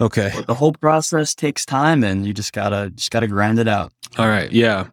Okay. 0.00 0.32
But 0.34 0.46
the 0.46 0.54
whole 0.54 0.72
process 0.72 1.34
takes 1.34 1.64
time, 1.66 2.02
and 2.02 2.26
you 2.26 2.32
just 2.32 2.52
gotta 2.52 2.90
just 2.94 3.10
gotta 3.10 3.26
grind 3.28 3.58
it 3.58 3.68
out. 3.68 3.92
All 4.18 4.26
right. 4.26 4.50
Yeah. 4.50 4.88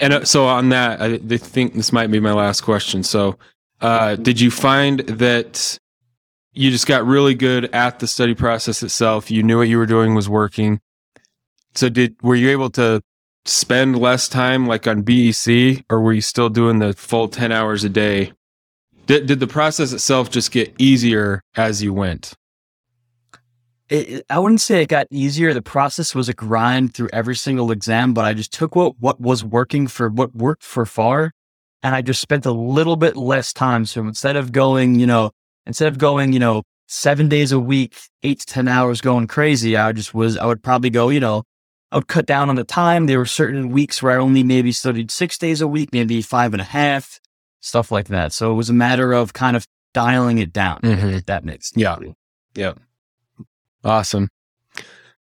And 0.00 0.12
uh, 0.14 0.24
so 0.24 0.46
on 0.46 0.68
that, 0.70 1.02
I, 1.02 1.14
I 1.14 1.36
think 1.36 1.74
this 1.74 1.92
might 1.92 2.10
be 2.10 2.20
my 2.20 2.32
last 2.32 2.62
question. 2.62 3.02
So, 3.02 3.36
uh, 3.80 4.16
did 4.16 4.40
you 4.40 4.50
find 4.50 5.00
that 5.00 5.78
you 6.58 6.70
just 6.72 6.86
got 6.86 7.06
really 7.06 7.34
good 7.34 7.66
at 7.74 8.00
the 8.00 8.06
study 8.06 8.34
process 8.34 8.82
itself? 8.82 9.30
You 9.30 9.42
knew 9.42 9.58
what 9.58 9.68
you 9.68 9.78
were 9.78 9.86
doing 9.86 10.14
was 10.14 10.28
working. 10.28 10.80
So, 11.74 11.88
did 11.88 12.16
were 12.22 12.34
you 12.34 12.50
able 12.50 12.70
to 12.70 13.00
spend 13.44 13.98
less 13.98 14.28
time 14.28 14.66
like 14.66 14.86
on 14.86 15.02
BEC, 15.02 15.84
or 15.88 16.00
were 16.00 16.12
you 16.12 16.20
still 16.20 16.48
doing 16.48 16.80
the 16.80 16.92
full 16.94 17.28
ten 17.28 17.52
hours 17.52 17.84
a 17.84 17.88
day? 17.88 18.32
Did 19.06 19.26
did 19.26 19.40
the 19.40 19.46
process 19.46 19.92
itself 19.92 20.30
just 20.30 20.50
get 20.50 20.74
easier 20.78 21.42
as 21.56 21.82
you 21.82 21.94
went? 21.94 22.34
It- 23.88 24.26
I 24.28 24.38
wouldn't 24.38 24.60
say 24.60 24.82
it 24.82 24.88
got 24.88 25.06
easier. 25.10 25.54
The 25.54 25.62
process 25.62 26.14
was 26.14 26.28
a 26.28 26.34
grind 26.34 26.92
through 26.92 27.08
every 27.12 27.36
single 27.36 27.70
exam, 27.70 28.12
but 28.12 28.24
I 28.24 28.34
just 28.34 28.52
took 28.52 28.74
what 28.74 28.98
what 28.98 29.20
was 29.20 29.44
working 29.44 29.86
for 29.86 30.08
what 30.08 30.34
worked 30.34 30.64
for 30.64 30.84
FAR, 30.84 31.30
and 31.82 31.94
I 31.94 32.02
just 32.02 32.20
spent 32.20 32.44
a 32.44 32.52
little 32.52 32.96
bit 32.96 33.16
less 33.16 33.52
time. 33.52 33.84
So 33.86 34.00
instead 34.02 34.36
of 34.36 34.52
going, 34.52 34.98
you 34.98 35.06
know, 35.06 35.30
instead 35.68 35.86
of 35.88 35.98
going, 35.98 36.32
you 36.32 36.40
know, 36.40 36.64
seven 36.88 37.28
days 37.28 37.52
a 37.52 37.60
week, 37.60 37.96
eight 38.24 38.40
to 38.40 38.46
ten 38.46 38.66
hours 38.66 39.00
going 39.00 39.28
crazy, 39.28 39.76
I 39.76 39.92
just 39.92 40.12
was. 40.14 40.36
I 40.36 40.46
would 40.46 40.62
probably 40.62 40.90
go, 40.90 41.10
you 41.10 41.20
know, 41.20 41.44
I 41.92 41.96
would 41.96 42.08
cut 42.08 42.26
down 42.26 42.48
on 42.48 42.56
the 42.56 42.64
time. 42.64 43.06
There 43.06 43.18
were 43.18 43.26
certain 43.26 43.68
weeks 43.68 44.02
where 44.02 44.12
I 44.18 44.22
only 44.22 44.42
maybe 44.42 44.72
studied 44.72 45.10
six 45.12 45.38
days 45.38 45.60
a 45.60 45.68
week, 45.68 45.90
maybe 45.92 46.20
five 46.22 46.52
and 46.54 46.60
a 46.60 46.64
half, 46.64 47.20
stuff 47.60 47.92
like 47.92 48.08
that. 48.08 48.32
So 48.32 48.50
it 48.50 48.54
was 48.54 48.68
a 48.70 48.74
matter 48.74 49.12
of 49.12 49.32
kind 49.32 49.56
of 49.56 49.66
dialing 49.94 50.38
it 50.38 50.52
down. 50.52 50.80
Mhm. 50.80 51.14
If 51.18 51.26
that 51.26 51.44
makes 51.44 51.72
Yeah. 51.76 51.96
Yeah. 52.54 52.72
Awesome. 53.84 54.28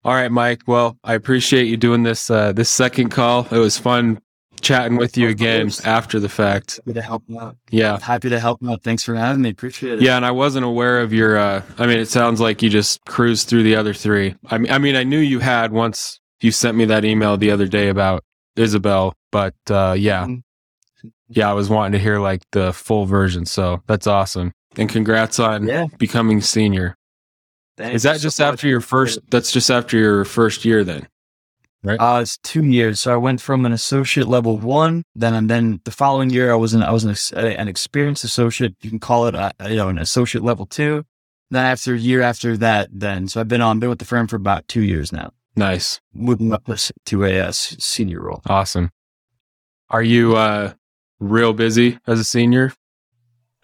All 0.04 0.14
right, 0.14 0.32
Mike. 0.32 0.62
Well, 0.68 0.98
I 1.04 1.16
appreciate 1.16 1.66
you 1.68 1.76
doing 1.76 2.04
this 2.04 2.30
uh, 2.30 2.54
this 2.54 2.70
second 2.70 3.10
call. 3.10 3.46
It 3.52 3.58
was 3.58 3.78
fun 3.78 4.22
chatting 4.62 4.98
with 4.98 5.18
you 5.18 5.30
again 5.30 5.72
after 5.86 6.20
the 6.20 6.30
fact. 6.30 6.78
Happy 6.78 6.94
to 6.94 7.02
help 7.02 7.24
out. 7.40 7.58
Yeah. 7.70 8.00
Happy 8.00 8.30
to 8.30 8.40
help 8.40 8.60
out. 8.68 8.84
Thanks 8.84 9.04
for 9.04 9.16
having 9.16 9.42
me. 9.42 9.50
Appreciate 9.50 9.94
it. 10.00 10.02
Yeah, 10.02 10.16
and 10.18 10.26
I 10.26 10.32
wasn't 10.32 10.66
aware 10.66 11.00
of 11.02 11.14
your 11.14 11.38
uh 11.38 11.62
I 11.78 11.86
mean 11.88 12.00
it 12.00 12.08
sounds 12.08 12.40
like 12.40 12.62
you 12.62 12.70
just 12.70 13.04
cruised 13.06 13.48
through 13.48 13.64
the 13.64 13.76
other 13.76 13.94
three. 13.94 14.36
I 14.48 14.58
mean 14.58 14.72
I 14.72 14.78
mean 14.78 14.96
I 14.96 15.04
knew 15.04 15.20
you 15.20 15.40
had 15.40 15.72
once 15.72 16.20
you 16.42 16.52
sent 16.52 16.78
me 16.78 16.86
that 16.86 17.06
email 17.06 17.38
the 17.38 17.52
other 17.52 17.68
day 17.68 17.90
about 17.90 18.24
Isabel, 18.56 19.14
but 19.32 19.56
uh 19.70 19.96
yeah. 19.98 20.26
Mhm. 20.26 20.44
Yeah, 21.30 21.50
I 21.50 21.54
was 21.54 21.70
wanting 21.70 21.92
to 21.94 22.00
hear 22.00 22.20
like 22.20 22.42
the 22.52 22.72
full 22.74 23.06
version, 23.06 23.46
so 23.46 23.82
that's 23.88 24.08
awesome. 24.08 24.54
And 24.78 24.90
congrats 24.90 25.40
on 25.40 25.68
Yeah. 25.68 25.88
becoming 25.98 26.42
senior. 26.42 26.96
Thank 27.78 27.94
Is 27.96 28.04
that 28.04 28.18
so 28.18 28.22
just 28.24 28.40
much. 28.40 28.54
after 28.54 28.68
your 28.68 28.82
first 28.82 29.20
that's 29.30 29.52
just 29.52 29.70
after 29.70 29.98
your 29.98 30.26
first 30.26 30.66
year 30.66 30.84
then? 30.84 31.08
Uh, 31.86 32.20
it's 32.22 32.38
two 32.40 32.64
years. 32.66 33.00
So 33.00 33.14
I 33.14 33.18
went 33.18 33.40
from 33.40 33.66
an 33.66 33.72
associate 33.72 34.28
level 34.28 34.58
one, 34.58 35.04
then 35.16 35.34
and 35.34 35.50
then 35.50 35.80
the 35.84 35.92
following 35.92 36.30
year 36.30 36.52
I 36.52 36.56
was 36.56 36.74
an 36.74 36.84
I 36.84 36.92
was 36.92 37.04
an, 37.04 37.16
an 37.38 37.68
experienced 37.68 38.24
associate. 38.24 38.76
You 38.82 38.90
can 38.90 39.00
call 39.00 39.28
it 39.28 39.36
uh, 39.36 39.52
you 39.70 39.76
know 39.76 39.90
an 39.90 39.98
associate 39.98 40.44
level 40.44 40.66
two. 40.66 41.06
Then 41.50 41.64
after 41.66 41.94
a 41.94 41.98
year 41.98 42.22
after 42.22 42.58
that, 42.58 42.90
then 42.92 43.28
so 43.28 43.40
I've 43.40 43.48
been 43.48 43.62
on 43.62 43.80
been 43.80 43.90
with 43.90 44.00
the 44.00 44.06
firm 44.06 44.28
for 44.28 44.36
about 44.36 44.68
two 44.68 44.82
years 44.82 45.14
now, 45.14 45.32
Nice. 45.56 46.02
moving 46.14 46.52
up 46.52 46.68
to 47.06 47.24
a 47.26 47.40
uh, 47.40 47.52
senior 47.52 48.22
role. 48.22 48.42
Awesome. 48.48 48.92
Are 49.90 50.04
you 50.04 50.36
uh 50.36 50.74
real 51.20 51.54
busy 51.54 52.00
as 52.06 52.20
a 52.20 52.24
senior? 52.26 52.74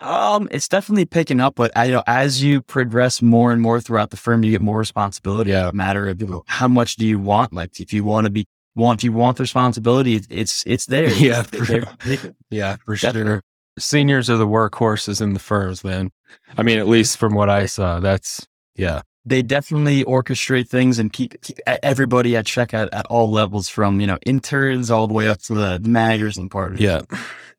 Um, 0.04 0.50
it's 0.52 0.68
definitely 0.68 1.06
picking 1.06 1.40
up, 1.40 1.56
but 1.56 1.72
I, 1.76 1.86
you 1.86 1.92
know, 1.94 2.04
as 2.08 2.44
you 2.44 2.62
progress 2.62 3.22
more 3.22 3.52
and 3.54 3.62
more 3.62 3.80
throughout 3.80 4.10
the 4.10 4.18
firm, 4.18 4.44
you 4.44 4.52
get 4.52 4.62
more 4.62 4.78
responsibility. 4.78 5.52
Yeah. 5.52 5.68
It's 5.68 5.74
a 5.74 5.76
matter 5.76 6.08
of 6.10 6.20
you 6.22 6.28
know, 6.28 6.44
how 6.48 6.68
much 6.68 6.98
do 6.98 7.06
you 7.06 7.18
want? 7.20 7.54
Like, 7.54 7.80
if 7.80 7.94
you 7.94 8.04
want 8.04 8.26
to 8.26 8.30
be 8.32 8.46
want, 8.76 9.00
if 9.00 9.04
you 9.06 9.14
want 9.14 9.38
the 9.38 9.44
responsibility, 9.44 10.20
it's 10.30 10.64
it's, 10.66 10.86
there. 10.88 11.10
Yeah, 11.10 11.44
It's 11.52 11.68
there. 11.68 12.34
Yeah, 12.50 12.76
for 12.86 12.96
Definitely. 12.96 13.32
sure. 13.32 13.42
Seniors 13.80 14.30
are 14.30 14.38
the 14.38 14.46
workhorses 14.48 15.22
in 15.22 15.34
the 15.34 15.40
firms, 15.40 15.84
man. 15.84 16.12
I 16.58 16.64
mean, 16.64 16.78
at 16.80 16.88
least 16.88 17.18
from 17.18 17.34
what 17.34 17.50
I 17.50 17.66
saw, 17.66 18.00
that's 18.00 18.46
yeah, 18.76 19.02
they 19.26 19.42
definitely 19.42 20.04
orchestrate 20.04 20.68
things 20.68 21.00
and 21.00 21.14
keep 21.14 21.42
keep 21.42 21.60
everybody 21.66 22.36
at 22.36 22.46
check 22.46 22.74
at, 22.74 22.94
at 22.94 23.06
all 23.08 23.32
levels, 23.32 23.70
from 23.70 24.02
you 24.02 24.08
know 24.08 24.18
interns 24.26 24.92
all 24.92 25.08
the 25.08 25.14
way 25.14 25.28
up 25.28 25.40
to 25.44 25.54
the 25.54 25.80
managers 25.80 26.38
and 26.38 26.52
partners. 26.52 26.82
yeah, 26.82 27.02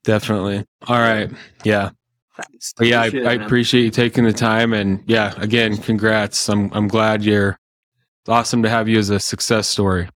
definitely. 0.05 0.65
All 0.87 0.99
right, 0.99 1.31
yeah, 1.65 1.91
But 2.77 2.87
yeah. 2.87 3.03
I, 3.03 3.07
Appreciate 3.07 3.23
it, 3.23 3.27
I 3.27 3.45
appreciate 3.45 3.85
you 3.85 3.91
taking 3.91 4.25
the 4.25 4.33
time, 4.33 4.73
and 4.73 5.03
yeah, 5.07 5.35
again, 5.37 5.77
congrats. 5.77 6.49
I'm 6.49 6.73
I'm 6.73 6.89
glad 6.89 7.23
you're. 7.23 7.59
It's 8.23 8.31
awesome 8.31 8.63
to 8.63 8.71
have 8.71 8.89
you 8.89 8.99
as 8.99 9.11
a 9.11 9.21
success 9.21 9.69
story. 9.69 10.09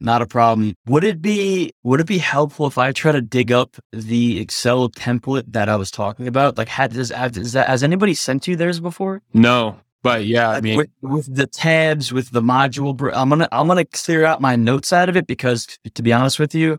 Not 0.00 0.22
a 0.22 0.26
problem. 0.26 0.74
Would 0.86 1.02
it 1.02 1.20
be 1.20 1.72
would 1.82 2.00
it 2.00 2.06
be 2.06 2.18
helpful 2.18 2.66
if 2.66 2.78
I 2.78 2.92
try 2.92 3.12
to 3.12 3.20
dig 3.20 3.50
up 3.50 3.76
the 3.92 4.40
Excel 4.40 4.88
template 4.88 5.52
that 5.52 5.68
I 5.68 5.76
was 5.76 5.90
talking 5.90 6.28
about? 6.28 6.56
Like, 6.56 6.68
had 6.68 6.92
does, 6.92 7.10
has, 7.10 7.52
that, 7.52 7.66
has 7.66 7.82
anybody 7.82 8.14
sent 8.14 8.46
you 8.46 8.54
theirs 8.54 8.78
before? 8.78 9.22
No, 9.34 9.80
but 10.02 10.24
yeah, 10.24 10.50
I 10.50 10.60
mean, 10.60 10.76
with, 10.76 10.90
with 11.02 11.34
the 11.34 11.48
tabs, 11.48 12.12
with 12.12 12.30
the 12.30 12.40
module, 12.40 12.92
I'm 13.12 13.28
gonna 13.28 13.48
I'm 13.50 13.66
gonna 13.66 13.84
clear 13.84 14.24
out 14.24 14.40
my 14.40 14.54
notes 14.54 14.92
out 14.92 15.08
of 15.08 15.16
it 15.16 15.26
because, 15.26 15.66
to 15.92 16.02
be 16.02 16.12
honest 16.12 16.38
with 16.38 16.54
you, 16.54 16.78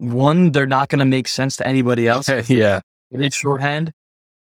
one, 0.00 0.50
they're 0.50 0.66
not 0.66 0.88
going 0.88 0.98
to 0.98 1.04
make 1.04 1.28
sense 1.28 1.56
to 1.56 1.66
anybody 1.66 2.08
else. 2.08 2.28
yeah. 2.48 2.80
It's 3.10 3.36
shorthand. 3.36 3.92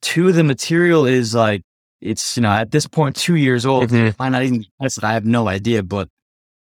Two, 0.02 0.32
the 0.32 0.44
material 0.44 1.06
is 1.06 1.34
like, 1.34 1.62
it's, 2.00 2.36
you 2.36 2.42
know, 2.42 2.50
at 2.50 2.70
this 2.70 2.86
point, 2.86 3.16
two 3.16 3.34
years 3.36 3.66
old. 3.66 3.90
Mhm. 3.90 4.14
Why 4.18 4.28
not 4.28 4.42
even 4.42 4.64
test 4.80 4.98
it? 4.98 5.04
I 5.04 5.12
have 5.14 5.24
no 5.24 5.48
idea. 5.48 5.82
But, 5.82 6.08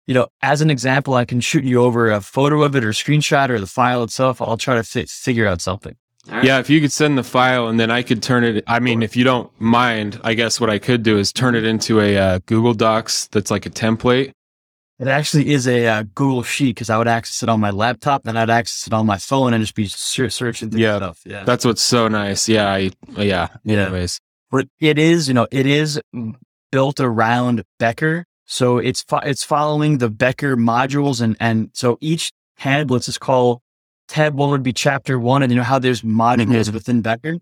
you 0.08 0.14
know, 0.14 0.28
as 0.42 0.62
an 0.62 0.70
example, 0.70 1.14
I 1.14 1.26
can 1.26 1.42
shoot 1.42 1.64
you 1.64 1.82
over 1.84 2.10
a 2.10 2.22
photo 2.22 2.64
of 2.64 2.76
it 2.76 2.84
or 2.84 2.90
screenshot 2.90 3.50
or 3.50 3.60
the 3.60 3.68
file 3.68 4.04
itself. 4.04 4.42
I'll 4.42 4.58
try 4.58 4.76
to 4.76 4.84
fi- 4.84 5.06
figure 5.06 5.46
out 5.46 5.62
something. 5.62 5.96
Yeah, 6.44 6.60
if 6.60 6.70
you 6.70 6.82
could 6.82 6.92
send 6.92 7.18
the 7.18 7.24
file 7.24 7.70
and 7.70 7.80
then 7.80 7.90
I 7.90 8.02
could 8.04 8.22
turn 8.22 8.44
it. 8.44 8.64
I 8.68 8.80
mean, 8.80 9.02
if 9.02 9.16
you 9.16 9.24
don't 9.24 9.50
mind, 9.62 10.20
I 10.26 10.34
guess 10.34 10.60
what 10.60 10.70
I 10.70 10.78
could 10.78 11.02
do 11.02 11.18
is 11.18 11.32
turn 11.32 11.56
it 11.56 11.64
into 11.64 12.02
a 12.02 12.18
uh, 12.18 12.40
Google 12.48 12.74
Docs 12.74 13.28
that's 13.28 13.50
like 13.50 13.66
a 13.66 13.70
template. 13.70 14.32
It 15.00 15.08
actually 15.08 15.52
is 15.54 15.68
a 15.68 15.86
uh, 15.86 16.04
Google 16.16 16.42
Sheet 16.42 16.76
because 16.76 16.90
I 16.90 16.98
would 16.98 17.08
access 17.08 17.44
it 17.44 17.50
on 17.50 17.60
my 17.60 17.70
laptop, 17.70 18.24
then 18.24 18.36
I'd 18.36 18.50
access 18.50 18.88
it 18.88 18.94
on 18.94 19.06
my 19.06 19.18
phone 19.18 19.54
and 19.54 19.64
just 19.64 19.76
be 19.76 19.86
searching 19.88 20.72
through 20.72 20.80
Yeah. 20.80 20.98
stuff. 20.98 21.22
Yeah. 21.26 21.44
That's 21.44 21.64
what's 21.66 21.84
so 21.84 22.08
nice. 22.08 22.50
Yeah, 22.50 22.72
I, 22.72 22.92
yeah. 23.16 23.50
Yeah. 23.64 23.84
Anyways, 23.84 24.20
but 24.50 24.68
it 24.80 24.98
is, 24.98 25.28
you 25.28 25.36
know, 25.36 25.48
it 25.52 25.68
is 25.68 26.02
built 26.72 27.00
around 27.00 27.64
Becker. 27.78 28.26
So 28.46 28.78
it's 28.80 29.04
fo- 29.04 29.20
it's 29.20 29.44
following 29.44 29.98
the 30.00 30.10
Becker 30.10 30.56
modules, 30.58 31.22
and 31.22 31.36
and 31.40 31.70
so 31.74 31.98
each 32.02 32.32
tab, 32.58 32.90
let's 32.90 33.06
just 33.06 33.20
call 33.20 33.62
tab 34.08 34.36
one 34.36 34.50
would 34.52 34.64
be 34.64 34.74
chapter 34.74 35.20
one, 35.20 35.44
and 35.44 35.52
you 35.52 35.58
know 35.58 35.64
how 35.64 35.80
there's 35.80 36.02
modules 36.02 36.72
within 36.74 37.02
Becker. 37.02 37.36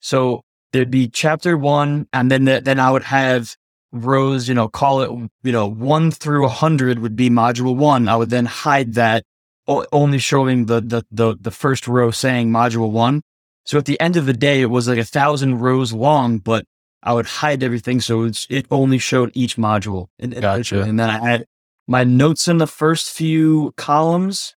So 0.00 0.42
there'd 0.72 0.90
be 0.90 1.08
chapter 1.08 1.56
one, 1.56 2.06
and 2.12 2.30
then 2.30 2.44
the, 2.44 2.60
then 2.60 2.80
I 2.80 2.90
would 2.90 3.04
have 3.04 3.56
rows, 3.92 4.48
you 4.48 4.54
know, 4.54 4.68
call 4.68 5.02
it, 5.02 5.10
you 5.42 5.52
know, 5.52 5.66
one 5.68 6.10
through 6.10 6.44
a 6.44 6.48
hundred 6.50 6.98
would 6.98 7.16
be 7.16 7.30
module 7.30 7.74
one. 7.76 8.08
I 8.08 8.16
would 8.16 8.30
then 8.30 8.46
hide 8.46 8.94
that, 8.94 9.24
only 9.66 10.18
showing 10.18 10.66
the 10.66 10.80
the 10.80 11.04
the 11.10 11.36
the 11.40 11.50
first 11.50 11.86
row 11.88 12.10
saying 12.10 12.50
module 12.50 12.90
one. 12.90 13.22
So 13.64 13.76
at 13.78 13.84
the 13.84 14.00
end 14.00 14.16
of 14.16 14.24
the 14.26 14.32
day, 14.32 14.62
it 14.62 14.70
was 14.70 14.88
like 14.88 14.98
a 14.98 15.04
thousand 15.04 15.58
rows 15.60 15.92
long, 15.92 16.38
but 16.38 16.64
I 17.02 17.12
would 17.12 17.26
hide 17.26 17.62
everything. 17.62 18.00
So 18.00 18.24
it's, 18.24 18.46
it 18.48 18.66
only 18.70 18.98
showed 18.98 19.30
each 19.34 19.56
module. 19.56 20.06
in- 20.18 20.30
Gotcha. 20.30 20.82
And 20.82 20.98
then 20.98 21.10
I 21.10 21.18
had 21.28 21.44
my 21.86 22.02
notes 22.04 22.48
in 22.48 22.58
the 22.58 22.66
first 22.66 23.10
few 23.10 23.72
columns. 23.76 24.54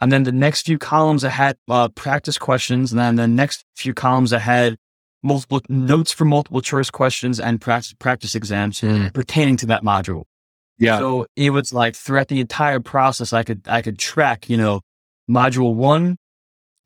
And 0.00 0.12
then 0.12 0.24
the 0.24 0.32
next 0.32 0.66
few 0.66 0.78
columns 0.78 1.24
I 1.24 1.30
had 1.30 1.56
uh, 1.68 1.88
practice 1.88 2.36
questions. 2.36 2.92
And 2.92 3.00
then 3.00 3.16
the 3.16 3.26
next 3.28 3.64
few 3.74 3.94
columns 3.94 4.32
I 4.32 4.38
had 4.40 4.76
multiple 5.22 5.60
notes 5.68 6.12
for 6.12 6.24
multiple 6.24 6.60
choice 6.60 6.90
questions 6.90 7.38
and 7.40 7.60
practice, 7.60 7.94
practice 7.98 8.34
exams 8.34 8.80
Mm. 8.80 9.12
pertaining 9.14 9.56
to 9.58 9.66
that 9.66 9.82
module. 9.82 10.24
yeah, 10.78 10.98
So 10.98 11.26
it 11.36 11.50
was 11.50 11.72
like 11.72 11.94
throughout 11.94 12.28
the 12.28 12.40
entire 12.40 12.80
process, 12.80 13.32
I 13.32 13.42
could 13.44 13.62
I 13.68 13.82
could 13.82 13.98
track, 13.98 14.48
you 14.50 14.56
know, 14.56 14.80
module 15.30 15.74
one, 15.74 16.16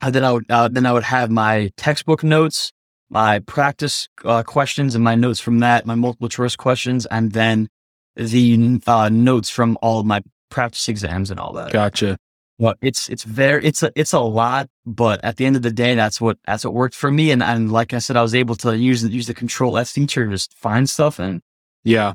and 0.02 0.14
then 0.14 0.24
I 0.24 0.32
would 0.32 0.44
uh, 0.50 0.68
then 0.68 0.84
I 0.86 0.92
would 0.92 1.04
have 1.04 1.30
my 1.30 1.70
textbook 1.76 2.22
notes, 2.22 2.72
my 3.08 3.38
practice 3.40 4.08
uh, 4.24 4.42
questions, 4.42 4.94
and 4.94 5.02
my 5.02 5.14
notes 5.14 5.40
from 5.40 5.60
that, 5.60 5.86
my 5.86 5.94
multiple 5.94 6.28
choice 6.28 6.56
questions, 6.56 7.06
and 7.06 7.32
then 7.32 7.68
the 8.16 8.80
uh, 8.86 9.08
notes 9.08 9.48
from 9.50 9.78
all 9.80 10.00
of 10.00 10.06
my 10.06 10.20
practice 10.50 10.88
exams 10.88 11.30
and 11.30 11.40
all 11.40 11.52
that. 11.54 11.72
gotcha. 11.72 12.16
But 12.58 12.78
it's 12.80 13.08
it's 13.10 13.22
very 13.24 13.64
it's 13.66 13.82
a 13.82 13.92
it's 13.94 14.14
a 14.14 14.20
lot, 14.20 14.68
but 14.86 15.22
at 15.22 15.36
the 15.36 15.44
end 15.44 15.56
of 15.56 15.62
the 15.62 15.70
day, 15.70 15.94
that's 15.94 16.20
what 16.20 16.38
that's 16.46 16.64
what 16.64 16.72
worked 16.72 16.94
for 16.94 17.10
me. 17.10 17.30
And 17.30 17.42
and 17.42 17.70
like 17.70 17.92
I 17.92 17.98
said, 17.98 18.16
I 18.16 18.22
was 18.22 18.34
able 18.34 18.54
to 18.56 18.76
use 18.76 19.04
use 19.04 19.26
the 19.26 19.34
Control 19.34 19.76
F 19.76 19.88
feature 19.90 20.24
to 20.24 20.30
just 20.30 20.54
find 20.54 20.88
stuff 20.88 21.18
and 21.18 21.42
Yeah. 21.84 22.14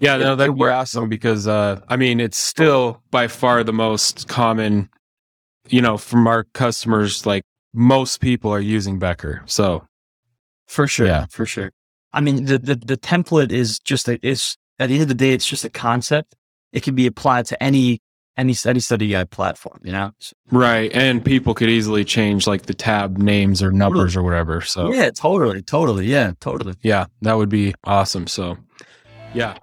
Yeah, 0.00 0.16
no, 0.16 0.32
It- 0.32 0.36
that'd 0.36 0.54
it 0.54 0.58
be 0.58 0.64
awesome 0.64 1.08
because 1.08 1.46
uh 1.46 1.80
I 1.88 1.96
mean 1.96 2.20
it's 2.20 2.38
still 2.38 3.02
by 3.10 3.28
far 3.28 3.62
the 3.64 3.72
most 3.72 4.28
common, 4.28 4.88
you 5.68 5.82
know, 5.82 5.98
from 5.98 6.26
our 6.26 6.44
customers, 6.54 7.26
like 7.26 7.44
most 7.74 8.20
people 8.22 8.50
are 8.50 8.60
using 8.60 8.98
Becker. 8.98 9.42
So 9.46 9.84
For 10.66 10.86
sure. 10.86 11.06
Yeah. 11.06 11.26
For 11.28 11.44
sure. 11.44 11.70
I 12.14 12.20
mean, 12.20 12.44
the, 12.46 12.58
the, 12.58 12.76
the 12.76 12.96
template 12.96 13.50
is 13.52 13.78
just 13.80 14.08
a, 14.08 14.18
is 14.26 14.56
at 14.78 14.86
the 14.88 14.94
end 14.94 15.02
of 15.02 15.08
the 15.08 15.14
day, 15.14 15.32
it's 15.32 15.46
just 15.46 15.64
a 15.64 15.68
concept. 15.68 16.34
It 16.72 16.82
can 16.84 16.94
be 16.94 17.06
applied 17.06 17.46
to 17.46 17.60
any, 17.62 18.00
any 18.36 18.52
study 18.52 18.80
study 18.80 19.08
guide 19.08 19.30
platform, 19.30 19.80
you 19.84 19.92
know? 19.92 20.12
Right. 20.50 20.90
And 20.92 21.24
people 21.24 21.54
could 21.54 21.68
easily 21.68 22.04
change 22.04 22.46
like 22.46 22.62
the 22.62 22.74
tab 22.74 23.18
names 23.18 23.62
or 23.62 23.70
numbers 23.70 24.16
or 24.16 24.22
whatever. 24.22 24.60
So 24.60 24.92
yeah, 24.92 25.10
totally. 25.10 25.62
Totally. 25.62 26.06
Yeah, 26.06 26.32
totally. 26.40 26.74
yeah, 26.82 27.06
that 27.22 27.34
would 27.34 27.48
be 27.48 27.74
awesome. 27.84 28.26
So 28.26 28.56
yeah. 29.34 29.56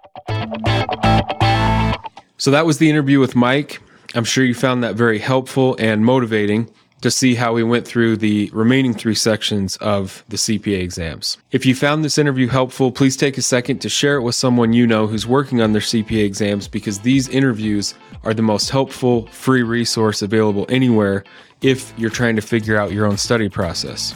So 2.37 2.51
that 2.51 2.65
was 2.65 2.77
the 2.79 2.89
interview 2.89 3.19
with 3.19 3.35
Mike. 3.35 3.81
I'm 4.15 4.23
sure 4.23 4.43
you 4.43 4.53
found 4.53 4.83
that 4.83 4.95
very 4.95 5.19
helpful 5.19 5.75
and 5.79 6.03
motivating 6.03 6.69
to 7.01 7.11
see 7.11 7.35
how 7.35 7.53
we 7.53 7.63
went 7.63 7.87
through 7.87 8.17
the 8.17 8.49
remaining 8.53 8.93
three 8.93 9.15
sections 9.15 9.75
of 9.77 10.23
the 10.29 10.37
CPA 10.37 10.79
exams. 10.79 11.37
If 11.51 11.65
you 11.65 11.75
found 11.75 12.05
this 12.05 12.17
interview 12.17 12.47
helpful, 12.47 12.91
please 12.91 13.17
take 13.17 13.37
a 13.37 13.41
second 13.41 13.79
to 13.79 13.89
share 13.89 14.15
it 14.15 14.21
with 14.21 14.35
someone 14.35 14.73
you 14.73 14.87
know 14.87 15.07
who's 15.07 15.27
working 15.27 15.61
on 15.61 15.73
their 15.73 15.81
CPA 15.81 16.23
exams 16.23 16.67
because 16.67 16.99
these 16.99 17.27
interviews 17.29 17.93
are 18.23 18.33
the 18.33 18.41
most 18.41 18.69
helpful 18.69 19.27
free 19.27 19.63
resource 19.63 20.21
available 20.21 20.65
anywhere 20.69 21.23
if 21.61 21.93
you're 21.97 22.09
trying 22.09 22.35
to 22.35 22.41
figure 22.41 22.77
out 22.77 22.91
your 22.91 23.05
own 23.05 23.17
study 23.17 23.49
process. 23.49 24.13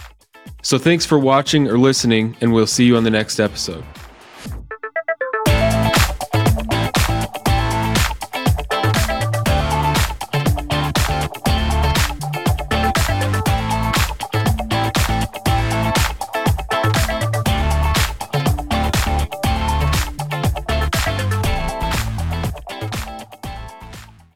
So 0.62 0.78
thanks 0.78 1.06
for 1.06 1.20
watching 1.20 1.68
or 1.68 1.78
listening, 1.78 2.36
and 2.42 2.54
we'll 2.54 2.68
see 2.68 2.86
you 2.86 2.98
on 2.98 3.04
the 3.04 3.12
next 3.12 3.40
episode. 3.40 3.84